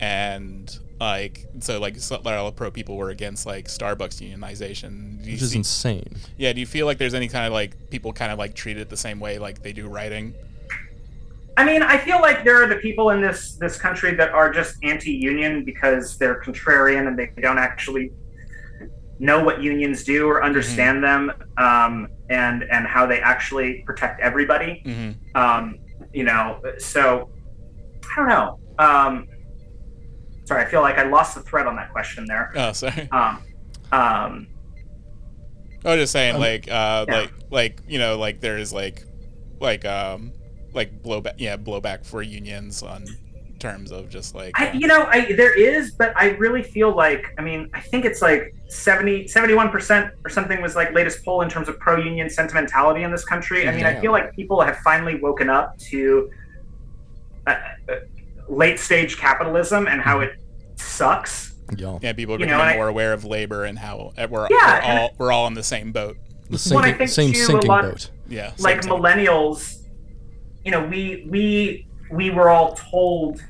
and 0.00 0.78
like 1.00 1.46
so 1.60 1.78
like 1.78 1.96
a 1.96 2.14
lot 2.14 2.36
of 2.46 2.56
pro 2.56 2.70
people 2.70 2.96
were 2.96 3.10
against 3.10 3.46
like 3.46 3.66
Starbucks 3.66 4.20
unionization. 4.22 5.22
Do 5.22 5.26
you 5.28 5.34
Which 5.34 5.42
is 5.42 5.50
see- 5.50 5.58
insane. 5.58 6.16
yeah, 6.36 6.52
do 6.52 6.60
you 6.60 6.66
feel 6.66 6.86
like 6.86 6.98
there's 6.98 7.14
any 7.14 7.28
kind 7.28 7.46
of 7.46 7.52
like 7.52 7.90
people 7.90 8.12
kind 8.12 8.32
of 8.32 8.38
like 8.38 8.54
treat 8.54 8.78
it 8.78 8.88
the 8.88 8.96
same 8.96 9.20
way 9.20 9.38
like 9.38 9.62
they 9.62 9.72
do 9.72 9.88
writing? 9.88 10.34
I 11.58 11.64
mean, 11.64 11.82
I 11.82 11.96
feel 11.96 12.20
like 12.20 12.44
there 12.44 12.62
are 12.62 12.66
the 12.66 12.76
people 12.76 13.10
in 13.10 13.20
this 13.20 13.54
this 13.54 13.78
country 13.78 14.14
that 14.14 14.30
are 14.30 14.50
just 14.52 14.76
anti-union 14.82 15.64
because 15.64 16.18
they're 16.18 16.40
contrarian 16.42 17.08
and 17.08 17.18
they 17.18 17.30
don't 17.40 17.58
actually 17.58 18.12
know 19.18 19.42
what 19.42 19.62
unions 19.62 20.04
do 20.04 20.28
or 20.28 20.44
understand 20.44 21.02
them, 21.02 21.32
um, 21.56 22.08
and 22.28 22.62
and 22.64 22.86
how 22.86 23.06
they 23.06 23.20
actually 23.20 23.82
protect 23.86 24.20
everybody. 24.20 24.82
Mm-hmm. 24.84 25.36
Um, 25.36 25.78
you 26.12 26.24
know, 26.24 26.60
so 26.78 27.30
I 28.04 28.16
don't 28.16 28.28
know. 28.28 28.58
Um, 28.78 29.26
sorry, 30.46 30.64
I 30.64 30.68
feel 30.68 30.80
like 30.80 30.96
I 30.96 31.02
lost 31.02 31.34
the 31.34 31.42
thread 31.42 31.66
on 31.66 31.76
that 31.76 31.92
question 31.92 32.24
there. 32.26 32.52
Oh, 32.56 32.72
sorry. 32.72 33.08
Um, 33.12 33.42
um, 33.92 34.46
I 35.84 35.90
was 35.90 35.98
just 35.98 36.12
saying, 36.12 36.36
Um, 36.36 36.40
like, 36.40 36.68
uh, 36.68 37.04
yeah. 37.08 37.14
like, 37.14 37.32
like, 37.50 37.82
you 37.86 37.98
know, 37.98 38.18
like 38.18 38.40
there's 38.40 38.72
like, 38.72 39.04
like, 39.60 39.84
um, 39.84 40.32
like 40.72 41.02
blowback, 41.02 41.34
yeah, 41.38 41.56
blowback 41.56 42.04
for 42.04 42.22
unions 42.22 42.82
on 42.82 43.04
terms 43.58 43.92
of 43.92 44.08
just 44.08 44.34
like, 44.34 44.58
I, 44.58 44.70
uh, 44.70 44.72
you 44.74 44.86
know, 44.86 45.04
I, 45.04 45.32
there 45.32 45.56
is, 45.56 45.92
but 45.92 46.12
I 46.16 46.30
really 46.30 46.62
feel 46.62 46.94
like, 46.94 47.32
I 47.38 47.42
mean, 47.42 47.70
I 47.72 47.80
think 47.80 48.04
it's 48.04 48.20
like 48.20 48.54
70, 48.68 49.24
71% 49.24 50.10
or 50.24 50.30
something 50.30 50.60
was 50.60 50.74
like 50.74 50.92
latest 50.92 51.24
poll 51.24 51.42
in 51.42 51.48
terms 51.48 51.68
of 51.68 51.78
pro 51.78 51.96
union 51.96 52.28
sentimentality 52.28 53.02
in 53.02 53.10
this 53.10 53.24
country. 53.24 53.68
I 53.68 53.74
mean, 53.74 53.86
I 53.86 54.00
feel 54.00 54.12
like 54.12 54.34
people 54.34 54.60
have 54.60 54.78
finally 54.78 55.20
woken 55.20 55.48
up 55.48 55.78
to 55.90 56.30
uh, 57.46 57.56
uh, 57.88 57.94
late 58.48 58.78
stage 58.78 59.16
capitalism 59.18 59.86
and 59.88 60.00
how 60.00 60.20
it 60.20 60.32
sucks. 60.76 61.54
Yeah. 61.76 61.98
yeah, 62.00 62.12
people 62.12 62.34
are 62.36 62.38
you 62.38 62.46
know, 62.46 62.52
becoming 62.56 62.74
I- 62.74 62.76
more 62.76 62.88
aware 62.88 63.12
of 63.12 63.24
labor 63.24 63.64
and 63.64 63.78
how 63.78 64.12
we're, 64.30 64.46
Yeah, 64.50 64.94
we're 64.94 65.00
all 65.00 65.14
we're 65.18 65.32
all 65.32 65.46
in 65.48 65.54
the 65.54 65.62
same 65.64 65.90
boat. 65.92 66.16
The 66.48 66.70
Well, 66.72 66.84
I 66.84 66.92
sinking, 66.92 66.98
think 66.98 67.10
same 67.10 67.32
too, 67.32 67.38
sinking 67.44 67.68
lot- 67.68 67.82
boat. 67.82 68.10
Yeah, 68.28 68.52
like 68.58 68.82
thing. 68.82 68.92
millennials, 68.92 69.82
you 70.64 70.70
know, 70.70 70.84
we 70.84 71.26
we 71.28 71.88
we 72.12 72.30
were 72.30 72.48
all 72.50 72.74
told 72.76 73.42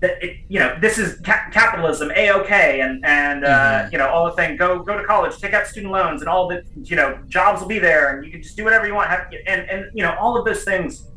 that 0.00 0.22
it, 0.22 0.36
you 0.48 0.60
know 0.60 0.76
this 0.80 0.96
is 0.96 1.18
ca- 1.20 1.48
capitalism, 1.52 2.10
a 2.14 2.30
okay, 2.32 2.80
and 2.80 3.04
and 3.04 3.44
uh, 3.44 3.48
Mhm. 3.48 3.92
you 3.92 3.98
know 3.98 4.08
all 4.08 4.26
the 4.26 4.32
thing. 4.32 4.56
Go 4.56 4.78
go 4.78 4.96
to 4.96 5.04
college, 5.04 5.36
take 5.38 5.52
out 5.54 5.66
student 5.66 5.92
loans, 5.92 6.22
and 6.22 6.28
all 6.28 6.48
the 6.48 6.62
you 6.82 6.96
know 6.96 7.18
jobs 7.28 7.60
will 7.60 7.68
be 7.68 7.78
there, 7.78 8.14
and 8.16 8.24
you 8.24 8.30
can 8.30 8.40
just 8.42 8.56
do 8.56 8.64
whatever 8.64 8.86
you 8.86 8.94
want. 8.94 9.10
Have, 9.10 9.26
and 9.46 9.68
and 9.68 9.86
you 9.92 10.02
know 10.02 10.14
all 10.18 10.38
of 10.38 10.44
those 10.46 10.64
things 10.64 11.08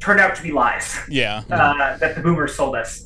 turned 0.00 0.18
out 0.20 0.34
to 0.34 0.42
be 0.42 0.50
lies 0.50 0.98
Yeah, 1.08 1.42
uh, 1.50 1.96
that 1.98 2.14
the 2.16 2.20
boomers 2.22 2.54
sold 2.54 2.74
us. 2.76 3.04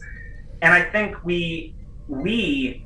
And 0.62 0.72
I 0.72 0.82
think 0.82 1.22
we 1.24 1.74
we 2.08 2.84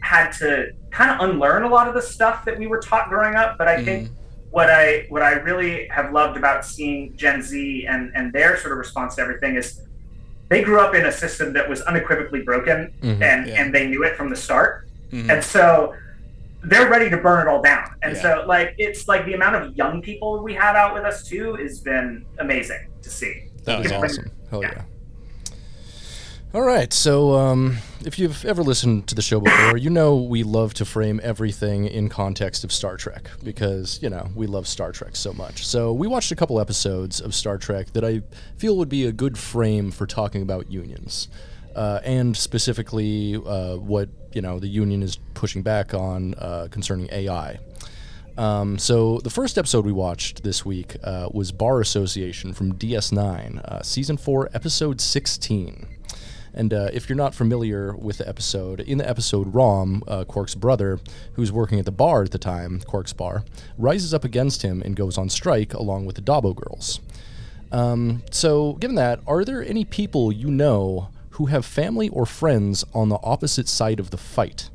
had 0.00 0.30
to 0.32 0.72
kind 0.90 1.10
of 1.10 1.28
unlearn 1.28 1.62
a 1.64 1.68
lot 1.68 1.86
of 1.88 1.94
the 1.94 2.02
stuff 2.02 2.44
that 2.46 2.58
we 2.58 2.66
were 2.66 2.80
taught 2.80 3.08
growing 3.08 3.34
up. 3.34 3.58
But 3.58 3.68
I 3.68 3.84
think 3.84 4.10
what 4.50 4.70
I 4.70 5.06
what 5.10 5.22
I 5.22 5.32
really 5.32 5.86
have 5.88 6.12
loved 6.12 6.36
about 6.36 6.64
seeing 6.64 7.16
Gen 7.16 7.42
Z 7.42 7.86
and 7.86 8.10
and 8.14 8.32
their 8.32 8.56
sort 8.56 8.72
of 8.72 8.78
response 8.78 9.16
to 9.16 9.22
everything 9.22 9.56
is 9.56 9.82
they 10.48 10.62
grew 10.62 10.80
up 10.80 10.94
in 10.94 11.06
a 11.06 11.12
system 11.12 11.52
that 11.52 11.68
was 11.68 11.80
unequivocally 11.82 12.42
broken 12.42 12.92
Mhm. 13.02 13.22
and 13.22 13.46
Yeah. 13.46 13.62
and 13.62 13.74
they 13.74 13.86
knew 13.86 14.02
it 14.04 14.16
from 14.16 14.30
the 14.30 14.36
start 14.36 14.88
Mhm. 15.12 15.30
and 15.30 15.44
so 15.44 15.94
they're 16.64 16.88
ready 16.90 17.08
to 17.08 17.16
burn 17.16 17.46
it 17.46 17.48
all 17.48 17.62
down 17.62 17.94
and 18.02 18.16
Yeah. 18.16 18.22
so 18.22 18.44
like 18.46 18.74
it's 18.76 19.06
like 19.06 19.24
the 19.26 19.34
amount 19.34 19.54
of 19.56 19.76
young 19.76 20.02
people 20.02 20.42
we 20.42 20.54
have 20.54 20.74
out 20.74 20.92
with 20.92 21.04
us 21.04 21.22
too 21.22 21.54
has 21.54 21.78
been 21.78 22.24
amazing 22.40 22.82
to 23.02 23.10
see 23.10 23.48
That 23.64 23.84
is 23.86 23.92
awesome. 23.92 24.30
Hell 24.50 24.62
Yeah. 24.62 24.72
yeah. 24.76 24.82
All 26.52 26.62
right. 26.62 26.92
So, 26.92 27.36
um, 27.36 27.76
if 28.04 28.18
you've 28.18 28.44
ever 28.44 28.64
listened 28.64 29.06
to 29.06 29.14
the 29.14 29.22
show 29.22 29.38
before, 29.38 29.76
you 29.76 29.88
know 29.88 30.16
we 30.16 30.42
love 30.42 30.74
to 30.74 30.84
frame 30.84 31.20
everything 31.22 31.84
in 31.86 32.08
context 32.08 32.64
of 32.64 32.72
Star 32.72 32.96
Trek 32.96 33.30
because, 33.44 34.00
you 34.02 34.10
know, 34.10 34.30
we 34.34 34.48
love 34.48 34.66
Star 34.66 34.90
Trek 34.90 35.14
so 35.14 35.32
much. 35.32 35.64
So, 35.64 35.92
we 35.92 36.08
watched 36.08 36.32
a 36.32 36.36
couple 36.36 36.60
episodes 36.60 37.20
of 37.20 37.36
Star 37.36 37.56
Trek 37.56 37.92
that 37.92 38.04
I 38.04 38.22
feel 38.56 38.76
would 38.78 38.88
be 38.88 39.06
a 39.06 39.12
good 39.12 39.38
frame 39.38 39.92
for 39.92 40.06
talking 40.08 40.42
about 40.42 40.68
unions. 40.72 41.28
Uh, 41.76 42.00
and 42.02 42.36
specifically, 42.36 43.36
uh, 43.36 43.76
what, 43.76 44.08
you 44.32 44.42
know, 44.42 44.58
the 44.58 44.66
union 44.66 45.04
is 45.04 45.18
pushing 45.34 45.62
back 45.62 45.94
on 45.94 46.34
uh, 46.34 46.66
concerning 46.72 47.08
AI. 47.12 47.60
Um, 48.40 48.78
so 48.78 49.18
the 49.18 49.28
first 49.28 49.58
episode 49.58 49.84
we 49.84 49.92
watched 49.92 50.44
this 50.44 50.64
week 50.64 50.96
uh, 51.04 51.28
was 51.30 51.52
Bar 51.52 51.82
Association 51.82 52.54
from 52.54 52.72
DS9, 52.72 53.58
uh, 53.62 53.82
season 53.82 54.16
four, 54.16 54.48
episode 54.54 54.98
16. 54.98 55.86
And 56.54 56.72
uh, 56.72 56.88
if 56.90 57.06
you're 57.06 57.18
not 57.18 57.34
familiar 57.34 57.94
with 57.94 58.16
the 58.16 58.26
episode, 58.26 58.80
in 58.80 58.96
the 58.96 59.06
episode, 59.06 59.54
Rom, 59.54 60.02
uh, 60.08 60.24
Quark's 60.24 60.54
brother, 60.54 61.00
who's 61.34 61.52
working 61.52 61.78
at 61.78 61.84
the 61.84 61.92
bar 61.92 62.22
at 62.22 62.30
the 62.30 62.38
time, 62.38 62.80
Quark's 62.80 63.12
bar, 63.12 63.44
rises 63.76 64.14
up 64.14 64.24
against 64.24 64.62
him 64.62 64.80
and 64.80 64.96
goes 64.96 65.18
on 65.18 65.28
strike 65.28 65.74
along 65.74 66.06
with 66.06 66.16
the 66.16 66.22
Dabo 66.22 66.56
girls. 66.56 66.98
Um, 67.70 68.22
so, 68.30 68.72
given 68.80 68.96
that, 68.96 69.20
are 69.26 69.44
there 69.44 69.62
any 69.62 69.84
people 69.84 70.32
you 70.32 70.50
know 70.50 71.10
who 71.32 71.46
have 71.46 71.66
family 71.66 72.08
or 72.08 72.24
friends 72.24 72.86
on 72.94 73.10
the 73.10 73.18
opposite 73.22 73.68
side 73.68 74.00
of 74.00 74.08
the 74.08 74.16
fight? 74.16 74.70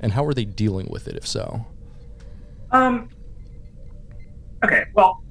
And 0.00 0.14
how 0.14 0.24
are 0.24 0.34
they 0.34 0.44
dealing 0.44 0.88
with 0.90 1.06
it, 1.06 1.14
if 1.14 1.28
so? 1.28 1.66
Um. 2.74 3.08
Okay. 4.64 4.84
Well, 4.94 5.22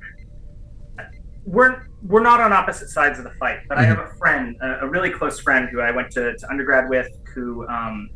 we're 1.46 1.88
we're 2.04 2.22
not 2.24 2.40
on 2.40 2.54
opposite 2.54 2.90
sides 2.90 3.18
of 3.20 3.26
the 3.26 3.32
fight, 3.32 3.60
but 3.68 3.78
I 3.78 3.84
have 3.84 4.00
a 4.00 4.08
friend, 4.18 4.56
a, 4.62 4.86
a 4.86 4.88
really 4.88 5.10
close 5.10 5.40
friend 5.40 5.70
who 5.70 5.80
I 5.82 5.92
went 5.92 6.12
to, 6.12 6.36
to 6.38 6.50
undergrad 6.50 6.90
with, 6.90 7.10
who 7.34 7.66
um, 7.68 8.10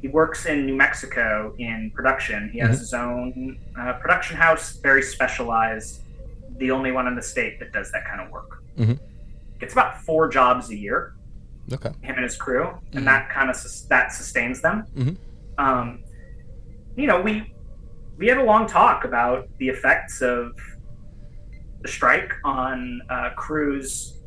he 0.00 0.08
works 0.08 0.44
in 0.46 0.66
New 0.66 0.74
Mexico 0.74 1.54
in 1.58 1.90
production. 1.94 2.50
He 2.52 2.58
has 2.60 2.76
Mhm. 2.76 2.80
his 2.80 2.94
own 2.94 3.58
uh, 3.78 3.94
production 3.94 4.36
house, 4.36 4.76
very 4.82 5.02
specialized, 5.02 6.02
the 6.58 6.70
only 6.70 6.92
one 6.92 7.06
in 7.06 7.14
the 7.14 7.22
state 7.22 7.58
that 7.60 7.72
does 7.72 7.90
that 7.92 8.04
kind 8.06 8.20
of 8.20 8.30
work. 8.30 8.62
Mhm. 8.78 8.98
Gets 9.60 9.72
about 9.72 10.00
four 10.02 10.28
jobs 10.28 10.68
a 10.70 10.76
year, 10.76 11.14
Okay. 11.72 11.90
him 12.02 12.16
and 12.16 12.24
his 12.24 12.36
crew, 12.36 12.70
and 12.92 13.06
that 13.06 13.30
kind 13.30 13.48
of 13.50 13.56
that 13.88 14.12
sustains 14.12 14.60
them. 14.60 14.84
Mhm. 14.94 15.16
Um, 15.58 16.00
you 16.96 17.06
know, 17.06 17.20
we 17.20 17.54
we 18.18 18.26
had 18.28 18.38
a 18.38 18.44
long 18.44 18.66
talk 18.66 19.04
about 19.04 19.48
the 19.58 19.68
effects 19.68 20.20
of 20.20 20.52
the 21.80 21.88
strike 21.88 22.32
on 22.44 23.00
uh, 23.10 23.30
crews, 23.36 24.18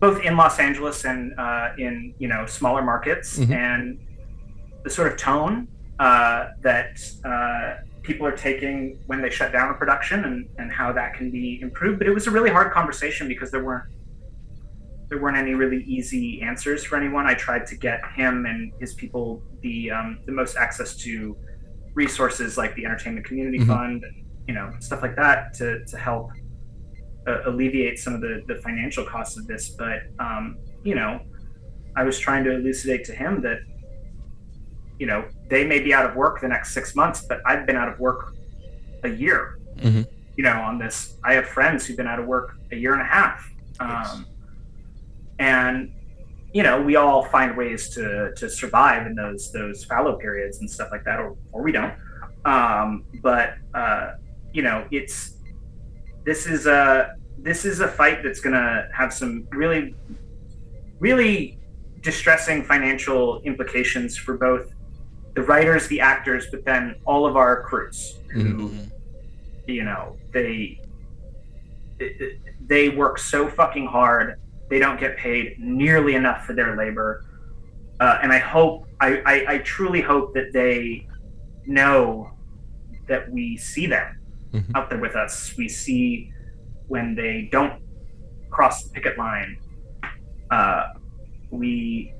both 0.00 0.20
in 0.22 0.36
Los 0.36 0.58
Angeles 0.58 1.04
and 1.04 1.32
uh, 1.38 1.70
in 1.78 2.14
you 2.18 2.28
know 2.28 2.44
smaller 2.46 2.82
markets, 2.82 3.38
Mhm. 3.38 3.50
and 3.54 3.98
the 4.82 4.90
sort 4.90 5.10
of 5.10 5.16
tone 5.18 5.66
uh, 5.98 6.48
that 6.60 6.98
uh, 7.24 7.76
people 8.02 8.26
are 8.26 8.36
taking 8.36 8.98
when 9.06 9.22
they 9.22 9.30
shut 9.30 9.50
down 9.52 9.70
a 9.70 9.74
production, 9.74 10.24
and, 10.24 10.46
and 10.58 10.70
how 10.70 10.92
that 10.92 11.14
can 11.14 11.30
be 11.30 11.58
improved. 11.62 11.98
But 11.98 12.06
it 12.06 12.12
was 12.12 12.26
a 12.26 12.30
really 12.30 12.50
hard 12.50 12.70
conversation 12.72 13.28
because 13.28 13.50
there 13.50 13.64
weren't 13.64 13.84
there 15.08 15.20
weren't 15.20 15.36
any 15.36 15.54
really 15.54 15.82
easy 15.84 16.42
answers 16.42 16.82
for 16.84 16.96
anyone. 16.96 17.26
I 17.26 17.34
tried 17.34 17.66
to 17.68 17.76
get 17.76 18.00
him 18.16 18.46
and 18.46 18.72
his 18.80 18.94
people 18.94 19.42
the 19.62 19.90
um, 19.90 20.18
the 20.26 20.32
most 20.32 20.56
access 20.56 20.96
to 20.96 21.36
resources 21.94 22.56
like 22.58 22.74
the 22.74 22.84
Entertainment 22.84 23.26
Community 23.26 23.58
Mhm. 23.60 23.66
Fund, 23.66 24.04
and, 24.04 24.24
you 24.48 24.54
know, 24.54 24.70
stuff 24.80 25.02
like 25.02 25.16
that 25.16 25.54
to 25.54 25.84
to 25.86 25.96
help 25.96 26.30
uh, 27.26 27.42
alleviate 27.46 27.98
some 27.98 28.14
of 28.14 28.20
the 28.20 28.42
the 28.46 28.56
financial 28.56 29.04
costs 29.04 29.38
of 29.38 29.46
this. 29.46 29.70
But 29.70 30.02
um, 30.18 30.58
you 30.82 30.94
know, 30.94 31.20
I 31.96 32.02
was 32.04 32.18
trying 32.18 32.44
to 32.44 32.52
elucidate 32.52 33.04
to 33.04 33.14
him 33.14 33.40
that 33.42 33.58
you 34.98 35.06
know 35.06 35.24
they 35.48 35.64
may 35.66 35.80
be 35.80 35.94
out 35.94 36.06
of 36.08 36.14
work 36.16 36.40
the 36.40 36.48
next 36.48 36.74
six 36.74 36.94
months, 36.94 37.24
but 37.28 37.40
I've 37.46 37.66
been 37.66 37.76
out 37.76 37.88
of 37.88 37.98
work 37.98 38.34
a 39.04 39.08
year. 39.08 39.58
Mhm. 39.76 40.06
You 40.36 40.44
know, 40.44 40.52
on 40.60 40.78
this, 40.78 41.16
I 41.24 41.34
have 41.34 41.46
friends 41.46 41.86
who've 41.86 41.96
been 41.96 42.06
out 42.08 42.18
of 42.18 42.26
work 42.26 42.56
a 42.72 42.76
year 42.76 42.92
and 42.92 43.02
a 43.02 43.04
half. 43.04 43.48
Um, 43.80 44.26
and 45.38 45.92
you 46.54 46.62
know 46.62 46.80
we 46.80 46.94
all 46.96 47.22
find 47.24 47.56
ways 47.56 47.88
to 47.90 48.32
to 48.36 48.48
survive 48.48 49.06
in 49.08 49.14
those 49.14 49.50
those 49.52 49.84
fallow 49.84 50.14
periods 50.16 50.56
and 50.60 50.70
stuff 50.70 50.88
like 50.94 51.04
that 51.04 51.18
or 51.18 51.36
or 51.52 51.60
we 51.62 51.72
don't 51.72 51.92
um 52.44 53.04
but 53.22 53.54
uh 53.74 54.12
you 54.52 54.62
know 54.62 54.86
it's 54.98 55.16
this 56.24 56.46
is 56.46 56.66
a 56.66 57.16
this 57.38 57.64
is 57.64 57.80
a 57.80 57.88
fight 57.88 58.22
that's 58.22 58.40
gonna 58.40 58.88
have 59.00 59.12
some 59.12 59.46
really 59.50 59.94
really 61.00 61.58
distressing 62.02 62.62
financial 62.62 63.40
implications 63.42 64.16
for 64.16 64.36
both 64.38 64.72
the 65.34 65.42
writers 65.42 65.88
the 65.88 66.00
actors 66.00 66.46
but 66.52 66.64
then 66.64 66.94
all 67.04 67.26
of 67.26 67.34
our 67.36 67.62
crews 67.64 68.18
who 68.32 68.44
Mhm. 68.68 68.90
you 69.66 69.82
know 69.82 70.16
they 70.32 70.80
they 72.66 72.88
work 72.90 73.18
so 73.18 73.48
fucking 73.48 73.86
hard 73.86 74.38
they 74.70 74.78
don't 74.78 74.98
get 74.98 75.16
paid 75.16 75.56
nearly 75.58 76.14
enough 76.14 76.44
for 76.44 76.52
their 76.54 76.76
labor. 76.76 77.24
Uh, 78.00 78.18
and 78.22 78.32
i 78.32 78.38
hope 78.38 78.86
I, 79.00 79.22
I 79.24 79.44
i 79.54 79.58
truly 79.58 80.00
hope 80.00 80.34
that 80.34 80.52
they 80.52 81.06
know 81.66 82.30
that 83.08 83.30
we 83.30 83.56
see 83.56 83.86
them 83.86 84.18
Mhm. 84.52 84.70
out 84.76 84.88
there 84.88 85.00
with 85.00 85.16
us. 85.16 85.54
We 85.56 85.68
see 85.68 86.30
when 86.86 87.14
they 87.16 87.48
don't 87.50 87.82
cross 88.50 88.84
the 88.84 88.90
picket 88.90 89.18
line 89.18 89.56
uh, 90.50 90.84
we 91.50 92.12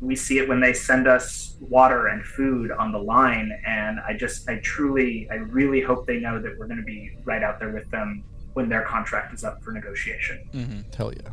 we 0.00 0.14
see 0.16 0.38
it 0.38 0.48
when 0.48 0.60
they 0.60 0.72
send 0.72 1.06
us 1.06 1.56
water 1.60 2.08
and 2.08 2.24
food 2.24 2.70
on 2.72 2.90
the 2.92 2.98
line. 2.98 3.50
And 3.66 3.98
i 4.08 4.12
just 4.14 4.48
i 4.48 4.56
truly 4.56 5.28
i 5.30 5.36
really 5.36 5.80
hope 5.80 6.06
they 6.06 6.18
know 6.18 6.40
that 6.42 6.52
we're 6.58 6.66
going 6.66 6.78
to 6.86 6.90
be 6.96 7.10
right 7.24 7.42
out 7.42 7.58
there 7.60 7.70
with 7.72 7.88
them 7.90 8.24
when 8.54 8.68
their 8.68 8.82
contract 8.82 9.32
is 9.34 9.44
up 9.44 9.62
for 9.62 9.72
negotiation 9.72 10.40
Mhm. 10.54 10.94
Hell 10.94 11.12
yeah. 11.14 11.30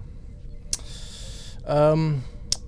Um, 1.66 2.24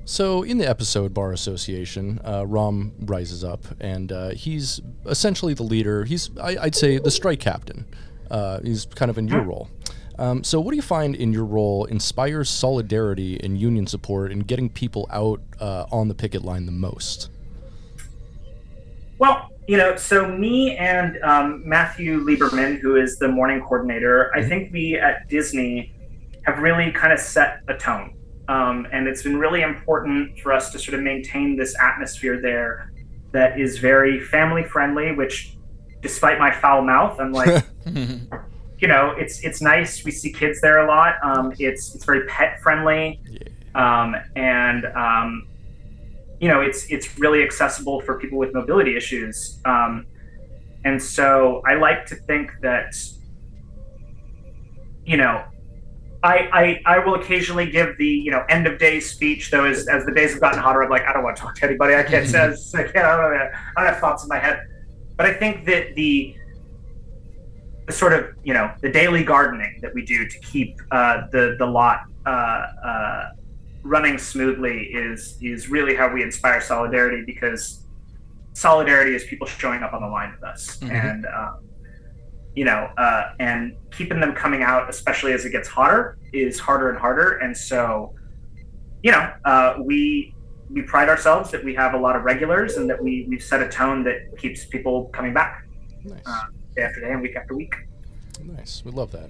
so 0.06 0.44
in 0.44 0.58
the 0.58 0.68
episode 0.70 1.14
Bar 1.14 1.32
Association, 1.32 2.20
uh, 2.26 2.46
Rom 2.46 2.92
rises 3.00 3.44
up, 3.44 3.64
and 3.80 4.12
uh, 4.12 4.30
he's 4.32 4.82
essentially 5.06 5.54
the 5.54 5.64
leader. 5.64 6.04
He's, 6.04 6.30
I, 6.40 6.58
I'd 6.62 6.76
say, 6.76 6.98
the 7.00 7.12
strike 7.12 7.40
captain. 7.40 7.86
Uh, 8.30 8.60
he's 8.64 8.86
kind 8.86 9.10
of 9.10 9.18
in 9.18 9.28
your 9.28 9.42
role. 9.42 9.70
Um, 10.20 10.44
so, 10.44 10.60
what 10.60 10.72
do 10.72 10.76
you 10.76 10.82
find 10.84 11.16
in 11.16 11.34
your 11.34 11.46
role 11.46 11.86
inspires 11.86 12.50
solidarity 12.50 13.40
and 13.44 13.60
union 13.60 13.88
support 13.88 14.32
and 14.32 14.46
getting 14.46 14.70
people 14.70 15.08
out 15.10 15.42
uh, 15.60 15.86
on 15.92 16.10
the 16.10 16.14
picket 16.14 16.44
line 16.44 16.66
the 16.66 16.72
most? 16.72 17.30
Well, 19.18 19.51
you 19.68 19.78
know, 19.78 19.96
so 19.96 20.28
me 20.28 20.76
and 20.78 21.18
um, 21.24 21.68
Matthew 21.68 22.24
Lieberman, 22.24 22.80
who 22.80 22.96
is 22.96 23.18
the 23.18 23.28
morning 23.28 23.62
coordinator, 23.62 24.32
I 24.36 24.44
think 24.44 24.74
we 24.74 24.98
at 24.98 25.30
Disney 25.30 25.94
have 26.46 26.60
really 26.60 26.92
kind 26.92 27.14
of 27.14 27.20
set 27.20 27.62
a 27.68 27.76
tone. 27.76 28.16
Um, 28.48 28.88
and 28.92 29.08
it's 29.08 29.24
been 29.24 29.38
really 29.38 29.62
important 29.62 30.40
for 30.40 30.52
us 30.52 30.72
to 30.72 30.80
sort 30.80 30.96
of 30.96 31.02
maintain 31.02 31.56
this 31.56 31.76
atmosphere 31.80 32.42
there 32.42 32.92
that 33.32 33.60
is 33.60 33.78
very 33.78 34.20
family 34.20 34.64
friendly, 34.64 35.14
which 35.14 35.56
despite 36.02 36.40
my 36.40 36.52
foul 36.52 36.82
mouth, 36.82 37.20
I'm 37.20 37.32
like, 37.32 37.64
you 37.86 38.88
know, 38.88 39.12
it's 39.18 39.42
it's 39.44 39.62
nice. 39.62 40.04
We 40.04 40.12
see 40.12 40.34
kids 40.34 40.60
there 40.60 40.80
a 40.80 40.88
lot. 40.88 41.16
Um, 41.24 41.54
it's 41.60 41.96
it's 41.96 42.04
very 42.04 42.26
pet 42.28 42.60
friendly, 42.62 43.22
um, 43.76 44.16
and 44.36 44.86
um, 44.88 45.48
you 46.42 46.48
know, 46.48 46.60
it's 46.60 46.86
it's 46.90 47.20
really 47.20 47.44
accessible 47.44 48.02
for 48.02 48.20
people 48.20 48.40
with 48.40 48.52
mobility 48.54 48.98
issues. 48.98 49.60
Um, 49.64 50.08
and 50.84 51.02
so 51.02 51.62
I 51.68 51.76
like 51.76 52.08
to 52.08 52.16
think 52.16 52.52
that, 52.62 52.96
you 55.06 55.18
know, 55.18 55.46
I, 56.24 56.82
I 56.86 56.96
I 56.96 57.00
will 57.00 57.14
occasionally 57.14 57.70
give 57.70 57.96
the 58.00 58.08
you 58.08 58.32
know 58.32 58.44
end 58.50 58.66
of 58.66 58.80
day 58.80 59.00
speech. 59.00 59.52
Though 59.52 59.66
as, 59.66 59.88
as 59.88 60.04
the 60.06 60.12
days 60.12 60.32
have 60.32 60.42
gotten 60.42 60.60
hotter, 60.60 60.84
I'm 60.84 60.90
like 60.90 61.04
I 61.04 61.14
don't 61.14 61.24
want 61.24 61.38
to 61.38 61.44
talk 61.44 61.56
to 61.58 61.66
anybody. 61.66 61.94
I 61.94 62.04
can't. 62.04 62.28
I 62.36 62.84
can't. 62.84 62.98
I 62.98 63.18
don't, 63.18 63.40
have, 63.40 63.52
I 63.78 63.84
don't 63.84 63.94
have 63.94 64.00
thoughts 64.00 64.24
in 64.24 64.30
my 64.30 64.40
head. 64.40 64.62
But 65.18 65.28
I 65.28 65.34
think 65.34 65.66
that 65.66 65.94
the 65.96 66.36
the 67.86 67.94
sort 67.94 68.14
of 68.14 68.34
you 68.44 68.56
know 68.56 68.72
the 68.82 68.92
daily 68.92 69.24
gardening 69.24 69.80
that 69.82 69.94
we 69.94 70.04
do 70.04 70.28
to 70.28 70.40
keep 70.40 70.82
uh, 70.90 71.28
the 71.32 71.56
the 71.60 71.66
lot 71.66 72.02
uh, 72.26 72.30
uh, 72.30 73.30
running 73.84 74.18
smoothly 74.18 74.84
is 74.94 75.38
is 75.42 75.70
really 75.70 75.96
how 75.96 76.08
we 76.14 76.22
inspire 76.24 76.62
solidarity 76.62 77.24
because 77.26 77.86
solidarity 78.54 79.16
is 79.16 79.24
people 79.26 79.48
showing 79.48 79.82
up 79.82 79.94
on 79.94 80.02
the 80.02 80.08
line 80.08 80.32
with 80.32 80.44
us 80.44 80.78
Mhm. 80.82 80.92
and 80.92 81.26
um, 81.26 81.60
you 82.54 82.66
know 82.66 82.90
uh, 82.98 83.32
and 83.40 83.76
keeping 83.92 84.20
them 84.20 84.34
coming 84.34 84.62
out 84.62 84.90
especially 84.90 85.34
as 85.34 85.46
it 85.46 85.52
gets 85.52 85.68
hotter 85.68 86.18
is 86.34 86.60
harder 86.60 86.90
and 86.90 87.00
harder 87.00 87.38
and 87.40 87.56
so 87.56 88.14
you 89.04 89.12
know 89.12 89.32
uh, 89.46 89.76
we 89.84 90.34
we 90.70 90.82
pride 90.84 91.10
ourselves 91.10 91.50
that 91.52 91.64
we 91.64 91.74
have 91.74 91.94
a 91.94 91.98
lot 91.98 92.16
of 92.16 92.24
regulars 92.24 92.78
and 92.78 92.90
that 92.90 93.02
we 93.02 93.26
we've 93.30 93.44
set 93.44 93.62
a 93.62 93.68
tone 93.70 94.04
that 94.04 94.18
keeps 94.38 94.66
people 94.66 95.06
coming 95.14 95.34
back 95.34 95.66
Nice. 96.04 96.22
Uh, 96.26 96.42
day 96.76 96.82
after 96.84 97.00
day 97.02 97.12
and 97.12 97.22
week 97.22 97.36
after 97.36 97.56
week 97.56 97.74
Nice. 98.44 98.82
We 98.84 98.92
love 98.92 99.12
that. 99.12 99.30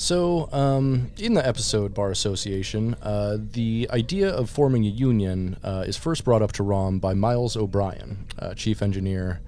So, 0.00 0.48
um, 0.52 1.10
in 1.18 1.34
the 1.34 1.44
episode 1.44 1.92
Bar 1.92 2.12
Association, 2.12 2.94
uh, 3.02 3.36
the 3.40 3.88
idea 3.90 4.30
of 4.30 4.48
forming 4.48 4.86
a 4.86 4.88
union 4.88 5.56
uh, 5.64 5.86
is 5.88 5.96
first 5.96 6.24
brought 6.24 6.40
up 6.40 6.52
to 6.52 6.62
Rom 6.62 7.00
by 7.00 7.14
Miles 7.14 7.56
O'Brien, 7.56 8.24
uh, 8.38 8.54
chief 8.54 8.80
engineer 8.80 9.40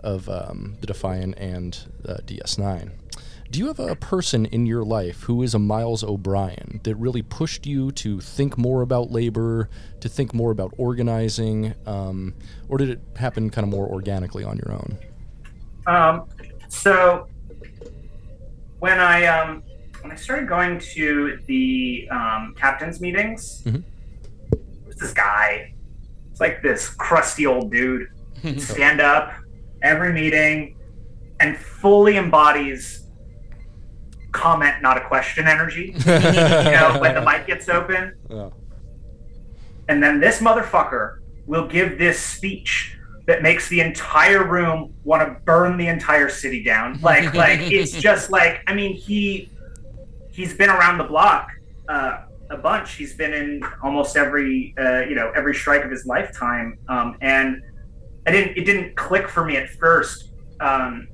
of 0.00 0.28
um, 0.28 0.76
the 0.82 0.86
Defiant 0.86 1.38
and 1.38 1.78
uh, 2.06 2.18
DS9. 2.26 2.90
Do 3.50 3.58
you 3.58 3.66
have 3.68 3.78
a 3.80 3.96
person 3.96 4.44
in 4.44 4.66
your 4.66 4.84
life 4.84 5.22
who 5.22 5.42
is 5.42 5.54
a 5.54 5.58
Miles 5.58 6.04
O'Brien 6.04 6.80
that 6.84 6.96
really 6.96 7.22
pushed 7.22 7.66
you 7.66 7.90
to 7.92 8.20
think 8.20 8.58
more 8.58 8.82
about 8.82 9.10
labor, 9.10 9.70
to 10.00 10.08
think 10.10 10.34
more 10.34 10.50
about 10.50 10.74
organizing, 10.76 11.72
um, 11.86 12.34
or 12.68 12.76
did 12.76 12.90
it 12.90 13.00
happen 13.16 13.48
kind 13.48 13.66
of 13.66 13.70
more 13.70 13.88
organically 13.88 14.44
on 14.44 14.58
your 14.58 14.70
own? 14.70 14.98
Um, 15.86 16.28
so 16.68 17.26
when 18.80 19.00
I 19.00 19.24
um, 19.24 19.62
when 20.04 20.12
I 20.12 20.16
started 20.16 20.46
going 20.46 20.78
to 20.78 21.38
the 21.46 22.06
um, 22.10 22.54
captains 22.58 23.00
meetings, 23.00 23.62
Mhm. 23.64 23.82
there's 24.84 24.96
this 24.96 25.14
guy. 25.14 25.72
It's 26.30 26.40
like 26.40 26.62
this 26.62 26.90
crusty 26.90 27.46
old 27.46 27.70
dude. 27.72 28.08
Stand 28.58 29.00
up 29.00 29.32
every 29.80 30.12
meeting 30.12 30.76
and 31.40 31.56
fully 31.56 32.18
embodies 32.18 33.06
comment, 34.32 34.82
not 34.82 34.98
a 34.98 35.00
question 35.00 35.46
energy. 35.48 35.94
you 35.96 36.04
know, 36.04 36.98
when 37.00 37.14
the 37.14 37.22
mic 37.24 37.46
gets 37.46 37.70
open, 37.70 38.12
Oh. 38.30 38.52
and 39.88 40.02
then 40.02 40.20
this 40.20 40.40
motherfucker 40.40 41.20
will 41.46 41.66
give 41.66 41.98
this 41.98 42.18
speech 42.20 42.98
that 43.26 43.40
makes 43.42 43.70
the 43.70 43.80
entire 43.80 44.44
room 44.46 44.92
want 45.04 45.26
to 45.26 45.40
burn 45.46 45.78
the 45.78 45.86
entire 45.86 46.28
city 46.28 46.62
down. 46.62 47.00
Like, 47.00 47.32
like 47.32 47.60
it's 47.72 47.92
just 48.08 48.30
like 48.30 48.60
I 48.66 48.74
mean, 48.74 48.94
he 48.94 49.48
he's 50.34 50.52
been 50.54 50.70
around 50.70 50.98
the 50.98 51.04
block 51.04 51.48
uh, 51.88 52.24
a 52.50 52.56
bunch. 52.56 52.94
He's 52.94 53.14
been 53.14 53.32
in 53.32 53.62
almost 53.82 54.16
every 54.16 54.74
uh, 54.78 55.00
you 55.08 55.14
know 55.14 55.30
every 55.34 55.54
strike 55.54 55.84
of 55.84 55.90
his 55.90 56.04
lifetime, 56.06 56.78
um, 56.88 57.16
and 57.20 57.62
I 58.26 58.32
didn't 58.32 58.56
it 58.58 58.64
didn't 58.64 58.96
click 58.96 59.28
for 59.28 59.44
me 59.44 59.56
at 59.56 59.70
first. 59.70 60.30
Um, 60.60 61.08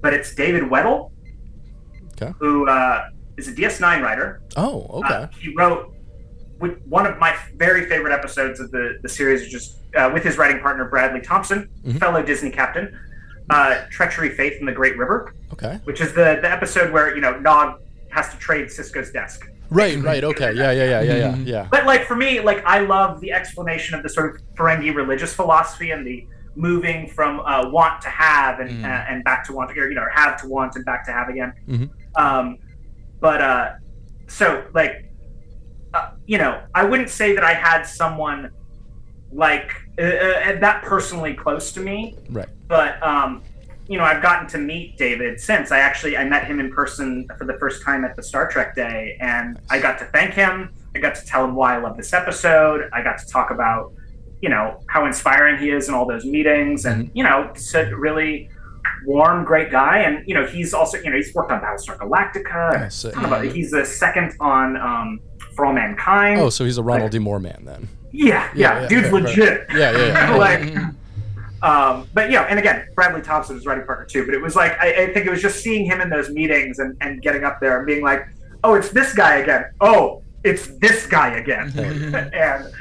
but 0.00 0.14
it's 0.14 0.34
David 0.34 0.62
Weddle, 0.64 1.10
Okay. 2.12 2.32
who 2.38 2.68
uh, 2.68 3.08
is 3.36 3.48
a 3.48 3.52
DS9 3.52 4.02
writer. 4.02 4.40
Oh, 4.56 4.86
okay. 5.00 5.14
Uh, 5.14 5.26
he 5.40 5.52
wrote 5.56 5.92
with 6.60 6.80
one 6.86 7.06
of 7.06 7.18
my 7.18 7.36
very 7.56 7.86
favorite 7.86 8.12
episodes 8.12 8.58
of 8.60 8.70
the, 8.70 8.98
the 9.02 9.08
series, 9.08 9.52
is 9.52 9.76
uh, 9.96 10.10
with 10.12 10.22
his 10.24 10.36
writing 10.38 10.60
partner 10.60 10.84
Bradley 10.88 11.20
Thompson, 11.20 11.68
Mhm. 11.84 11.98
fellow 11.98 12.22
Disney 12.22 12.50
captain, 12.50 12.96
uh, 13.50 13.82
"Treachery, 13.90 14.30
Faith, 14.30 14.54
in 14.60 14.66
the 14.66 14.72
Great 14.72 14.96
River," 14.98 15.34
okay. 15.52 15.80
which 15.84 16.00
is 16.00 16.12
the, 16.12 16.38
the 16.42 16.50
episode 16.50 16.92
where 16.92 17.14
you 17.14 17.20
know 17.20 17.38
Nog 17.40 17.80
has 18.10 18.30
to 18.30 18.36
trade 18.38 18.66
Sisko's 18.66 19.10
desk. 19.10 19.46
Right, 19.70 19.98
right. 20.02 20.24
Okay. 20.24 20.52
Yeah, 20.54 20.70
yeah, 20.72 20.84
yeah, 20.84 21.02
yeah, 21.02 21.16
yeah, 21.16 21.36
yeah. 21.36 21.68
But 21.70 21.84
like 21.84 22.04
for 22.06 22.16
me, 22.16 22.40
like 22.40 22.64
I 22.64 22.78
love 22.80 23.20
the 23.20 23.32
explanation 23.32 23.94
of 23.94 24.02
the 24.02 24.08
sort 24.08 24.34
of 24.34 24.42
Ferengi 24.56 24.94
religious 24.94 25.34
philosophy 25.34 25.90
and 25.90 26.06
the 26.06 26.26
moving 26.56 27.06
from 27.08 27.40
uh, 27.40 27.68
want 27.68 28.00
to 28.02 28.08
have 28.08 28.60
and 28.60 28.70
Mm. 28.70 28.84
uh, 28.84 29.04
and 29.10 29.22
back 29.24 29.44
to 29.46 29.52
want, 29.52 29.76
or 29.76 29.88
you 29.88 29.94
know, 29.94 30.06
have 30.12 30.40
to 30.40 30.48
want 30.48 30.74
and 30.76 30.84
back 30.84 31.04
to 31.04 31.12
have 31.12 31.28
again. 31.28 31.52
Mhm. 31.68 31.90
Um, 32.16 32.56
but 33.20 33.40
uh, 33.42 33.72
so 34.26 34.64
like, 34.74 34.92
uh, 35.94 36.06
you 36.26 36.38
know, 36.38 36.60
I 36.74 36.84
wouldn't 36.84 37.10
say 37.10 37.34
that 37.34 37.44
I 37.44 37.52
had 37.54 37.82
someone 37.84 38.50
like 39.30 39.70
uh, 39.98 40.02
uh, 40.02 40.58
that 40.60 40.82
personally 40.82 41.34
close 41.34 41.72
to 41.72 41.80
me, 41.80 42.16
Right. 42.30 42.48
but 42.68 43.00
um, 43.02 43.42
you 43.88 43.96
know, 43.96 44.04
I've 44.04 44.22
gotten 44.22 44.46
to 44.48 44.58
meet 44.58 44.98
David 44.98 45.40
since. 45.40 45.72
I 45.72 45.78
actually 45.78 46.16
I 46.16 46.24
met 46.24 46.46
him 46.46 46.60
in 46.60 46.70
person 46.70 47.26
for 47.38 47.46
the 47.46 47.54
first 47.54 47.82
time 47.82 48.04
at 48.04 48.14
the 48.16 48.22
Star 48.22 48.46
Trek 48.46 48.74
Day, 48.74 49.16
and 49.20 49.58
I 49.70 49.80
got 49.80 49.98
to 49.98 50.04
thank 50.06 50.34
him. 50.34 50.74
I 50.94 50.98
got 50.98 51.14
to 51.14 51.24
tell 51.24 51.44
him 51.44 51.54
why 51.54 51.74
I 51.74 51.78
love 51.78 51.96
this 51.96 52.12
episode. 52.12 52.90
I 52.92 53.02
got 53.02 53.18
to 53.18 53.26
talk 53.26 53.50
about, 53.50 53.92
you 54.42 54.50
know, 54.50 54.80
how 54.88 55.06
inspiring 55.06 55.58
he 55.58 55.70
is 55.70 55.88
in 55.88 55.94
all 55.94 56.06
those 56.06 56.26
meetings, 56.26 56.84
and 56.84 57.10
you 57.14 57.24
know, 57.24 57.50
a 57.74 57.96
really 57.96 58.50
warm, 59.06 59.44
great 59.44 59.70
guy. 59.70 60.00
And 60.00 60.26
you 60.28 60.34
know, 60.34 60.46
he's 60.46 60.74
also 60.74 60.98
you 60.98 61.10
know 61.10 61.16
he's 61.16 61.34
worked 61.34 61.50
on 61.50 61.60
Battlestar 61.60 61.98
Galactica. 61.98 62.82
and 62.82 62.92
sick. 62.92 63.14
ton 63.14 63.46
of 63.46 63.52
he's 63.54 63.70
the 63.70 63.86
second 63.86 64.34
on 64.38 64.76
um, 64.76 65.20
For 65.54 65.64
All 65.64 65.72
Mankind. 65.72 66.40
Oh, 66.40 66.50
so 66.50 66.66
he's 66.66 66.76
a 66.76 66.82
Ronald 66.82 67.10
D. 67.10 67.18
Moore 67.18 67.40
man 67.40 67.62
then. 67.64 67.88
yeah, 68.12 68.50
yeah, 68.54 68.82
yeah, 68.82 68.88
dude's 68.88 69.04
right, 69.10 69.12
right. 69.12 69.22
legit. 69.24 69.66
Yeah, 69.70 69.92
yeah, 69.92 70.06
yeah. 70.06 70.34
like, 70.36 70.60
um, 71.62 72.08
but 72.14 72.30
yeah, 72.30 72.42
and 72.42 72.58
again, 72.58 72.86
Bradley 72.94 73.22
Thompson 73.22 73.56
was 73.56 73.66
writing 73.66 73.84
partner 73.84 74.06
too. 74.06 74.24
But 74.24 74.34
it 74.34 74.42
was 74.42 74.54
like 74.56 74.78
I, 74.80 75.04
I 75.04 75.12
think 75.12 75.26
it 75.26 75.30
was 75.30 75.42
just 75.42 75.60
seeing 75.62 75.84
him 75.84 76.00
in 76.00 76.08
those 76.10 76.30
meetings 76.30 76.78
and, 76.78 76.96
and 77.00 77.20
getting 77.22 77.44
up 77.44 77.60
there 77.60 77.78
and 77.78 77.86
being 77.86 78.02
like, 78.02 78.26
"Oh, 78.64 78.74
it's 78.74 78.90
this 78.90 79.14
guy 79.14 79.36
again. 79.36 79.64
Oh, 79.80 80.22
it's 80.44 80.68
this 80.78 81.06
guy 81.06 81.36
again." 81.36 81.72
and 82.32 82.72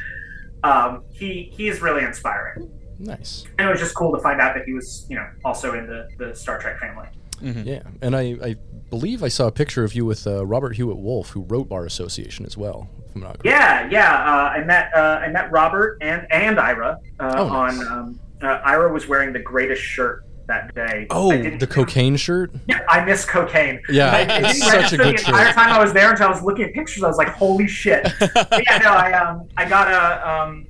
um, 0.63 1.03
he 1.11 1.51
he's 1.55 1.81
really 1.81 2.03
inspiring. 2.03 2.69
Nice. 2.99 3.45
And 3.57 3.67
it 3.67 3.71
was 3.71 3.79
just 3.79 3.95
cool 3.95 4.11
to 4.15 4.21
find 4.21 4.41
out 4.41 4.55
that 4.55 4.65
he 4.65 4.73
was, 4.73 5.05
you 5.07 5.15
know, 5.17 5.27
also 5.45 5.75
in 5.75 5.85
the, 5.85 6.07
the 6.17 6.35
Star 6.35 6.57
Trek 6.59 6.79
family. 6.79 7.07
Mm-hmm. 7.41 7.67
Yeah, 7.67 7.83
and 8.01 8.15
I, 8.15 8.35
I 8.43 8.55
believe 8.89 9.21
I 9.21 9.27
saw 9.27 9.45
a 9.45 9.51
picture 9.51 9.83
of 9.83 9.93
you 9.93 10.03
with 10.05 10.25
uh, 10.25 10.43
Robert 10.45 10.75
Hewitt 10.75 10.97
Wolfe, 10.97 11.29
who 11.29 11.41
wrote 11.41 11.69
Bar 11.69 11.85
Association 11.85 12.45
as 12.45 12.57
well. 12.57 12.89
If 13.07 13.15
I'm 13.15 13.21
not. 13.21 13.37
Yeah, 13.43 13.87
yeah. 13.91 14.13
Uh, 14.13 14.49
I 14.49 14.63
met 14.63 14.91
uh, 14.95 15.19
I 15.21 15.29
met 15.29 15.51
Robert 15.51 15.99
and 16.01 16.25
and 16.31 16.59
Ira 16.59 16.97
uh, 17.19 17.33
Oh, 17.37 17.47
nice. 17.49 17.79
on. 17.79 17.87
Um, 17.87 18.19
uh, 18.41 18.61
Ira 18.63 18.91
was 18.91 19.07
wearing 19.07 19.33
the 19.33 19.39
greatest 19.39 19.81
shirt 19.81 20.23
that 20.47 20.73
day. 20.73 21.07
Oh, 21.09 21.29
the 21.31 21.67
cocaine 21.67 22.15
shirt. 22.15 22.51
Yeah, 22.67 22.85
I 22.89 23.03
miss 23.03 23.25
cocaine. 23.25 23.81
Yeah, 23.89 24.11
I, 24.11 24.19
it 24.21 24.45
it's 24.45 24.59
such 24.65 24.93
a 24.93 24.97
good 24.97 25.05
the 25.05 25.19
entire 25.19 25.45
shirt. 25.47 25.55
time 25.55 25.73
I 25.73 25.79
was 25.81 25.93
there 25.93 26.11
until 26.11 26.27
I 26.27 26.29
was 26.31 26.41
looking 26.41 26.65
at 26.65 26.73
pictures. 26.73 27.03
I 27.03 27.07
was 27.07 27.17
like, 27.17 27.29
"Holy 27.29 27.67
shit!" 27.67 28.07
Yeah, 28.21 28.77
no, 28.81 28.91
I 28.91 29.13
um, 29.13 29.47
I 29.57 29.67
got 29.67 29.87
a 29.91 30.29
um, 30.29 30.67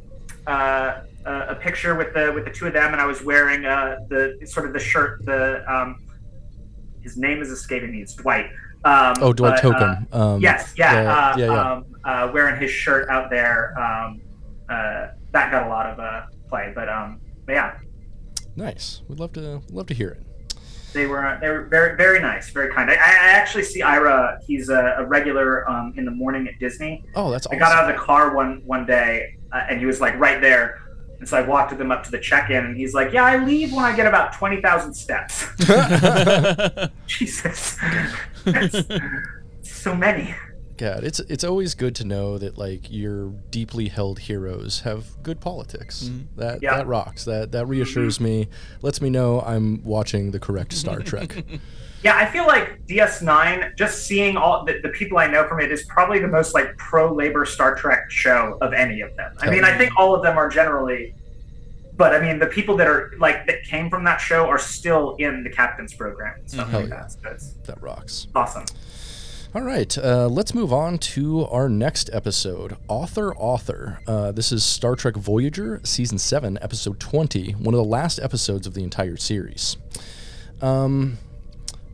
uh, 0.48 1.02
a 1.26 1.56
picture 1.56 1.94
with 1.96 2.14
the 2.14 2.32
with 2.34 2.46
the 2.46 2.52
two 2.52 2.68
of 2.68 2.74
them, 2.74 2.94
and 2.94 3.02
I 3.02 3.06
was 3.06 3.22
wearing 3.24 3.66
uh, 3.66 3.98
the 4.10 4.40
sort 4.46 4.66
of 4.66 4.74
the 4.74 4.80
shirt. 4.80 5.26
The 5.26 5.64
um, 5.72 6.02
his 7.02 7.18
name 7.18 7.42
is 7.42 7.50
escaping 7.50 7.92
me. 7.92 8.02
It's 8.02 8.16
Dwight. 8.16 8.50
Um, 8.84 9.16
Oh, 9.22 9.34
Dwight 9.34 9.62
but, 9.62 9.82
uh, 9.82 9.96
um, 10.12 10.42
yes, 10.42 10.74
yeah, 10.78 10.94
yeah, 11.02 11.14
uh, 11.14 11.38
yeah, 11.38 11.46
yeah. 11.46 11.72
Um, 11.74 11.86
uh, 12.04 12.32
wearing 12.34 12.60
his 12.60 12.72
shirt 12.72 13.10
out 13.10 13.30
there. 13.30 13.78
Um, 13.78 14.22
uh, 14.70 15.08
that 15.32 15.52
got 15.52 15.66
a 15.68 15.70
lot 15.70 15.86
of 15.88 16.00
uh, 16.00 16.26
play, 16.50 16.72
but 16.74 16.88
um, 16.90 17.20
but 17.48 17.54
yeah, 17.54 17.80
Nice. 18.56 19.02
We'd 19.08 19.20
love 19.20 19.34
to 19.34 19.62
love 19.72 19.86
to 19.88 19.94
hear 19.94 20.10
it. 20.10 20.24
they 20.94 21.06
were 21.06 21.38
they 21.42 21.50
were 21.50 21.66
very 21.66 21.96
very 21.96 22.20
nice, 22.20 22.50
very 22.50 22.72
kind. 22.74 22.90
I, 22.90 22.94
I 22.96 22.98
actually 23.40 23.64
see 23.64 23.82
Ira. 23.82 24.40
He's 24.46 24.70
a, 24.70 24.96
a 25.00 25.06
regular 25.06 25.68
um, 25.70 25.94
in 25.98 26.06
the 26.06 26.12
morning 26.12 26.48
at 26.48 26.60
Disney. 26.60 27.04
Oh, 27.16 27.32
that's 27.32 27.46
I 27.48 27.56
got 27.56 27.72
out 27.72 27.88
of 27.90 27.96
the 27.96 28.02
car 28.02 28.36
one 28.36 28.62
one 28.66 28.86
day, 28.86 29.38
uh, 29.52 29.62
and 29.70 29.80
he 29.80 29.86
was 29.86 30.02
like 30.02 30.16
right 30.20 30.42
there. 30.42 30.82
And 31.20 31.28
so 31.28 31.36
I 31.38 31.42
walked 31.42 31.72
with 31.72 31.82
him 31.82 31.92
up 31.92 32.04
to 32.04 32.12
the 32.12 32.20
check-in, 32.20 32.64
and 32.66 32.78
he's 32.78 32.94
like, 32.94 33.12
"Yeah, 33.12 33.26
I 33.26 33.44
leave 33.44 33.74
when 33.74 33.86
I 33.86 33.96
get 33.96 34.06
about 34.08 34.34
twenty 34.34 34.60
thousand 34.62 34.94
steps." 34.94 35.46
Jesus, 37.08 37.78
That's 38.46 38.82
so 39.62 39.96
many. 39.96 40.34
God, 40.78 41.04
it's 41.04 41.20
it's 41.22 41.44
always 41.44 41.74
good 41.76 41.96
to 41.96 42.06
know 42.06 42.38
that 42.38 42.58
like 42.58 42.92
your 42.92 43.30
deeply 43.52 43.88
held 43.88 44.20
heroes 44.20 44.82
have 44.82 45.22
good 45.24 45.40
politics. 45.42 46.04
Mhm. 46.12 46.26
That 46.38 46.60
Yeah. 46.62 46.78
that 46.78 46.88
rocks. 46.88 47.26
That 47.26 47.52
that 47.52 47.66
reassures 47.68 48.20
me. 48.20 48.48
Lets 48.82 49.02
me 49.02 49.10
know 49.10 49.42
I'm 49.42 49.84
watching 49.84 50.32
the 50.32 50.40
correct 50.40 50.74
Star 50.74 51.00
Trek. 51.00 51.44
Yeah, 52.04 52.16
I 52.16 52.28
feel 52.28 52.46
like 52.46 52.86
DS9, 52.86 53.76
just 53.76 54.06
seeing 54.06 54.38
all 54.38 54.64
the, 54.64 54.80
the 54.84 54.90
people 54.90 55.18
I 55.18 55.26
know 55.26 55.48
from 55.48 55.60
it 55.60 55.72
is 55.72 55.84
probably 55.86 56.20
the 56.20 56.28
most 56.28 56.54
like 56.54 56.78
pro 56.78 57.12
labor 57.12 57.44
Star 57.44 57.74
Trek 57.74 58.12
show 58.12 58.56
of 58.62 58.72
any 58.72 59.02
of 59.02 59.16
them. 59.18 59.34
I 59.40 59.50
mean, 59.50 59.64
I 59.64 59.76
think 59.76 59.92
all 59.98 60.14
of 60.14 60.22
them 60.22 60.38
are 60.38 60.48
generally, 60.48 61.16
but 61.98 62.14
I 62.14 62.20
mean, 62.22 62.38
the 62.38 62.46
people 62.46 62.78
that 62.78 62.88
are 62.88 63.14
like 63.18 63.48
that 63.48 63.64
came 63.64 63.90
from 63.90 64.04
that 64.04 64.18
show 64.18 64.46
are 64.46 64.60
still 64.60 65.16
in 65.16 65.44
the 65.44 65.50
captain's 65.50 65.96
program 65.96 66.36
and 66.40 66.50
stuff 66.50 66.70
Hell 66.70 66.82
like 66.82 66.90
yeah. 66.90 67.08
that. 67.24 67.42
So 67.42 67.54
that 67.66 67.82
rocks. 67.82 68.28
awesome. 68.36 68.66
All 69.58 69.64
right, 69.64 69.98
uh, 69.98 70.28
let's 70.28 70.54
move 70.54 70.72
on 70.72 71.00
to 71.00 71.48
our 71.48 71.68
next 71.68 72.12
episode. 72.14 72.78
Author, 72.88 73.36
author. 73.38 74.02
Uh, 74.06 74.32
this 74.32 74.52
is 74.52 74.64
Star 74.64 74.96
Trek 74.96 75.16
Voyager, 75.16 75.82
season 75.84 76.20
seven, 76.20 76.60
episode 76.62 77.00
twenty, 77.00 77.54
one 77.54 77.74
of 77.74 77.80
the 77.80 77.84
last 77.84 78.20
episodes 78.20 78.68
of 78.68 78.76
the 78.76 78.84
entire 78.84 79.18
series. 79.18 79.76
Um, 80.62 81.18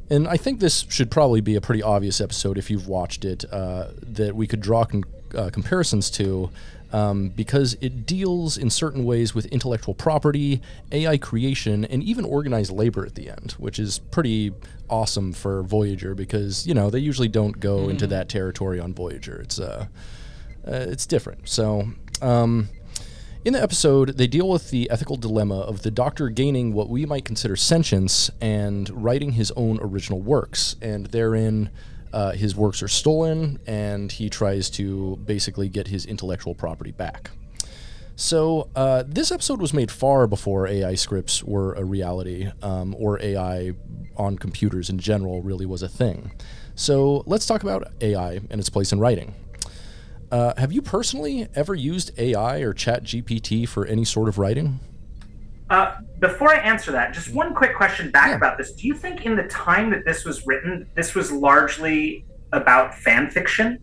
and 0.10 0.28
I 0.28 0.36
think 0.36 0.60
this 0.60 0.86
should 0.90 1.10
probably 1.10 1.40
be 1.40 1.56
a 1.56 1.62
pretty 1.62 1.82
obvious 1.82 2.20
episode 2.20 2.58
if 2.58 2.70
you've 2.70 2.90
watched 2.90 3.24
it 3.24 3.46
uh, 3.50 3.92
that 4.02 4.36
we 4.36 4.46
could 4.46 4.60
draw 4.60 4.84
con- 4.84 5.06
uh, 5.34 5.50
comparisons 5.50 6.12
to. 6.12 6.50
Um, 6.94 7.30
because 7.30 7.76
it 7.82 8.06
deals 8.06 8.56
in 8.56 8.70
certain 8.70 9.04
ways 9.04 9.34
with 9.34 9.48
intellectual 9.48 9.96
property, 9.96 10.62
AI 10.92 11.18
creation, 11.18 11.86
and 11.86 12.04
even 12.04 12.24
organized 12.24 12.72
labor 12.72 13.04
at 13.04 13.16
the 13.16 13.30
end, 13.30 13.56
which 13.58 13.80
is 13.80 13.98
pretty 13.98 14.54
awesome 14.90 15.34
for 15.34 15.64
Voyager 15.64 16.14
because 16.14 16.68
you 16.68 16.76
know 16.76 16.92
they 16.92 17.00
usually 17.00 17.28
don't 17.28 17.60
go 17.60 17.90
into 17.90 18.06
that 18.08 18.30
territory 18.30 18.80
on 18.80 18.94
Voyager. 18.94 19.42
It's 19.42 19.60
uh, 19.60 19.88
uh 20.68 20.72
it's 20.72 21.06
different. 21.06 21.50
So. 21.50 21.90
Um, 22.22 22.70
in 23.46 23.52
the 23.52 23.62
episode, 23.62 24.18
they 24.18 24.28
deal 24.28 24.48
with 24.48 24.70
the 24.70 24.90
ethical 24.90 25.18
dilemma 25.18 25.60
of 25.60 25.82
the 25.82 25.92
Doctor 25.92 26.30
gaining 26.30 26.72
what 26.72 26.88
we 26.88 27.06
might 27.06 27.26
consider 27.26 27.58
sentience 27.58 28.32
and 28.40 28.90
writing 28.90 29.34
his 29.34 29.52
own 29.58 29.80
original 29.82 30.22
works. 30.22 30.78
And 30.82 31.08
therein, 31.08 31.70
uh, 32.14 32.32
his 32.32 32.56
works 32.56 32.82
are 32.84 32.88
stolen, 32.88 33.60
and 33.66 34.12
he 34.12 34.30
tries 34.30 34.70
to 34.72 35.18
basically 35.26 35.68
get 35.68 35.88
his 35.88 36.06
intellectual 36.06 36.56
property 36.56 36.92
back. 36.92 37.32
So, 38.16 38.70
uh, 38.76 39.04
this 39.08 39.32
episode 39.32 39.60
was 39.60 39.74
made 39.74 39.90
far 39.90 40.28
before 40.28 40.68
AI 40.68 40.94
scripts 40.94 41.44
were 41.44 41.74
a 41.74 41.84
reality, 41.84 42.48
um, 42.62 42.96
or 43.00 43.20
AI 43.20 43.74
on 44.16 44.38
computers 44.38 44.90
in 44.90 45.00
general 45.00 45.42
really 45.42 45.66
was 45.66 45.82
a 45.82 45.90
thing. 45.90 46.32
So, 46.76 47.24
let's 47.26 47.48
talk 47.48 47.64
about 47.64 47.92
AI 48.02 48.34
and 48.52 48.60
its 48.60 48.70
place 48.70 48.92
in 48.92 49.00
writing. 49.00 49.34
Uh, 50.32 50.54
have 50.58 50.72
you 50.72 50.82
personally 50.82 51.48
ever 51.56 51.74
used 51.74 52.12
AI 52.20 52.60
or 52.60 52.74
ChatGPT 52.74 53.68
for 53.68 53.86
any 53.86 54.06
sort 54.06 54.30
of 54.30 54.38
writing? 54.38 54.80
Uh, 55.70 55.96
before 56.20 56.54
I 56.54 56.58
answer 56.58 56.92
that, 56.92 57.14
just 57.14 57.34
one 57.34 57.54
quick 57.56 57.76
question 57.76 58.12
back 58.12 58.30
Yeah. 58.30 58.36
about 58.36 58.58
this. 58.58 58.74
Do 58.74 58.88
you 58.88 58.94
think 58.94 59.26
in 59.26 59.36
the 59.36 59.44
time 59.44 59.90
that 59.92 60.06
this 60.06 60.26
was 60.26 60.46
written, 60.46 60.88
this 60.96 61.16
was 61.16 61.32
largely 61.32 62.26
about 62.52 62.94
fan 62.96 63.30
fiction? 63.30 63.80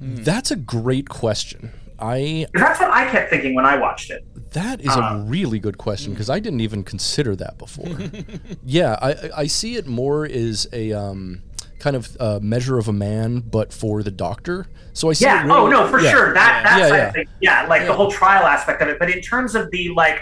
That's 0.00 0.50
a 0.50 0.56
great 0.56 1.08
question. 1.08 1.70
I 1.98 2.46
'Cause 2.54 2.62
that's 2.62 2.80
what 2.80 2.90
I 2.90 3.10
kept 3.10 3.28
thinking 3.28 3.54
when 3.54 3.66
I 3.66 3.76
watched 3.76 4.10
it. 4.10 4.24
that 4.52 4.80
is 4.80 4.88
a 4.96 4.98
Uh, 5.02 5.22
really 5.26 5.58
good 5.60 5.76
question 5.78 6.12
because 6.12 6.28
I 6.30 6.40
didn't 6.40 6.60
even 6.60 6.82
consider 6.82 7.36
that 7.36 7.56
before. 7.58 7.86
yeah, 8.64 8.96
I 9.02 9.10
I- 9.10 9.30
I 9.42 9.46
see 9.46 9.76
it 9.76 9.86
more 9.86 10.24
as 10.24 10.66
a 10.72 10.92
um, 10.92 11.42
kind 11.78 11.94
of 11.94 12.16
uh, 12.18 12.38
measure 12.42 12.78
of 12.78 12.88
a 12.88 12.92
man, 12.92 13.40
but 13.40 13.72
for 13.72 14.02
the 14.02 14.10
Doctor. 14.10 14.66
So 14.94 15.10
I 15.10 15.12
see. 15.12 15.24
Yeah. 15.26 15.42
It 15.42 15.46
really, 15.46 15.58
oh 15.60 15.68
no, 15.68 15.86
for 15.88 16.00
yeah. 16.00 16.10
sure. 16.10 16.32
That 16.34 16.62
Yeah, 16.64 16.78
that's 16.78 16.92
yeah. 16.96 17.06
I 17.06 17.10
think 17.12 17.28
yeah, 17.40 17.66
like 17.68 17.82
Yeah. 17.82 17.86
the 17.88 17.92
whole 17.94 18.10
trial 18.10 18.44
aspect 18.46 18.80
of 18.82 18.88
it. 18.88 18.98
But 18.98 19.10
in 19.10 19.20
terms 19.20 19.54
of 19.54 19.70
the 19.70 19.90
like, 19.90 20.20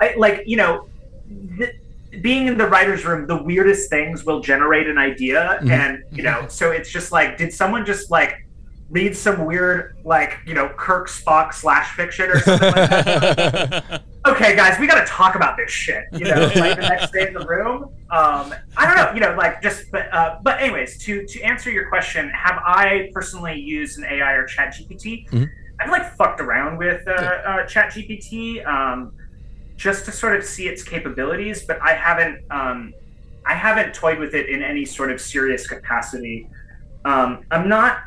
I, 0.00 0.14
like 0.16 0.42
you 0.46 0.56
know, 0.56 0.88
the, 1.28 1.72
being 2.20 2.46
in 2.46 2.56
the 2.58 2.66
writer's 2.66 3.04
room, 3.04 3.26
the 3.26 3.42
weirdest 3.42 3.90
things 3.90 4.24
will 4.24 4.40
generate 4.40 4.88
an 4.88 4.98
idea. 4.98 5.58
Mhm. 5.62 5.70
And, 5.70 6.04
you 6.10 6.22
know, 6.22 6.46
so 6.48 6.70
it's 6.70 6.90
just 6.90 7.12
like, 7.12 7.36
did 7.36 7.52
someone 7.52 7.84
just 7.84 8.10
like 8.10 8.46
read 8.90 9.14
some 9.14 9.44
weird, 9.44 9.96
like, 10.04 10.38
you 10.46 10.54
know, 10.54 10.70
Kirk 10.70 11.08
Spock 11.08 11.52
slash 11.52 11.94
fiction 11.94 12.30
or 12.30 12.40
something 12.40 12.72
like 12.72 12.90
that? 12.90 14.02
okay, 14.26 14.56
guys, 14.56 14.78
we 14.80 14.86
got 14.86 15.00
to 15.00 15.06
talk 15.06 15.34
about 15.34 15.56
this 15.58 15.70
shit. 15.70 16.04
You 16.12 16.24
know, 16.24 16.40
like 16.56 16.76
the 16.76 16.88
next 16.88 17.12
day 17.12 17.28
in 17.28 17.34
the 17.34 17.46
room. 17.46 17.90
Um, 18.10 18.54
I 18.76 18.86
don't 18.86 18.96
know. 18.96 19.12
You 19.12 19.20
know, 19.20 19.36
like 19.36 19.60
just, 19.60 19.90
but, 19.92 20.12
uh, 20.12 20.38
but 20.42 20.60
anyways, 20.60 20.98
to 21.04 21.26
to 21.26 21.42
answer 21.42 21.70
your 21.70 21.88
question, 21.90 22.30
have 22.30 22.58
I 22.64 23.10
personally 23.12 23.60
used 23.60 23.98
an 23.98 24.06
AI 24.06 24.32
or 24.32 24.46
Chat 24.46 24.74
GPT? 24.74 25.28
Mhm. 25.28 25.46
I've 25.80 25.90
like 25.90 26.16
fucked 26.16 26.40
around 26.40 26.78
with 26.78 27.06
uh, 27.06 27.12
uh, 27.12 27.66
Chat 27.66 27.92
GPT 27.92 28.66
um, 28.66 29.12
just 29.78 30.04
to 30.04 30.12
sort 30.12 30.36
of 30.36 30.44
see 30.44 30.68
its 30.68 30.82
capabilities, 30.82 31.64
but 31.64 31.80
I 31.80 31.94
haven't. 31.94 32.44
Um, 32.50 32.92
I 33.46 33.54
haven't 33.54 33.94
toyed 33.94 34.18
with 34.18 34.34
it 34.34 34.50
in 34.50 34.62
any 34.62 34.84
sort 34.84 35.10
of 35.10 35.18
serious 35.22 35.66
capacity. 35.66 36.46
Um, 37.06 37.44
I'm 37.50 37.66
not 37.68 38.00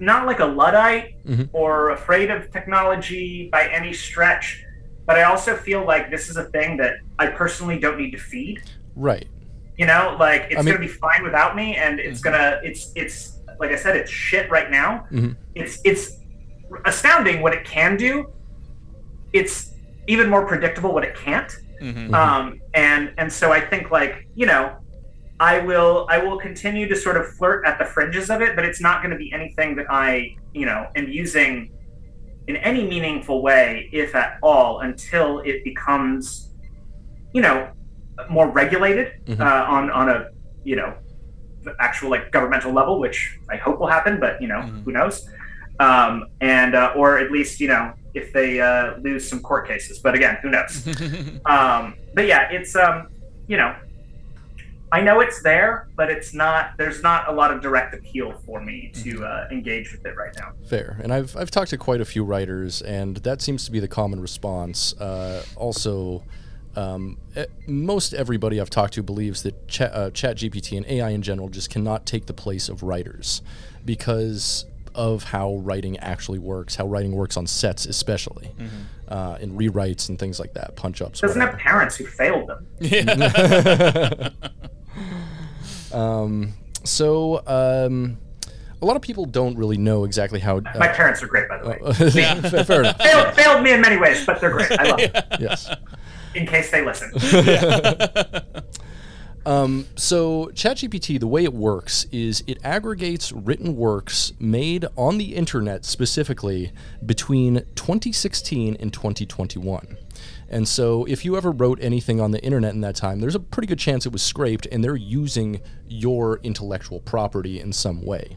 not 0.00 0.26
like 0.26 0.38
a 0.40 0.44
luddite 0.44 1.24
Mhm. 1.26 1.48
or 1.52 1.90
afraid 1.90 2.30
of 2.30 2.52
technology 2.52 3.48
by 3.50 3.66
any 3.68 3.92
stretch, 3.92 4.64
but 5.06 5.16
I 5.16 5.22
also 5.24 5.56
feel 5.56 5.84
like 5.84 6.08
this 6.10 6.28
is 6.28 6.36
a 6.36 6.44
thing 6.44 6.76
that 6.76 6.94
I 7.18 7.26
personally 7.28 7.78
don't 7.78 7.98
need 7.98 8.10
to 8.12 8.18
feed. 8.18 8.60
right. 8.96 9.26
You 9.76 9.86
know, 9.86 10.16
like 10.18 10.48
it's 10.50 10.56
I 10.58 10.62
mean- 10.62 10.74
gonna 10.74 10.86
be 10.86 10.92
fine 10.92 11.22
without 11.22 11.54
me, 11.54 11.76
and 11.76 12.00
it's 12.00 12.20
Mhm. 12.20 12.24
gonna 12.24 12.60
it's 12.64 12.92
it's 12.96 13.38
like 13.60 13.70
I 13.70 13.76
said, 13.76 13.94
it's 13.96 14.10
shit 14.10 14.50
right 14.50 14.70
now. 14.70 15.06
Mhm. 15.12 15.36
It's 15.54 15.80
it's 15.84 16.16
astounding 16.84 17.40
what 17.42 17.52
it 17.54 17.64
can 17.64 17.96
do. 17.96 18.32
It's 19.32 19.72
even 20.08 20.28
more 20.28 20.44
predictable 20.46 20.92
what 20.92 21.04
it 21.04 21.14
can't. 21.14 21.52
Mhm. 21.80 22.08
Mhm. 22.08 22.14
Um, 22.14 22.60
and 22.74 23.12
and 23.18 23.32
so 23.32 23.52
I 23.52 23.60
think 23.60 23.90
like 23.92 24.26
you 24.34 24.46
know, 24.46 24.64
I 25.38 25.60
will 25.60 26.06
I 26.10 26.18
will 26.18 26.38
continue 26.38 26.88
to 26.88 26.96
sort 26.96 27.16
of 27.16 27.28
flirt 27.36 27.64
at 27.66 27.78
the 27.78 27.84
fringes 27.84 28.28
of 28.30 28.40
it, 28.42 28.56
but 28.56 28.64
it's 28.64 28.80
not 28.80 28.96
going 29.02 29.12
to 29.12 29.16
be 29.24 29.32
anything 29.32 29.76
that 29.76 29.86
I 29.88 30.34
you 30.52 30.66
know 30.66 30.86
am 30.96 31.08
using 31.08 31.70
in 32.48 32.56
any 32.56 32.82
meaningful 32.88 33.42
way, 33.42 33.90
if 33.92 34.14
at 34.14 34.38
all, 34.42 34.80
until 34.80 35.40
it 35.40 35.62
becomes 35.62 36.52
you 37.32 37.42
know 37.42 37.68
more 38.28 38.48
regulated 38.50 39.12
Mhm. 39.26 39.40
uh, 39.40 39.64
on 39.76 39.90
on 39.90 40.08
a 40.08 40.18
you 40.64 40.74
know 40.74 40.94
actual 41.78 42.08
like 42.10 42.32
governmental 42.32 42.72
level, 42.72 42.98
which 42.98 43.38
I 43.50 43.56
hope 43.56 43.78
will 43.78 43.92
happen, 43.98 44.18
but 44.18 44.40
you 44.42 44.48
know 44.48 44.62
Mhm. 44.62 44.84
who 44.84 44.92
knows. 44.92 45.28
Um, 45.80 46.24
and 46.40 46.74
uh, 46.74 46.92
or 46.96 47.18
at 47.18 47.30
least 47.30 47.60
you 47.60 47.68
know 47.68 47.92
if 48.14 48.32
they 48.32 48.60
uh, 48.60 48.96
lose 48.98 49.28
some 49.28 49.40
court 49.40 49.66
cases, 49.66 49.98
but 49.98 50.14
again, 50.14 50.38
who 50.42 50.50
knows? 50.50 50.86
um, 51.46 51.94
but 52.14 52.26
yeah, 52.26 52.50
it's 52.50 52.74
um, 52.74 53.08
you 53.46 53.56
know, 53.56 53.74
I 54.90 55.00
know 55.00 55.20
it's 55.20 55.42
there, 55.42 55.88
but 55.96 56.10
it's 56.10 56.32
not. 56.32 56.72
There's 56.78 57.02
not 57.02 57.28
a 57.28 57.32
lot 57.32 57.52
of 57.52 57.60
direct 57.60 57.94
appeal 57.94 58.32
for 58.46 58.60
me 58.60 58.90
to 59.02 59.24
uh, 59.24 59.48
engage 59.50 59.92
with 59.92 60.04
it 60.06 60.16
right 60.16 60.34
now. 60.38 60.52
Fair. 60.68 60.98
And 61.02 61.12
I've, 61.12 61.36
I've 61.36 61.50
talked 61.50 61.70
to 61.70 61.78
quite 61.78 62.00
a 62.00 62.04
few 62.04 62.24
writers, 62.24 62.80
and 62.80 63.18
that 63.18 63.42
seems 63.42 63.64
to 63.66 63.70
be 63.70 63.80
the 63.80 63.88
common 63.88 64.20
response. 64.20 64.94
Uh, 64.98 65.44
also, 65.56 66.24
um, 66.74 67.18
most 67.66 68.14
everybody 68.14 68.60
I've 68.60 68.70
talked 68.70 68.94
to 68.94 69.02
believes 69.02 69.42
that 69.42 69.68
Chat, 69.68 69.92
uh, 69.92 70.10
ChatGPT 70.10 70.76
and 70.76 70.86
AI 70.86 71.10
in 71.10 71.22
general 71.22 71.48
just 71.48 71.70
cannot 71.70 72.06
take 72.06 72.26
the 72.26 72.34
place 72.34 72.68
of 72.68 72.82
writers 72.82 73.42
because 73.84 74.64
of 74.98 75.22
how 75.22 75.54
writing 75.58 75.96
actually 76.00 76.40
works, 76.40 76.74
how 76.74 76.86
writing 76.86 77.12
works 77.12 77.36
on 77.36 77.46
sets, 77.46 77.86
especially, 77.86 78.50
uh, 79.08 79.38
in 79.40 79.56
rewrites 79.56 80.08
and 80.08 80.18
things 80.18 80.40
like 80.40 80.52
that, 80.54 80.74
punch 80.76 81.00
ups. 81.00 81.20
Doesn't 81.20 81.40
have 81.40 81.56
parents 81.56 81.96
who 81.96 82.04
failed 82.04 82.48
them. 82.48 82.66
Yeah. 82.80 84.30
um, 85.92 86.52
so, 86.84 87.42
um, 87.46 88.18
a 88.82 88.84
lot 88.86 88.96
of 88.96 89.02
people 89.02 89.24
don't 89.24 89.56
really 89.56 89.78
know 89.78 90.04
exactly 90.04 90.40
how. 90.40 90.58
Uh, 90.58 90.62
My 90.78 90.88
parents 90.88 91.22
are 91.22 91.26
great, 91.28 91.48
by 91.48 91.58
the 91.58 91.68
way. 91.68 91.78
Yeah. 92.14 92.40
fair, 92.40 92.64
fair 92.64 92.80
enough. 92.80 92.98
failed, 92.98 93.34
failed 93.34 93.62
me 93.62 93.72
in 93.72 93.80
many 93.80 93.96
ways, 93.96 94.24
but 94.26 94.40
they're 94.40 94.50
great. 94.50 94.70
I 94.72 94.84
love 94.90 94.98
them. 95.12 95.22
Yes. 95.40 95.70
In 96.34 96.46
case 96.46 96.70
they 96.70 96.84
listen. 96.84 97.10
Um, 99.48 99.86
so 99.96 100.50
ChatGPT, 100.52 101.18
the 101.18 101.26
way 101.26 101.42
it 101.42 101.54
works 101.54 102.04
is 102.12 102.44
it 102.46 102.58
aggregates 102.62 103.32
written 103.32 103.76
works 103.76 104.34
made 104.38 104.84
on 104.94 105.16
the 105.16 105.34
internet 105.34 105.86
specifically 105.86 106.70
between 107.06 107.64
2016 107.74 108.76
and 108.78 108.92
2021. 108.92 109.96
And 110.50 110.68
so 110.68 111.06
if 111.06 111.24
you 111.24 111.34
ever 111.34 111.50
wrote 111.50 111.78
anything 111.80 112.20
on 112.20 112.32
the 112.32 112.44
internet 112.44 112.74
in 112.74 112.82
that 112.82 112.96
time, 112.96 113.20
there's 113.20 113.34
a 113.34 113.40
pretty 113.40 113.68
good 113.68 113.78
chance 113.78 114.04
it 114.04 114.12
was 114.12 114.22
scraped 114.22 114.66
and 114.66 114.84
they're 114.84 114.96
using 114.96 115.62
your 115.86 116.40
intellectual 116.42 117.00
property 117.00 117.58
in 117.58 117.72
some 117.72 118.04
way. 118.04 118.36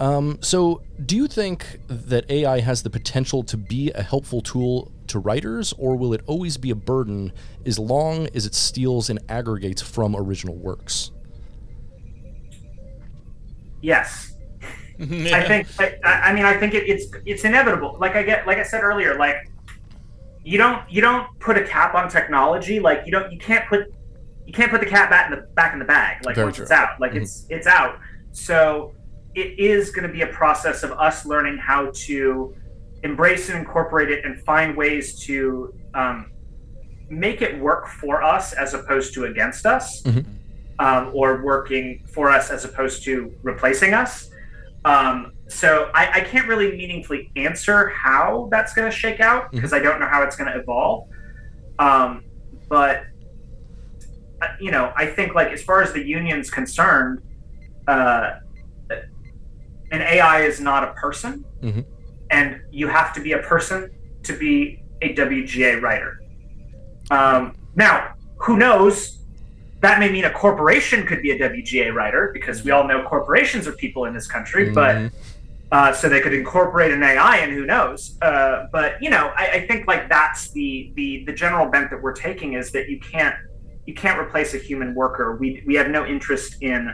Um, 0.00 0.38
so, 0.40 0.82
do 1.04 1.14
you 1.16 1.28
think 1.28 1.78
that 1.86 2.28
AI 2.30 2.60
has 2.60 2.82
the 2.82 2.90
potential 2.90 3.42
to 3.44 3.56
be 3.56 3.90
a 3.92 4.02
helpful 4.02 4.40
tool 4.40 4.90
to 5.08 5.18
writers, 5.18 5.72
or 5.78 5.96
will 5.96 6.12
it 6.12 6.22
always 6.26 6.56
be 6.56 6.70
a 6.70 6.74
burden 6.74 7.32
as 7.64 7.78
long 7.78 8.28
as 8.34 8.44
it 8.46 8.54
steals 8.54 9.08
and 9.10 9.20
aggregates 9.28 9.80
from 9.82 10.16
original 10.16 10.56
works? 10.56 11.12
Yes. 13.80 14.34
I 15.00 15.42
think. 15.46 15.68
I, 15.80 15.96
I 16.04 16.32
mean, 16.32 16.44
I 16.44 16.56
think 16.56 16.74
it, 16.74 16.88
it's 16.88 17.06
it's 17.26 17.44
inevitable. 17.44 17.96
Like 18.00 18.14
I 18.14 18.22
get, 18.22 18.46
like 18.46 18.58
I 18.58 18.62
said 18.62 18.82
earlier, 18.82 19.16
like 19.16 19.36
you 20.44 20.58
don't 20.58 20.88
you 20.90 21.00
don't 21.00 21.26
put 21.40 21.56
a 21.56 21.64
cap 21.64 21.94
on 21.94 22.08
technology. 22.08 22.78
Like 22.78 23.02
you 23.06 23.12
don't 23.12 23.32
you 23.32 23.38
can't 23.38 23.66
put 23.68 23.92
you 24.46 24.52
can't 24.52 24.70
put 24.70 24.80
the 24.80 24.86
cat 24.86 25.10
back 25.10 25.30
in 25.30 25.38
the 25.38 25.46
back 25.54 25.72
in 25.72 25.78
the 25.80 25.84
bag. 25.84 26.24
Like 26.24 26.36
Very 26.36 26.46
once 26.46 26.56
true. 26.56 26.62
it's 26.64 26.72
out, 26.72 27.00
like 27.00 27.12
Mhm. 27.12 27.22
it's 27.22 27.46
it's 27.50 27.66
out. 27.66 27.98
So 28.32 28.92
it 29.34 29.58
is 29.58 29.90
going 29.90 30.06
to 30.06 30.12
be 30.12 30.22
a 30.22 30.26
process 30.26 30.82
of 30.82 30.92
us 30.92 31.24
learning 31.24 31.58
how 31.58 31.90
to 31.94 32.54
embrace 33.02 33.48
and 33.48 33.58
incorporate 33.58 34.10
it 34.10 34.24
and 34.24 34.40
find 34.44 34.76
ways 34.76 35.18
to 35.20 35.74
um, 35.94 36.30
make 37.08 37.42
it 37.42 37.58
work 37.58 37.86
for 37.88 38.22
us 38.22 38.52
as 38.52 38.74
opposed 38.74 39.12
to 39.14 39.24
against 39.24 39.66
us 39.66 40.02
Mhm. 40.02 40.24
um, 40.78 41.10
or 41.14 41.42
working 41.42 42.04
for 42.12 42.30
us 42.30 42.50
as 42.50 42.64
opposed 42.64 43.04
to 43.04 43.32
replacing 43.42 43.92
us. 43.94 44.30
Um, 44.84 45.32
so 45.48 45.90
I, 45.94 46.10
I 46.14 46.20
can't 46.20 46.48
really 46.48 46.76
meaningfully 46.76 47.30
answer 47.36 47.88
how 47.90 48.48
that's 48.50 48.72
going 48.74 48.90
to 48.90 48.96
shake 48.96 49.20
out 49.20 49.50
because 49.52 49.72
I 49.72 49.78
don't 49.78 50.00
know 50.00 50.06
how 50.06 50.22
it's 50.22 50.36
going 50.36 50.52
to 50.52 50.58
evolve. 50.58 51.08
Um, 51.78 52.24
but 52.68 53.04
uh, 54.40 54.46
you 54.60 54.70
know, 54.70 54.92
I 54.96 55.06
think 55.06 55.34
like 55.34 55.48
as 55.48 55.62
far 55.62 55.82
as 55.82 55.92
the 55.92 56.02
union's 56.04 56.50
concerned, 56.50 57.20
uh, 57.86 58.38
an 59.92 60.00
AI 60.02 60.40
is 60.42 60.60
not 60.60 60.82
a 60.82 60.92
person, 60.94 61.44
Mhm. 61.62 61.84
and 62.30 62.60
you 62.70 62.88
have 62.88 63.12
to 63.14 63.20
be 63.20 63.32
a 63.32 63.38
person 63.38 63.90
to 64.24 64.32
be 64.36 64.82
a 65.02 65.14
WGA 65.14 65.76
writer. 65.80 66.18
Um, 67.10 67.54
now, 67.76 68.14
who 68.38 68.56
knows? 68.56 69.18
That 69.80 69.98
may 69.98 70.10
mean 70.10 70.24
a 70.24 70.30
corporation 70.30 71.04
could 71.06 71.22
be 71.22 71.32
a 71.32 71.38
WGA 71.38 71.90
writer 71.92 72.30
because 72.32 72.64
we 72.64 72.70
all 72.70 72.86
know 72.86 73.02
corporations 73.02 73.68
are 73.68 73.72
people 73.72 74.04
in 74.06 74.14
this 74.14 74.26
country, 74.28 74.70
but 74.70 74.96
Mhm. 74.96 75.10
uh, 75.72 75.92
so 75.92 76.08
they 76.08 76.20
could 76.20 76.32
incorporate 76.32 76.92
an 76.92 77.02
AI, 77.02 77.38
and 77.38 77.52
who 77.52 77.66
knows? 77.66 78.16
Uh, 78.22 78.66
but 78.72 79.02
you 79.02 79.10
know, 79.10 79.32
I, 79.36 79.44
I 79.56 79.66
think 79.66 79.86
like 79.86 80.08
that's 80.08 80.50
the 80.52 80.92
the 80.94 81.24
the 81.26 81.32
general 81.32 81.66
bent 81.68 81.90
that 81.90 82.00
we're 82.00 82.12
taking 82.14 82.54
is 82.54 82.70
that 82.72 82.88
you 82.88 82.98
can't 83.00 83.34
you 83.86 83.94
can't 83.94 84.18
replace 84.18 84.54
a 84.54 84.58
human 84.58 84.94
worker. 84.94 85.36
We 85.36 85.62
we 85.66 85.74
have 85.74 85.88
no 85.90 86.06
interest 86.06 86.62
in 86.62 86.90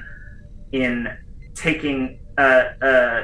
in 0.73 1.09
taking 1.55 2.19
uh, 2.39 2.85
uh, 2.85 3.23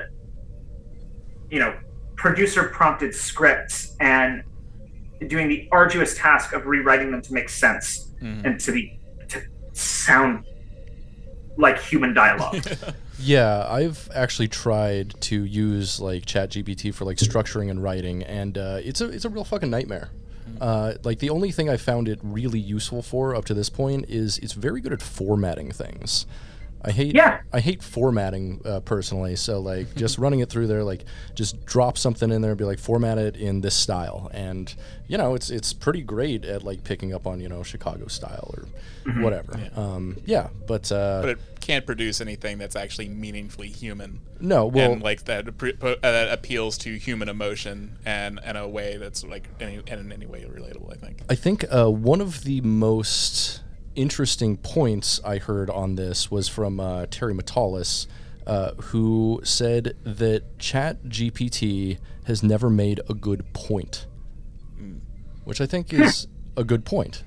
you 1.51 1.59
know 1.61 1.75
producer 2.17 2.65
prompted 2.65 3.15
scripts 3.15 3.97
and 4.01 4.43
doing 5.29 5.49
the 5.49 5.69
arduous 5.73 6.17
task 6.19 6.53
of 6.53 6.67
rewriting 6.67 7.11
them 7.11 7.23
to 7.23 7.33
make 7.33 7.49
sense 7.49 8.13
Mhm. 8.23 8.45
and 8.45 8.61
to 8.61 8.73
be 8.73 8.99
to 9.29 9.43
sound 9.73 10.45
like 11.57 11.79
human 11.81 12.13
dialogue. 12.15 12.63
Yeah, 13.17 13.65
I've 13.71 14.11
actually 14.13 14.49
tried 14.49 15.15
to 15.23 15.45
use 15.45 16.01
like 16.01 16.27
ChatGPT 16.27 16.93
for 16.93 17.05
like 17.05 17.17
structuring 17.17 17.71
and 17.71 17.81
writing, 17.81 18.25
and 18.25 18.59
uh, 18.59 18.81
it's 18.83 19.01
a 19.01 19.09
it's 19.09 19.25
a 19.25 19.29
real 19.29 19.45
fucking 19.45 19.71
nightmare. 19.71 20.11
Uh, 20.61 20.95
like 21.05 21.21
the 21.21 21.31
only 21.31 21.53
thing 21.53 21.71
I 21.71 21.77
found 21.77 22.09
it 22.09 22.19
really 22.25 22.59
useful 22.59 23.03
for 23.03 23.37
up 23.37 23.45
to 23.45 23.55
this 23.55 23.71
point 23.71 24.07
is 24.09 24.39
it's 24.39 24.53
very 24.55 24.81
good 24.81 24.93
at 24.93 25.01
formatting 25.01 25.71
things. 25.71 26.27
I 26.85 26.91
hate 26.91 27.15
Yeah. 27.15 27.41
I 27.53 27.61
hate 27.61 27.83
formatting 27.83 28.61
uh, 28.65 28.81
personally. 28.81 29.37
So 29.37 29.61
like 29.61 29.95
just 29.97 30.19
running 30.19 30.41
it 30.41 30.51
through 30.51 30.67
there, 30.67 30.85
like 30.85 31.05
just 31.35 31.65
drop 31.65 31.97
something 31.97 32.31
in 32.31 32.43
there 32.43 32.53
and 32.53 32.59
be 32.59 32.65
like 32.65 32.79
format 32.79 33.19
it 33.19 33.37
in 33.37 33.63
this 33.63 33.75
style, 33.75 34.31
and 34.35 34.73
you 35.09 35.17
know 35.17 35.35
it's 35.35 35.51
it's 35.51 35.73
pretty 35.73 36.03
great 36.03 36.45
at 36.45 36.63
like 36.63 36.85
picking 36.85 37.15
up 37.15 37.27
on 37.27 37.41
you 37.41 37.49
know 37.49 37.63
Chicago 37.63 38.07
style 38.09 38.55
or 38.57 39.23
whatever. 39.23 39.59
Yeah. 39.59 39.69
Um, 39.77 40.19
yeah, 40.25 40.49
but 40.67 40.91
uh, 40.93 41.21
But 41.23 41.31
it 41.31 41.39
can't 41.61 41.87
produce 41.87 42.21
anything 42.21 42.59
that's 42.59 42.77
actually 42.77 43.09
meaningfully 43.09 43.69
human. 43.69 44.21
No, 44.41 44.67
well, 44.67 44.93
and 44.93 45.03
like 45.03 45.25
that, 45.25 45.49
uh, 45.49 45.95
that 46.03 46.29
appeals 46.31 46.77
to 46.79 46.97
human 46.97 47.29
emotion 47.29 47.97
and 48.05 48.39
in 48.45 48.57
a 48.57 48.69
way 48.69 48.99
that's 48.99 49.25
like 49.25 49.49
any, 49.61 49.77
and 49.77 50.01
in 50.01 50.13
any 50.13 50.27
way 50.27 50.45
relatable. 50.45 50.93
I 50.93 50.97
think. 50.97 51.19
I 51.31 51.35
think 51.35 51.65
uh, 51.75 51.91
one 51.91 52.21
of 52.21 52.45
the 52.45 52.61
most 52.61 53.63
interesting 53.95 54.57
points 54.57 55.21
I 55.25 55.39
heard 55.39 55.71
on 55.71 55.97
this 55.97 56.31
was 56.31 56.49
from 56.49 56.81
uh, 56.81 57.07
Terry 57.11 57.35
Matalas, 57.35 58.07
uh, 58.47 58.73
who 58.75 59.41
said 59.45 59.97
that 60.05 60.59
Chat 60.59 61.05
GPT 61.05 61.99
has 62.27 62.43
never 62.43 62.71
made 62.71 63.01
a 63.09 63.15
good 63.15 63.53
point, 63.53 64.07
mm. 64.81 65.01
which 65.45 65.61
I 65.61 65.67
think 65.67 65.93
is 65.93 66.27
a 66.57 66.65
good 66.65 66.85
point. 66.85 67.25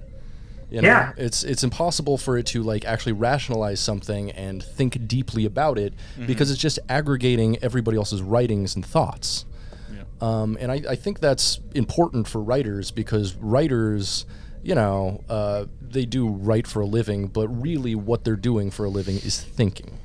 You 0.70 0.82
know, 0.82 0.88
yeah. 0.88 1.14
it's 1.16 1.44
it's 1.44 1.64
impossible 1.64 2.18
for 2.18 2.38
it 2.38 2.46
to 2.48 2.62
like 2.62 2.84
actually 2.84 3.14
rationalize 3.14 3.80
something 3.80 4.32
and 4.32 4.62
think 4.62 5.08
deeply 5.08 5.46
about 5.46 5.78
it 5.78 5.94
mm-hmm. 5.94 6.26
because 6.26 6.52
it's 6.52 6.60
just 6.60 6.78
aggregating 6.90 7.58
everybody 7.64 7.96
else's 7.96 8.22
writings 8.22 8.76
and 8.76 8.86
thoughts. 8.86 9.46
Yeah. 9.90 10.04
Um, 10.20 10.58
and 10.60 10.70
I, 10.70 10.82
I 10.90 10.96
think 10.96 11.22
that's 11.22 11.62
important 11.74 12.28
for 12.28 12.42
writers 12.42 12.92
because 12.92 13.36
writers, 13.36 14.26
you 14.64 14.76
know, 14.76 15.24
uh, 15.30 15.66
they 15.82 16.06
do 16.06 16.28
write 16.28 16.68
for 16.68 16.82
a 16.82 16.86
living, 16.86 17.28
but 17.28 17.48
really 17.48 17.96
what 17.96 18.24
they're 18.24 18.36
doing 18.36 18.72
for 18.72 18.86
a 18.86 18.90
living 18.90 19.16
is 19.18 19.40
thinking 19.42 20.00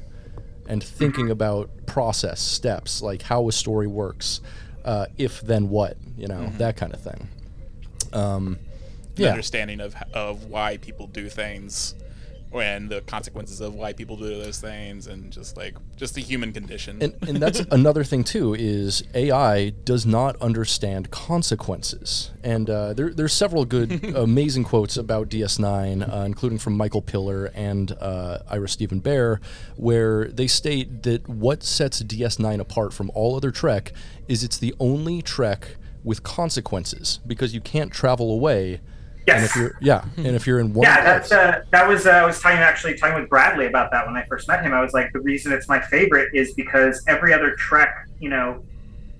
and 0.69 0.83
thinking 0.83 1.31
about 1.31 1.71
process 1.87 2.41
steps, 2.41 3.03
like 3.03 3.23
how 3.23 3.49
a 3.49 3.53
story 3.53 3.87
works, 3.87 4.41
uh, 4.85 5.07
if 5.19 5.41
then 5.41 5.69
what, 5.69 5.97
you 6.17 6.29
know, 6.29 6.41
mm-hmm. 6.41 6.59
that 6.59 6.77
kind 6.77 6.95
of 6.95 7.01
thing. 7.01 7.29
Um, 8.13 8.59
yeah. 9.17 9.31
understanding 9.31 9.81
of 9.81 9.95
of 10.15 10.47
why 10.47 10.79
people 10.79 11.07
do 11.07 11.29
things 11.29 11.95
and 12.61 12.91
the 12.91 13.01
consequences 13.03 13.61
of 13.61 13.75
why 13.75 13.93
people 13.93 14.17
do 14.17 14.29
those 14.29 14.61
things 14.61 15.07
and 15.07 15.33
just 15.33 15.57
like 15.57 15.77
just 15.97 16.15
the 16.15 16.21
human 16.21 16.53
condition. 16.53 17.03
And, 17.03 17.17
and 17.29 17.37
that's 17.39 17.61
another 17.71 18.05
thing 18.05 18.25
too 18.25 18.55
is 18.55 19.03
ai 19.15 19.71
does 19.71 20.05
not 20.07 20.37
understand 20.41 21.11
consequences. 21.11 22.31
And 22.43 22.69
uh, 22.69 22.93
there, 22.95 23.13
there's 23.13 23.33
several 23.33 23.65
good 23.65 24.05
amazing 24.17 24.65
quotes 24.65 24.97
about 24.97 25.29
ds9 25.29 26.13
uh, 26.13 26.25
including 26.25 26.59
from 26.59 26.77
michael 26.77 27.03
piller 27.03 27.47
and 27.55 27.93
uh, 28.01 28.39
ira 28.51 28.69
steven 28.69 29.01
behr 29.01 29.41
where 29.77 30.29
they 30.29 30.47
state 30.47 31.03
that 31.03 31.29
what 31.29 31.63
sets 31.63 32.03
ds9 32.03 32.61
apart 32.61 32.93
from 32.93 33.11
all 33.15 33.37
other 33.37 33.51
trek 33.51 33.93
is 34.29 34.43
it's 34.43 34.59
the 34.59 34.75
only 34.79 35.23
trek 35.23 35.77
with 36.05 36.23
consequences 36.23 37.21
because 37.27 37.55
you 37.55 37.61
can't 37.61 37.93
travel 37.93 38.33
away 38.33 38.81
Yes. 39.27 39.37
And 39.37 39.45
if 39.45 39.57
you're 39.57 39.79
yeah, 39.81 40.05
and 40.17 40.37
if 40.37 40.47
you're 40.47 40.59
in 40.59 40.73
one 40.73 40.85
Yeah, 40.85 41.03
that's 41.05 41.31
uh, 41.31 41.63
that 41.71 41.89
was 41.89 42.07
uh, 42.07 42.11
I 42.11 42.27
was 42.27 42.41
talking 42.41 42.59
actually 42.59 42.97
talking 42.97 43.21
with 43.21 43.29
Bradley 43.29 43.67
about 43.67 43.91
that 43.93 44.07
when 44.07 44.17
I 44.17 44.25
first 44.25 44.49
met 44.49 44.63
him. 44.63 44.73
I 44.73 44.81
was 44.81 44.93
like 44.93 45.13
the 45.13 45.21
reason 45.21 45.53
it's 45.53 45.69
my 45.69 45.81
favorite 45.81 46.35
is 46.35 46.55
because 46.55 47.05
every 47.07 47.33
other 47.33 47.55
trek, 47.55 48.07
you 48.19 48.29
know, 48.29 48.65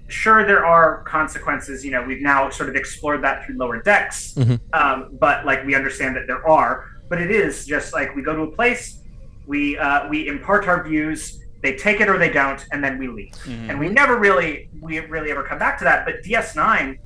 sure 0.09 0.45
there 0.45 0.65
are 0.65 1.03
consequences, 1.05 1.85
you 1.85 1.91
know, 1.91 2.03
we've 2.03 2.21
now 2.21 2.51
sort 2.51 2.69
of 2.69 2.77
explored 2.77 3.23
that 3.23 3.45
through 3.45 3.57
lower 3.57 3.81
decks. 3.81 4.35
Mm-hmm. 4.35 4.57
Um, 4.73 5.17
but 5.21 5.47
like 5.47 5.65
we 5.65 5.75
understand 5.75 6.17
that 6.17 6.27
there 6.27 6.47
are, 6.49 6.89
but 7.09 7.21
it 7.21 7.31
is 7.31 7.65
just 7.67 7.93
like 7.93 8.15
we 8.17 8.23
go 8.23 8.35
to 8.35 8.43
a 8.43 8.51
place, 8.51 9.01
we 9.47 9.79
uh, 9.79 10.09
we 10.09 10.27
impart 10.27 10.67
our 10.67 10.83
views, 10.83 11.41
they 11.63 11.77
take 11.77 12.01
it 12.01 12.09
or 12.09 12.19
they 12.19 12.31
don't, 12.31 12.65
and 12.73 12.83
then 12.83 12.99
we 12.99 13.09
leave. 13.09 13.33
Mm-hmm. 13.45 13.71
And 13.71 13.79
we 13.79 13.89
never 13.89 14.19
really 14.19 14.69
we 14.81 14.99
really 14.99 15.31
ever 15.31 15.45
come 15.45 15.59
back 15.59 15.79
to 15.79 15.85
that. 15.85 16.05
But 16.05 16.23
DS9 16.25 16.99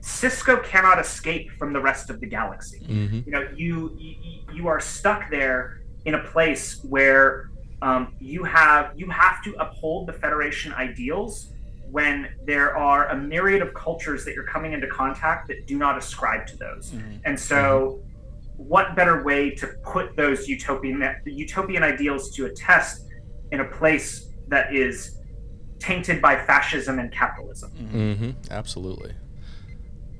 Sisko 0.00 0.62
cannot 0.64 0.98
escape 0.98 1.50
from 1.58 1.72
the 1.72 1.80
rest 1.80 2.10
of 2.10 2.20
the 2.20 2.26
galaxy. 2.26 2.80
Mm-hmm. 2.80 3.20
You 3.26 3.32
know, 3.32 3.48
you, 3.54 3.96
you, 3.98 4.42
you 4.54 4.68
are 4.68 4.80
stuck 4.80 5.30
there 5.30 5.80
in 6.04 6.14
a 6.14 6.22
place 6.24 6.82
where 6.84 7.50
um, 7.82 8.14
you 8.18 8.42
have 8.44 8.92
you 8.96 9.08
have 9.10 9.42
to 9.44 9.54
uphold 9.60 10.08
the 10.08 10.12
Federation 10.12 10.72
ideals 10.72 11.52
when 11.90 12.28
there 12.44 12.76
are 12.76 13.08
a 13.08 13.16
myriad 13.16 13.62
of 13.62 13.72
cultures 13.72 14.24
that 14.24 14.34
you're 14.34 14.46
coming 14.46 14.72
into 14.72 14.86
contact 14.88 15.48
that 15.48 15.66
do 15.66 15.78
not 15.78 15.96
ascribe 15.96 16.46
to 16.46 16.56
those. 16.56 16.90
Mm-hmm. 16.90 17.18
And 17.24 17.38
so, 17.38 18.00
mm-hmm. 18.02 18.62
what 18.62 18.96
better 18.96 19.22
way 19.22 19.50
to 19.50 19.68
put 19.84 20.16
those 20.16 20.48
utopian 20.48 21.02
utopian 21.24 21.82
ideals 21.82 22.30
to 22.36 22.46
a 22.46 22.52
test 22.52 23.06
in 23.52 23.60
a 23.60 23.64
place 23.64 24.30
that 24.48 24.74
is 24.74 25.18
tainted 25.78 26.20
by 26.20 26.36
fascism 26.44 26.98
and 26.98 27.12
capitalism? 27.12 27.70
Mm-hmm. 27.72 28.30
Absolutely. 28.50 29.14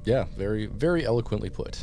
Yeah, 0.05 0.27
very, 0.37 0.67
very 0.67 1.05
eloquently 1.05 1.51
put. 1.51 1.81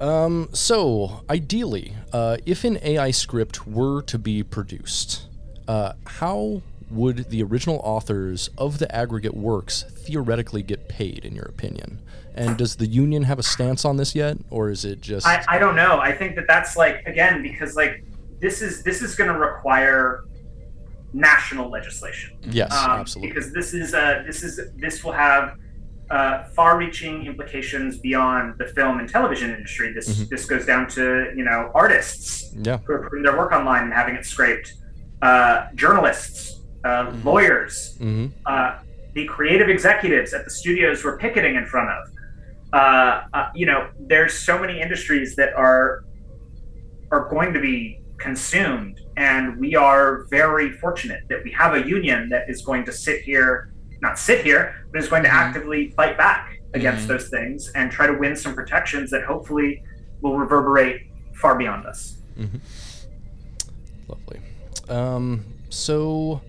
um, 0.00 0.48
so, 0.52 1.22
ideally, 1.28 1.94
uh, 2.12 2.38
if 2.46 2.64
an 2.64 2.78
AI 2.82 3.10
script 3.10 3.66
were 3.66 4.02
to 4.02 4.18
be 4.18 4.42
produced, 4.42 5.26
uh, 5.68 5.92
how 6.06 6.62
would 6.90 7.30
the 7.30 7.42
original 7.42 7.80
authors 7.82 8.50
of 8.56 8.78
the 8.78 8.94
aggregate 8.94 9.34
works 9.34 9.82
theoretically 9.82 10.62
get 10.62 10.88
paid, 10.88 11.24
in 11.24 11.34
your 11.34 11.46
opinion? 11.46 12.00
And 12.34 12.56
does 12.56 12.76
the 12.76 12.86
union 12.86 13.24
have 13.24 13.38
a 13.38 13.42
stance 13.42 13.84
on 13.84 13.96
this 13.96 14.14
yet, 14.14 14.36
or 14.50 14.70
is 14.70 14.84
it 14.84 15.00
just? 15.00 15.26
I, 15.26 15.42
I 15.48 15.58
don't 15.58 15.74
know. 15.74 15.98
I 15.98 16.12
think 16.12 16.36
that 16.36 16.46
that's 16.46 16.76
like 16.76 17.02
again 17.06 17.42
because 17.42 17.76
like 17.76 18.04
this 18.40 18.60
is 18.60 18.82
this 18.82 19.00
is 19.00 19.14
going 19.14 19.32
to 19.32 19.38
require 19.38 20.24
national 21.14 21.70
legislation. 21.70 22.36
Yes, 22.42 22.72
um, 22.72 22.90
absolutely. 22.90 23.32
Because 23.32 23.52
this 23.52 23.72
is 23.72 23.94
uh, 23.94 24.22
this 24.26 24.42
is 24.42 24.60
this 24.76 25.02
will 25.02 25.12
have 25.12 25.56
uh, 26.10 26.44
far-reaching 26.54 27.26
implications 27.26 27.98
beyond 27.98 28.54
the 28.58 28.66
film 28.66 28.98
and 28.98 29.08
television 29.08 29.50
industry. 29.50 29.92
This 29.92 30.08
mm-hmm. 30.08 30.28
this 30.30 30.46
goes 30.46 30.64
down 30.64 30.88
to 30.90 31.32
you 31.34 31.44
know 31.44 31.70
artists 31.74 32.54
yeah. 32.54 32.78
who 32.78 32.92
are 32.92 33.08
putting 33.08 33.22
their 33.22 33.36
work 33.36 33.52
online 33.52 33.84
and 33.84 33.92
having 33.92 34.14
it 34.14 34.24
scraped, 34.24 34.74
uh, 35.22 35.66
journalists, 35.74 36.62
uh, 36.84 36.88
mm-hmm. 36.88 37.26
lawyers, 37.26 37.96
mm-hmm. 38.00 38.26
Uh, 38.46 38.78
the 39.14 39.24
creative 39.24 39.68
executives 39.68 40.34
at 40.34 40.44
the 40.44 40.50
studios 40.50 41.02
we're 41.02 41.18
picketing 41.18 41.56
in 41.56 41.66
front 41.66 41.90
of. 41.90 42.12
Uh, 42.72 43.22
uh, 43.32 43.48
you 43.54 43.64
know, 43.64 43.88
there's 43.98 44.34
so 44.38 44.58
many 44.58 44.80
industries 44.80 45.34
that 45.36 45.54
are 45.54 46.04
are 47.10 47.28
going 47.28 47.52
to 47.52 47.60
be 47.60 48.00
consumed, 48.18 49.00
and 49.16 49.58
we 49.58 49.74
are 49.74 50.24
very 50.30 50.70
fortunate 50.70 51.22
that 51.28 51.42
we 51.42 51.50
have 51.50 51.74
a 51.74 51.86
union 51.86 52.28
that 52.28 52.48
is 52.48 52.62
going 52.62 52.84
to 52.84 52.92
sit 52.92 53.22
here 53.22 53.72
not 54.00 54.18
sit 54.18 54.44
here, 54.44 54.86
but 54.92 55.00
is 55.00 55.08
going 55.08 55.22
to 55.22 55.28
mm-hmm. 55.28 55.38
actively 55.38 55.90
fight 55.90 56.16
back 56.16 56.60
against 56.74 57.04
mm-hmm. 57.04 57.12
those 57.12 57.28
things 57.28 57.70
and 57.74 57.90
try 57.90 58.06
to 58.06 58.12
win 58.12 58.36
some 58.36 58.54
protections 58.54 59.10
that 59.10 59.24
hopefully 59.24 59.82
will 60.20 60.36
reverberate 60.36 61.02
far 61.34 61.56
beyond 61.56 61.86
us. 61.86 62.16
Mm-hmm. 62.38 62.58
Lovely. 64.08 64.40
Um, 64.88 65.44
so. 65.68 66.42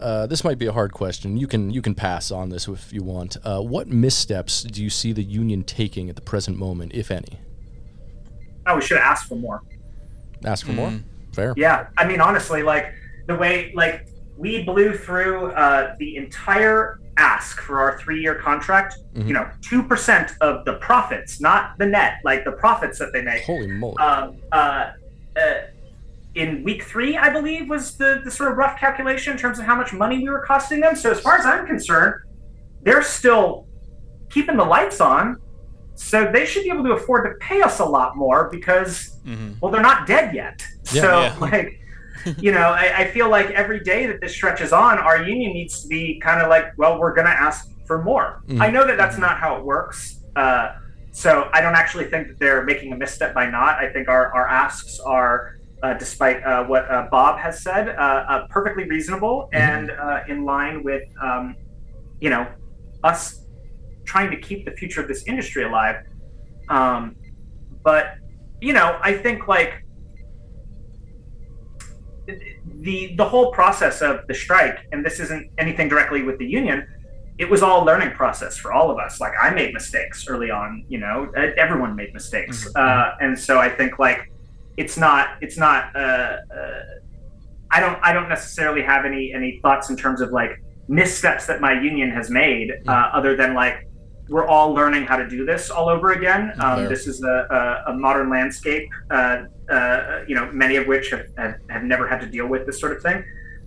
Uh, 0.00 0.26
this 0.26 0.44
might 0.44 0.58
be 0.58 0.66
a 0.66 0.72
hard 0.72 0.92
question. 0.92 1.38
You 1.38 1.46
can 1.46 1.70
you 1.70 1.80
can 1.80 1.94
pass 1.94 2.30
on 2.30 2.50
this 2.50 2.68
if 2.68 2.92
you 2.92 3.02
want. 3.02 3.38
Uh, 3.42 3.60
what 3.60 3.88
missteps 3.88 4.62
do 4.62 4.82
you 4.82 4.90
see 4.90 5.12
the 5.12 5.22
union 5.22 5.62
taking 5.62 6.10
at 6.10 6.16
the 6.16 6.20
present 6.20 6.58
moment, 6.58 6.92
if 6.92 7.10
any? 7.10 7.38
Oh, 8.66 8.74
we 8.74 8.82
should 8.82 8.98
ask 8.98 9.26
for 9.28 9.36
more. 9.36 9.62
Ask 10.44 10.66
for 10.66 10.72
mm. 10.72 10.76
more. 10.76 10.92
Fair. 11.32 11.54
Yeah, 11.56 11.88
I 11.96 12.06
mean, 12.06 12.20
honestly, 12.20 12.62
like 12.62 12.92
the 13.26 13.34
way, 13.36 13.72
like 13.74 14.08
we 14.36 14.62
blew 14.64 14.96
through 14.96 15.52
uh, 15.52 15.94
the 15.98 16.16
entire 16.16 17.00
ask 17.16 17.60
for 17.60 17.80
our 17.80 17.98
three-year 18.00 18.34
contract. 18.36 18.96
Mm-hmm. 19.14 19.28
You 19.28 19.34
know, 19.34 19.50
two 19.62 19.82
percent 19.82 20.32
of 20.40 20.64
the 20.64 20.74
profits, 20.74 21.40
not 21.40 21.78
the 21.78 21.86
net, 21.86 22.14
like 22.24 22.44
the 22.44 22.52
profits 22.52 22.98
that 22.98 23.12
they 23.12 23.22
make. 23.22 23.42
Holy 23.44 23.68
moly! 23.68 23.96
Um, 23.98 24.36
uh, 24.52 24.92
uh, 25.36 25.54
in 26.34 26.64
week 26.64 26.82
three, 26.82 27.16
I 27.16 27.30
believe, 27.30 27.70
was 27.70 27.96
the, 27.96 28.20
the 28.24 28.30
sort 28.30 28.50
of 28.50 28.58
rough 28.58 28.78
calculation 28.78 29.32
in 29.32 29.38
terms 29.38 29.60
of 29.60 29.66
how 29.66 29.76
much 29.76 29.92
money 29.92 30.18
we 30.18 30.28
were 30.28 30.44
costing 30.44 30.80
them. 30.80 30.96
So 30.96 31.12
as 31.12 31.20
far 31.20 31.38
as 31.38 31.46
I'm 31.46 31.64
concerned, 31.66 32.24
they're 32.82 33.02
still 33.02 33.68
keeping 34.30 34.56
the 34.56 34.64
lights 34.64 35.00
on. 35.00 35.40
So 35.94 36.28
they 36.32 36.44
should 36.44 36.64
be 36.64 36.70
able 36.70 36.82
to 36.84 36.92
afford 36.94 37.24
to 37.24 37.38
pay 37.38 37.62
us 37.62 37.78
a 37.78 37.84
lot 37.84 38.16
more 38.16 38.48
because, 38.50 39.20
mm-hmm. 39.24 39.52
well, 39.60 39.70
they're 39.70 39.80
not 39.80 40.08
dead 40.08 40.34
yet. 40.34 40.66
Yeah, 40.92 41.00
so 41.00 41.20
yeah. 41.20 41.38
like 41.38 41.80
you 42.38 42.52
know, 42.52 42.70
I, 42.70 43.00
I, 43.00 43.10
feel 43.10 43.28
like 43.28 43.50
every 43.50 43.80
day 43.80 44.06
that 44.06 44.20
this 44.20 44.32
stretches 44.32 44.72
on, 44.72 44.98
our 44.98 45.22
union 45.22 45.52
needs 45.52 45.82
to 45.82 45.88
be 45.88 46.20
kind 46.20 46.40
of 46.40 46.48
like, 46.48 46.76
well, 46.76 46.98
we're 46.98 47.14
going 47.14 47.26
to 47.26 47.32
ask 47.32 47.70
for 47.86 48.02
more. 48.02 48.42
Mm-hmm. 48.46 48.62
I 48.62 48.70
know 48.70 48.86
that 48.86 48.96
that's 48.96 49.18
not 49.18 49.38
how 49.38 49.56
it 49.56 49.64
works. 49.64 50.20
Uh, 50.36 50.76
so 51.12 51.48
I 51.52 51.60
don't 51.60 51.74
actually 51.74 52.06
think 52.06 52.28
that 52.28 52.38
they're 52.38 52.64
making 52.64 52.92
a 52.92 52.96
misstep 52.96 53.34
by 53.34 53.48
not. 53.48 53.78
I 53.78 53.92
think 53.92 54.08
our, 54.08 54.34
our 54.34 54.48
asks 54.48 54.98
are, 55.00 55.58
uh, 55.82 55.94
despite 55.94 56.42
uh, 56.44 56.64
what 56.64 56.90
uh, 56.90 57.06
Bob 57.10 57.38
has 57.38 57.62
said, 57.62 57.90
uh, 57.90 57.92
uh, 57.92 58.46
perfectly 58.48 58.84
reasonable 58.84 59.48
mm-hmm. 59.52 59.90
and 59.90 60.28
in 60.28 60.44
line 60.44 60.82
with, 60.82 61.04
um, 61.22 61.56
you 62.20 62.30
know, 62.30 62.46
us 63.02 63.44
trying 64.04 64.30
to 64.30 64.36
keep 64.36 64.64
the 64.64 64.72
future 64.72 65.00
of 65.00 65.08
this 65.08 65.24
industry 65.26 65.64
alive. 65.64 65.96
Um, 66.68 67.16
but, 67.82 68.16
you 68.60 68.72
know, 68.72 68.98
I 69.02 69.12
think 69.12 69.46
like 69.46 69.83
the 72.26 73.14
the 73.16 73.24
whole 73.24 73.52
process 73.52 74.00
of 74.00 74.26
the 74.26 74.34
strike, 74.34 74.78
and 74.92 75.04
this 75.04 75.20
isn't 75.20 75.50
anything 75.58 75.88
directly 75.88 76.22
with 76.22 76.38
the 76.38 76.46
union. 76.46 76.86
It 77.38 77.50
was 77.50 77.62
all 77.62 77.82
a 77.82 77.84
learning 77.84 78.12
process 78.12 78.56
for 78.56 78.72
all 78.72 78.90
of 78.90 78.98
us. 78.98 79.20
Like 79.20 79.32
I 79.40 79.50
made 79.50 79.74
mistakes 79.74 80.28
early 80.28 80.50
on, 80.50 80.84
you 80.88 80.98
know, 80.98 81.32
everyone 81.56 81.96
made 81.96 82.14
mistakes, 82.14 82.68
mm-hmm. 82.68 82.76
uh, 82.76 83.24
and 83.24 83.38
so 83.38 83.58
I 83.58 83.68
think 83.68 83.98
like 83.98 84.30
it's 84.76 84.96
not 84.96 85.38
it's 85.40 85.56
not. 85.56 85.94
Uh, 85.94 85.98
uh, 85.98 86.82
I 87.70 87.80
don't 87.80 87.98
I 88.02 88.12
don't 88.12 88.28
necessarily 88.28 88.82
have 88.82 89.04
any 89.04 89.32
any 89.34 89.58
thoughts 89.60 89.90
in 89.90 89.96
terms 89.96 90.20
of 90.20 90.30
like 90.30 90.62
missteps 90.88 91.46
that 91.46 91.60
my 91.60 91.72
union 91.72 92.10
has 92.10 92.30
made, 92.30 92.70
uh, 92.86 93.10
other 93.12 93.36
than 93.36 93.54
like 93.54 93.88
we're 94.28 94.46
all 94.46 94.72
learning 94.72 95.04
how 95.04 95.16
to 95.16 95.28
do 95.28 95.44
this 95.44 95.70
all 95.70 95.88
over 95.88 96.12
again. 96.12 96.52
Um, 96.60 96.88
this 96.88 97.06
is 97.06 97.22
a, 97.22 97.82
a, 97.86 97.92
a 97.92 97.96
modern 97.96 98.30
landscape, 98.30 98.88
uh, 99.10 99.44
uh, 99.70 100.24
you 100.26 100.34
know, 100.34 100.50
many 100.52 100.76
of 100.76 100.86
which 100.86 101.10
have, 101.10 101.26
have, 101.36 101.56
have 101.68 101.82
never 101.82 102.08
had 102.08 102.20
to 102.20 102.26
deal 102.26 102.46
with 102.46 102.66
this 102.66 102.80
sort 102.80 102.92
of 102.96 103.02
thing. 103.02 103.22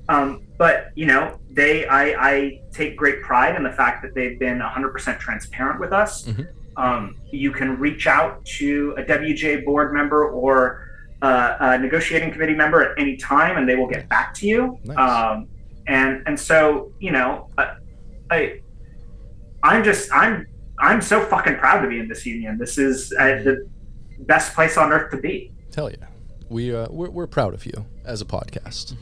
Um, 0.10 0.48
but 0.58 0.92
you 0.96 1.06
know, 1.06 1.40
they 1.52 1.86
I, 1.86 2.30
I 2.30 2.62
take 2.72 2.96
great 2.96 3.22
pride 3.22 3.56
in 3.56 3.64
the 3.64 3.72
fact 3.72 4.02
that 4.04 4.16
they've 4.16 4.40
been 4.40 4.60
100% 4.60 5.20
transparent 5.20 5.80
with 5.80 5.92
us. 5.92 6.26
Mhm. 6.26 6.48
Um, 6.78 7.16
you 7.32 7.52
can 7.52 7.78
reach 7.78 8.08
out 8.08 8.46
to 8.46 8.94
a 8.98 9.04
WJ 9.04 9.66
board 9.66 9.94
member 9.94 10.30
or 10.30 10.88
uh, 11.22 11.58
a 11.60 11.78
negotiating 11.78 12.32
committee 12.32 12.54
member 12.54 12.84
at 12.84 12.98
any 13.00 13.18
time, 13.18 13.58
and 13.58 13.68
they 13.68 13.76
will 13.76 13.88
get 13.88 14.08
back 14.08 14.34
to 14.36 14.48
you. 14.48 14.80
Nice. 14.86 14.98
Um, 14.98 15.48
and 15.88 16.24
and 16.26 16.40
so 16.40 16.92
you 17.00 17.12
know, 17.12 17.50
I 18.30 18.62
I'm 19.64 19.84
just 19.84 20.12
I'm 20.14 20.48
I'm 20.80 21.02
so 21.02 21.24
fucking 21.26 21.58
proud 21.58 21.82
to 21.82 21.90
be 21.90 22.00
in 22.00 22.08
this 22.08 22.26
union. 22.26 22.58
This 22.58 22.78
is 22.78 23.14
uh, 23.14 23.42
the 23.44 23.68
best 24.20 24.54
place 24.54 24.78
on 24.78 24.92
earth 24.92 25.12
to 25.12 25.18
be. 25.18 25.52
Tell 25.72 25.90
you, 25.90 25.98
we 26.50 26.76
uh, 26.76 26.88
we're, 26.90 27.10
we're 27.10 27.28
proud 27.28 27.54
of 27.54 27.66
you 27.66 27.86
as 28.06 28.22
a 28.22 28.26
podcast. 28.26 28.96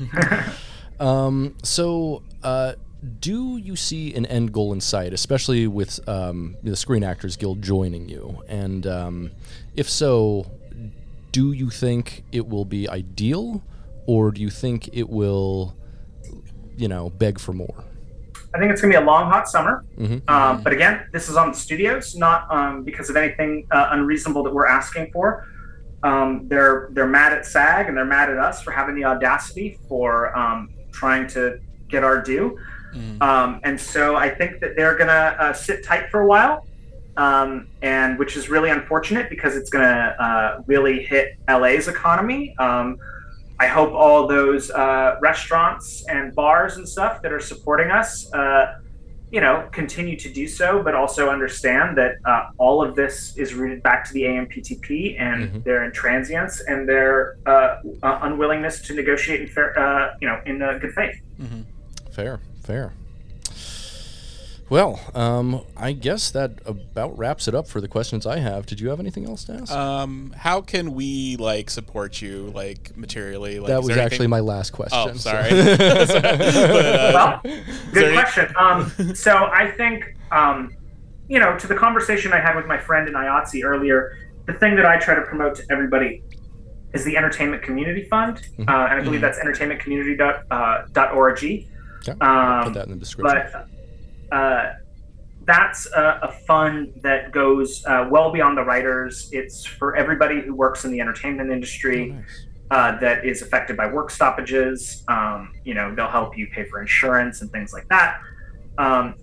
um, 1.00 1.56
so, 1.64 2.24
uh, 2.44 2.74
do 3.20 3.58
you 3.58 3.76
see 3.76 4.14
an 4.16 4.26
end 4.26 4.54
goal 4.54 4.74
in 4.74 4.82
sight, 4.82 5.14
especially 5.14 5.68
with 5.68 6.08
um, 6.08 6.56
the 6.64 6.76
Screen 6.76 7.04
Actors 7.04 7.36
Guild 7.36 7.62
joining 7.62 8.10
you? 8.10 8.42
And 8.48 8.88
um, 8.88 9.32
if 9.76 9.90
so, 9.90 10.50
do 11.32 11.52
you 11.52 11.70
think 11.70 12.24
it 12.32 12.48
will 12.48 12.66
be 12.66 12.88
ideal, 12.90 13.62
or 14.06 14.32
do 14.32 14.42
you 14.42 14.50
think 14.50 14.90
it 14.94 15.10
will, 15.10 15.76
you 16.78 16.88
know, 16.88 17.10
beg 17.10 17.40
for 17.40 17.54
more? 17.54 17.84
I 18.56 18.58
think 18.58 18.72
it's 18.72 18.82
gonna 18.82 18.94
be 18.94 18.98
a 18.98 19.02
long, 19.02 19.30
hot 19.30 19.50
summer. 19.50 19.84
Mhm. 20.00 20.22
Um, 20.30 20.64
but 20.64 20.72
again, 20.72 21.02
this 21.12 21.28
is 21.30 21.36
on 21.36 21.52
the 21.52 21.58
studios, 21.58 22.16
not 22.16 22.48
um, 22.50 22.84
because 22.84 23.10
of 23.10 23.18
anything 23.18 23.68
uh, 23.70 23.90
unreasonable 23.92 24.44
that 24.44 24.54
we're 24.54 24.68
asking 24.68 25.12
for. 25.12 25.46
Um, 26.04 26.48
they're 26.48 26.88
they're 26.92 27.08
mad 27.08 27.34
at 27.34 27.46
SAG 27.46 27.88
and 27.88 27.98
they're 27.98 28.06
mad 28.06 28.30
at 28.30 28.38
us 28.38 28.62
for 28.62 28.72
having 28.72 28.96
the 28.96 29.04
audacity 29.04 29.78
for 29.90 30.36
um, 30.38 30.70
trying 30.92 31.28
to 31.30 31.60
get 31.90 32.04
our 32.04 32.22
due. 32.22 32.58
Mm. 32.96 33.22
Um, 33.22 33.60
and 33.64 33.80
so 33.80 34.16
I 34.16 34.30
think 34.30 34.62
that 34.62 34.78
they're 34.78 34.96
gonna 34.96 35.36
uh, 35.38 35.54
sit 35.54 35.84
tight 35.84 36.10
for 36.10 36.22
a 36.22 36.26
while, 36.26 36.66
um, 37.18 37.68
and 37.82 38.18
which 38.18 38.38
is 38.38 38.48
really 38.50 38.70
unfortunate 38.70 39.30
because 39.30 39.58
it's 39.58 39.70
gonna 39.70 40.16
uh, 40.18 40.62
really 40.66 41.04
hit 41.04 41.38
LA's 41.50 41.90
economy. 41.90 42.56
I 43.60 43.68
hope 43.68 43.94
all 43.94 44.28
those 44.28 44.70
uh, 44.72 45.16
restaurants 45.22 46.06
and 46.08 46.34
bars 46.36 46.78
and 46.78 46.88
stuff 46.88 47.22
that 47.22 47.32
are 47.32 47.40
supporting 47.40 47.90
us, 47.90 48.32
uh, 48.34 48.80
you 49.32 49.40
know, 49.42 49.68
continue 49.72 50.18
to 50.18 50.30
do 50.30 50.48
so, 50.48 50.82
but 50.84 50.94
also 50.94 51.30
understand 51.30 51.98
that 51.98 52.16
uh, 52.26 52.50
all 52.58 52.84
of 52.84 52.96
this 52.96 53.36
is 53.38 53.54
rooted 53.54 53.82
back 53.82 54.06
to 54.08 54.14
the 54.14 54.24
AMPTP 54.24 55.16
and 55.20 55.50
Mhm. 55.52 55.64
their 55.64 55.90
intransience 55.90 56.62
and 56.68 56.88
their 56.88 57.36
uh, 57.46 57.78
uh, 58.04 58.20
unwillingness 58.24 58.82
to 58.82 58.94
negotiate 58.94 59.42
in 59.42 59.48
fair, 59.48 59.78
uh, 59.80 60.16
you 60.22 60.28
know, 60.28 60.40
in 60.46 60.62
uh, 60.62 60.78
good 60.80 60.94
faith. 60.94 61.16
Mhm. 61.42 61.64
Fair, 62.12 62.40
fair. 62.64 62.92
Well, 64.68 65.00
um, 65.14 65.62
I 65.78 65.92
guess 65.92 66.32
that 66.32 66.54
about 66.66 67.16
wraps 67.20 67.48
it 67.48 67.54
up 67.54 67.68
for 67.68 67.80
the 67.80 67.88
questions 67.88 68.26
I 68.26 68.40
have. 68.40 68.66
Did 68.66 68.80
you 68.80 68.90
have 68.90 69.00
anything 69.00 69.26
else 69.28 69.44
to 69.46 69.54
ask? 69.54 69.72
Um, 69.72 70.34
how 70.36 70.62
can 70.62 70.96
we 70.96 71.36
like 71.38 71.70
support 71.70 72.20
you 72.20 72.48
like 72.56 72.98
materially? 72.98 73.60
Like, 73.60 73.68
that 73.68 73.82
is 73.82 73.88
was 73.90 73.98
actually 73.98 74.16
anything- 74.26 74.30
my 74.32 74.40
last 74.40 74.72
question. 74.72 74.98
Oh, 75.00 75.12
so- 75.14 75.18
sorry. 75.30 75.50
But, 75.52 76.26
uh, 76.26 77.12
Well, 77.14 77.42
there 77.44 77.64
Good 77.94 78.04
any- 78.06 78.14
question. 78.16 78.48
Um, 78.60 79.14
so 79.16 79.36
I 79.36 79.70
think, 79.78 80.16
um, 80.32 80.76
you 81.28 81.40
know, 81.40 81.56
to 81.60 81.68
the 81.68 81.76
conversation 81.76 82.34
I 82.34 82.40
had 82.40 82.56
with 82.56 82.66
my 82.66 82.78
friend 82.80 83.08
in 83.08 83.14
IATSE 83.14 83.64
earlier, 83.64 84.18
the 84.48 84.54
thing 84.54 84.76
that 84.78 84.86
I 84.88 84.98
try 84.98 85.14
to 85.14 85.22
promote 85.22 85.56
to 85.58 85.64
everybody 85.70 86.24
is 86.94 87.04
the 87.06 87.18
Entertainment 87.18 87.62
Community 87.62 88.06
Fund, 88.10 88.38
Mhm. 88.58 88.68
uh, 88.68 88.88
and 88.90 89.00
I 89.00 89.04
believe 89.04 89.20
Mhm. 89.20 89.22
that's 89.22 89.40
entertainmentcommunity.org. 89.40 90.46
Uh, 90.50 90.86
dot 90.92 91.14
.org. 91.14 91.38
Okay, 91.44 92.12
um, 92.22 92.64
Put 92.66 92.74
that 92.74 92.86
in 92.86 92.92
the 92.94 92.96
description. 93.00 93.44
but 93.54 93.68
uh, 94.32 94.74
that's 95.46 95.86
a, 95.88 96.20
a 96.24 96.32
fund 96.48 96.94
that 97.04 97.32
goes 97.32 97.86
uh, 97.86 98.08
well 98.10 98.32
beyond 98.32 98.58
the 98.58 98.64
writers. 98.64 99.30
It's 99.32 99.66
for 99.66 99.96
everybody 99.96 100.42
who 100.42 100.56
works 100.56 100.86
in 100.86 100.92
the 100.92 101.00
entertainment 101.00 101.50
Oh, 101.50 101.54
industry 101.54 102.10
nice. 102.12 102.46
uh, 102.72 103.00
that 103.00 103.26
is 103.26 103.42
affected 103.42 103.78
by 103.78 103.88
work 103.88 104.10
stoppages. 104.10 105.04
Um, 105.08 105.54
you 105.64 105.74
know, 105.74 105.94
they'll 105.94 106.10
help 106.10 106.38
you 106.38 106.48
pay 106.48 106.66
for 106.66 106.82
insurance 106.82 107.42
and 107.42 107.52
things 107.52 107.74
like 107.74 107.88
that. 107.90 108.20
Um, 108.78 109.16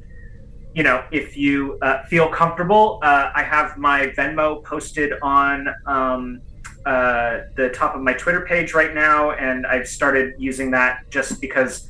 you 0.74 0.82
know, 0.82 1.04
if 1.10 1.36
you 1.36 1.78
uh, 1.82 2.04
feel 2.04 2.28
comfortable, 2.28 2.98
uh, 3.02 3.30
I 3.34 3.42
have 3.42 3.76
my 3.76 4.06
Venmo 4.16 4.64
posted 4.64 5.12
on 5.22 5.68
um, 5.86 6.40
uh, 6.86 7.40
the 7.56 7.68
top 7.74 7.94
of 7.94 8.00
my 8.00 8.14
Twitter 8.14 8.40
page 8.46 8.72
right 8.74 8.94
now, 8.94 9.32
and 9.32 9.66
I've 9.66 9.86
started 9.86 10.34
using 10.38 10.70
that 10.70 11.10
just 11.10 11.40
because 11.40 11.88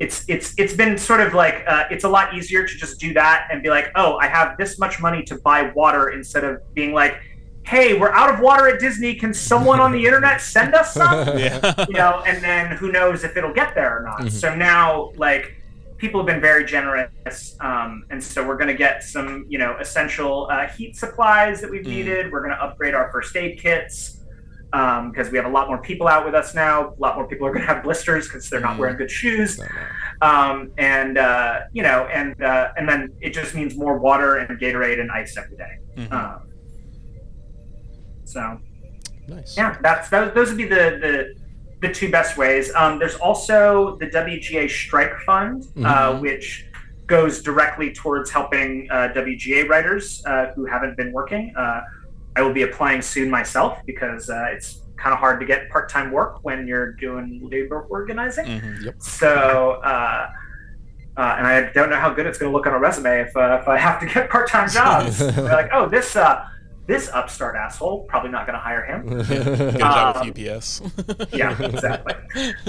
it's 0.00 0.24
it's 0.28 0.54
it's 0.58 0.72
been 0.72 0.96
sort 0.96 1.20
of 1.20 1.34
like 1.34 1.62
uh, 1.68 1.84
it's 1.90 2.04
a 2.04 2.08
lot 2.08 2.34
easier 2.34 2.66
to 2.66 2.74
just 2.76 2.98
do 2.98 3.12
that 3.12 3.48
and 3.52 3.62
be 3.62 3.68
like, 3.68 3.92
oh, 3.94 4.16
I 4.16 4.26
have 4.28 4.56
this 4.56 4.78
much 4.78 4.98
money 5.00 5.22
to 5.24 5.36
buy 5.36 5.70
water 5.74 6.08
instead 6.10 6.42
of 6.42 6.62
being 6.74 6.92
like, 6.94 7.20
hey, 7.66 7.98
we're 7.98 8.10
out 8.12 8.32
of 8.32 8.40
water 8.40 8.66
at 8.68 8.80
Disney. 8.80 9.14
Can 9.14 9.34
someone 9.34 9.78
on 9.78 9.92
the 9.92 10.04
internet 10.04 10.40
send 10.40 10.74
us 10.74 10.94
some? 10.94 11.28
yeah. 11.38 11.84
you 11.86 11.94
know, 11.94 12.22
and 12.26 12.42
then 12.42 12.76
who 12.76 12.90
knows 12.90 13.24
if 13.24 13.36
it'll 13.36 13.52
get 13.52 13.74
there 13.74 13.98
or 13.98 14.02
not. 14.02 14.22
Mhm. 14.22 14.32
So 14.32 14.54
now, 14.54 15.12
like, 15.16 15.56
people 15.98 16.18
have 16.20 16.26
been 16.26 16.40
very 16.40 16.64
generous, 16.64 17.56
um, 17.60 18.04
and 18.08 18.24
so 18.24 18.46
we're 18.46 18.56
going 18.56 18.68
to 18.68 18.74
get 18.74 19.02
some, 19.04 19.44
you 19.50 19.58
know, 19.58 19.76
essential 19.78 20.48
uh, 20.50 20.66
heat 20.66 20.96
supplies 20.96 21.60
that 21.60 21.70
we've 21.70 21.82
Mm. 21.84 21.88
needed. 21.88 22.32
We're 22.32 22.40
going 22.40 22.56
to 22.56 22.62
upgrade 22.62 22.94
our 22.94 23.12
first 23.12 23.36
aid 23.36 23.58
kits 23.60 24.16
because 24.70 25.30
we 25.30 25.36
have 25.36 25.46
a 25.46 25.50
lot 25.50 25.68
more 25.68 25.78
people 25.78 26.06
out 26.06 26.24
with 26.24 26.34
us 26.34 26.54
now. 26.54 26.90
A 26.90 27.00
lot 27.00 27.16
more 27.16 27.26
people 27.26 27.46
are 27.46 27.52
going 27.52 27.66
to 27.66 27.72
have 27.72 27.82
blisters 27.82 28.28
because 28.28 28.48
they're 28.48 28.60
not 28.60 28.78
wearing 28.78 28.96
good 28.96 29.10
shoes. 29.10 29.58
No, 29.58 29.64
no. 29.66 30.26
Um, 30.28 30.70
and 30.78 31.18
uh, 31.18 31.60
you 31.72 31.82
know, 31.82 32.06
and 32.12 32.40
uh, 32.42 32.70
and 32.76 32.88
then 32.88 33.12
it 33.20 33.30
just 33.34 33.54
means 33.54 33.76
more 33.76 33.98
water 33.98 34.36
and 34.36 34.58
Gatorade 34.60 35.00
and 35.00 35.10
ice 35.10 35.36
every 35.36 35.56
day. 35.56 35.78
Mhm. 35.96 36.12
Um, 36.12 36.40
so 38.24 38.58
Nice. 39.28 39.56
yeah, 39.56 39.76
that's 39.82 40.08
those, 40.08 40.32
those 40.34 40.48
would 40.48 40.58
be 40.58 40.64
the, 40.68 40.98
the 41.00 41.34
the 41.88 41.92
two 41.92 42.10
best 42.10 42.36
ways. 42.36 42.72
Um, 42.74 42.98
there's 42.98 43.14
also 43.16 43.96
the 43.96 44.06
WGA 44.06 44.68
Strike 44.68 45.18
Fund, 45.26 45.64
uh, 45.78 46.12
Mhm. 46.12 46.20
which 46.20 46.66
goes 47.06 47.42
directly 47.42 47.92
towards 47.92 48.30
helping 48.30 48.86
uh, 48.90 49.08
WGA 49.14 49.66
writers 49.68 50.22
uh, 50.26 50.52
who 50.54 50.64
haven't 50.66 50.96
been 50.96 51.10
working. 51.12 51.52
I 52.36 52.42
will 52.42 52.52
be 52.52 52.62
applying 52.62 53.02
soon 53.02 53.28
myself 53.30 53.78
because 53.86 54.30
uh, 54.30 54.46
it's 54.52 54.80
kind 54.96 55.12
of 55.12 55.18
hard 55.18 55.40
to 55.40 55.46
get 55.46 55.68
part-time 55.70 56.12
work 56.12 56.44
when 56.44 56.66
you're 56.66 56.92
doing 56.92 57.40
labor 57.42 57.82
organizing. 57.88 58.46
Mhm. 58.46 59.02
So. 59.02 59.80
Uh, 59.84 60.30
uh, 61.16 61.34
and 61.38 61.46
I 61.46 61.70
don't 61.72 61.90
know 61.90 61.96
how 61.96 62.08
good 62.14 62.24
it's 62.24 62.38
going 62.38 62.50
to 62.50 62.56
look 62.56 62.66
on 62.66 62.72
a 62.72 62.78
resume 62.78 63.20
if, 63.20 63.36
uh, 63.36 63.58
if 63.60 63.68
I 63.68 63.76
have 63.76 63.98
to 64.00 64.06
get 64.06 64.30
part-time 64.30 64.68
jobs. 64.72 65.18
They're 65.18 65.42
like, 65.44 65.68
oh, 65.72 65.86
this 65.88 66.16
uh, 66.16 66.46
this 66.86 67.10
upstart 67.10 67.56
asshole 67.56 68.04
probably 68.04 68.30
not 68.30 68.46
going 68.46 68.54
to 68.54 68.60
hire 68.60 68.84
him 68.84 69.06
Good 69.28 69.78
job 69.78 70.16
Um, 70.16 70.28
with 70.28 70.38
UPS. 70.38 70.82
yeah, 71.32 71.60
exactly. 71.62 72.14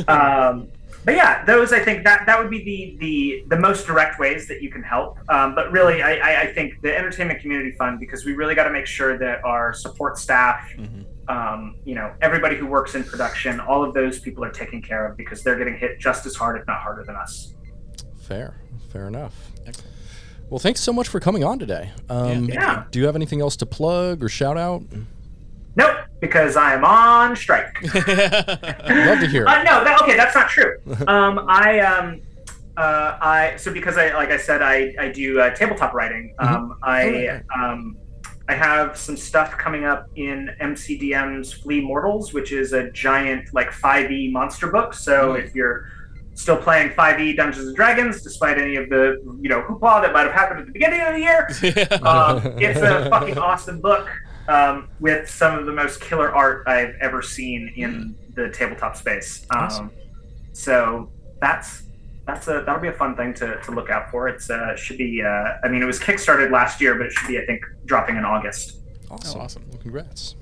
um, 0.07 0.67
but 1.05 1.15
yeah, 1.15 1.43
those 1.45 1.73
I 1.73 1.79
think 1.79 2.03
that 2.03 2.25
that 2.25 2.37
would 2.39 2.49
be 2.49 2.63
the 2.63 2.97
the 2.99 3.55
the 3.55 3.59
most 3.59 3.87
direct 3.87 4.19
ways 4.19 4.47
that 4.47 4.61
you 4.61 4.69
can 4.69 4.83
help. 4.83 5.17
Um, 5.29 5.55
but 5.55 5.71
really, 5.71 6.01
I, 6.01 6.13
I, 6.15 6.41
I 6.41 6.53
think 6.53 6.81
the 6.81 6.95
entertainment 6.95 7.39
community 7.41 7.71
fund 7.71 7.99
because 7.99 8.25
we 8.25 8.33
really 8.33 8.55
got 8.55 8.65
to 8.65 8.71
make 8.71 8.85
sure 8.85 9.17
that 9.17 9.43
our 9.43 9.73
support 9.73 10.17
staff, 10.17 10.69
Mhm. 10.77 11.05
um, 11.29 11.75
you 11.85 11.95
know, 11.95 12.13
everybody 12.21 12.55
who 12.55 12.67
works 12.67 12.93
in 12.95 13.03
production, 13.03 13.59
all 13.59 13.83
of 13.83 13.93
those 13.93 14.19
people 14.19 14.43
are 14.43 14.51
taken 14.51 14.81
care 14.81 15.07
of 15.07 15.17
because 15.17 15.43
they're 15.43 15.57
getting 15.57 15.77
hit 15.77 15.99
just 15.99 16.25
as 16.25 16.35
hard, 16.35 16.59
if 16.59 16.67
not 16.67 16.79
harder, 16.81 17.03
than 17.03 17.15
us. 17.15 17.55
Fair. 18.21 18.55
Fair 18.91 19.07
enough. 19.07 19.33
Excellent. 19.65 19.89
Well, 20.49 20.59
thanks 20.59 20.81
so 20.81 20.91
much 20.91 21.07
for 21.07 21.19
coming 21.21 21.43
on 21.45 21.59
today. 21.59 21.91
Um, 22.09 22.45
Yeah, 22.45 22.53
Yeah. 22.53 22.83
Do 22.91 22.99
you 22.99 23.05
have 23.05 23.15
anything 23.15 23.39
else 23.41 23.55
to 23.57 23.65
plug 23.65 24.21
or 24.23 24.27
shout 24.29 24.57
out? 24.57 24.83
Nope, 25.75 25.97
because 26.19 26.55
I 26.57 26.73
am 26.73 26.83
on 26.83 27.35
strike. 27.35 27.81
Love 27.83 29.19
to 29.19 29.27
hear 29.29 29.43
it. 29.43 29.47
Uh, 29.47 29.63
no, 29.63 29.83
that, 29.83 29.99
okay, 30.03 30.17
that's 30.17 30.35
not 30.35 30.49
true. 30.49 30.75
Um, 31.07 31.45
I 31.47 31.79
um, 31.79 32.21
uh, 32.77 33.17
I 33.21 33.53
so 33.57 33.71
because 33.71 33.97
I 33.97 34.13
like 34.13 34.29
I 34.31 34.37
said 34.37 34.61
I 34.61 34.93
I 34.99 35.07
do 35.09 35.39
uh, 35.39 35.49
tabletop 35.55 35.93
writing. 35.93 36.33
Um, 36.39 36.77
I 36.83 37.41
Oh, 37.55 37.63
um, 37.63 37.97
I 38.49 38.53
have 38.53 38.97
some 38.97 39.15
stuff 39.15 39.57
coming 39.57 39.85
up 39.85 40.07
in 40.17 40.49
MCDM's 40.59 41.53
Flee 41.53 41.79
Mortals, 41.79 42.33
which 42.33 42.51
is 42.51 42.73
a 42.73 42.91
giant 42.91 43.53
like 43.53 43.71
5e 43.71 44.29
monster 44.31 44.67
book. 44.69 44.93
So 44.93 45.33
Mm. 45.35 45.43
if 45.45 45.55
you're 45.55 45.87
still 46.33 46.57
playing 46.57 46.89
5e 46.89 47.37
Dungeons 47.37 47.67
and 47.67 47.75
Dragons, 47.77 48.21
despite 48.21 48.57
any 48.57 48.75
of 48.75 48.89
the 48.89 49.21
you 49.41 49.47
know 49.47 49.61
hoopla 49.61 50.01
that 50.01 50.11
might 50.11 50.23
have 50.23 50.33
happened 50.33 50.59
at 50.59 50.65
the 50.65 50.73
beginning 50.73 50.99
of 51.01 51.13
the 51.13 51.19
year, 51.21 51.47
um, 52.05 52.41
it's 52.59 52.81
a 52.81 53.09
fucking 53.09 53.37
awesome 53.37 53.79
book. 53.79 54.09
Um, 54.47 54.89
with 54.99 55.29
some 55.29 55.57
of 55.57 55.65
the 55.65 55.71
most 55.73 56.01
killer 56.01 56.33
art 56.33 56.67
I've 56.67 56.95
ever 57.01 57.21
seen 57.21 57.71
in 57.75 58.15
the 58.35 58.49
tabletop 58.49 58.95
space. 58.95 59.45
Um, 59.51 59.59
Awesome. 59.63 59.91
So 60.53 61.09
that's 61.39 61.83
that's 62.27 62.47
a 62.47 62.63
that'll 62.65 62.81
be 62.81 62.87
a 62.89 62.93
fun 62.93 63.15
thing 63.15 63.33
to, 63.35 63.59
to 63.61 63.71
look 63.71 63.89
out 63.89 64.11
for. 64.11 64.27
It's 64.27 64.49
uh, 64.49 64.75
should 64.75 64.97
be. 64.97 65.21
Uh, 65.23 65.53
I 65.63 65.69
mean, 65.69 65.81
it 65.81 65.85
was 65.85 65.99
kickstarted 65.99 66.51
last 66.51 66.79
year, 66.81 66.95
but 66.95 67.07
it 67.07 67.13
should 67.13 67.27
be 67.27 67.39
I 67.39 67.45
think 67.45 67.63
dropping 67.85 68.17
in 68.17 68.25
August. 68.25 68.77
Awesome. 69.09 69.39
Oh, 69.39 69.43
awesome. 69.43 69.65
Well, 69.69 69.79
congrats. 69.81 70.35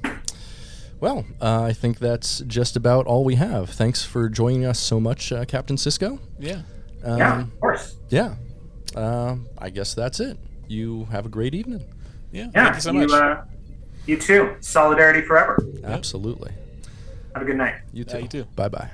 Well, 1.00 1.26
uh, 1.42 1.64
I 1.64 1.74
think 1.74 2.00
that's 2.00 2.40
just 2.42 2.76
about 2.76 3.06
all 3.06 3.24
we 3.24 3.36
have. 3.36 3.70
Thanks 3.70 4.04
for 4.04 4.28
joining 4.28 4.66
us 4.66 4.78
so 4.80 5.00
much, 5.00 5.32
uh, 5.32 5.46
Captain 5.46 5.78
Cisco. 5.78 6.20
Yeah. 6.38 6.62
Um, 7.04 7.18
yeah, 7.18 7.42
of 7.42 7.60
course. 7.62 7.96
Yeah. 8.10 8.36
Um, 8.96 9.48
I 9.58 9.70
guess 9.70 9.94
that's 9.94 10.20
it. 10.20 10.38
You 10.68 11.06
have 11.06 11.26
a 11.26 11.30
great 11.30 11.56
evening. 11.56 11.86
Yeah. 12.32 12.50
Yeah, 12.54 12.64
Thank 12.66 12.76
you 12.76 12.82
so 12.82 12.94
much. 12.94 13.12
uh, 13.12 13.42
you 14.10 14.18
too. 14.18 14.56
Solidarity 14.60 15.22
forever. 15.22 15.58
Absolutely. 15.84 16.52
Have 17.34 17.44
a 17.44 17.46
good 17.46 17.58
night. 17.58 17.76
You 17.94 18.06
Yeah, 18.08 18.14
too. 18.16 18.22
you 18.24 18.28
too. 18.28 18.44
Bye 18.56 18.70
bye. 18.70 18.90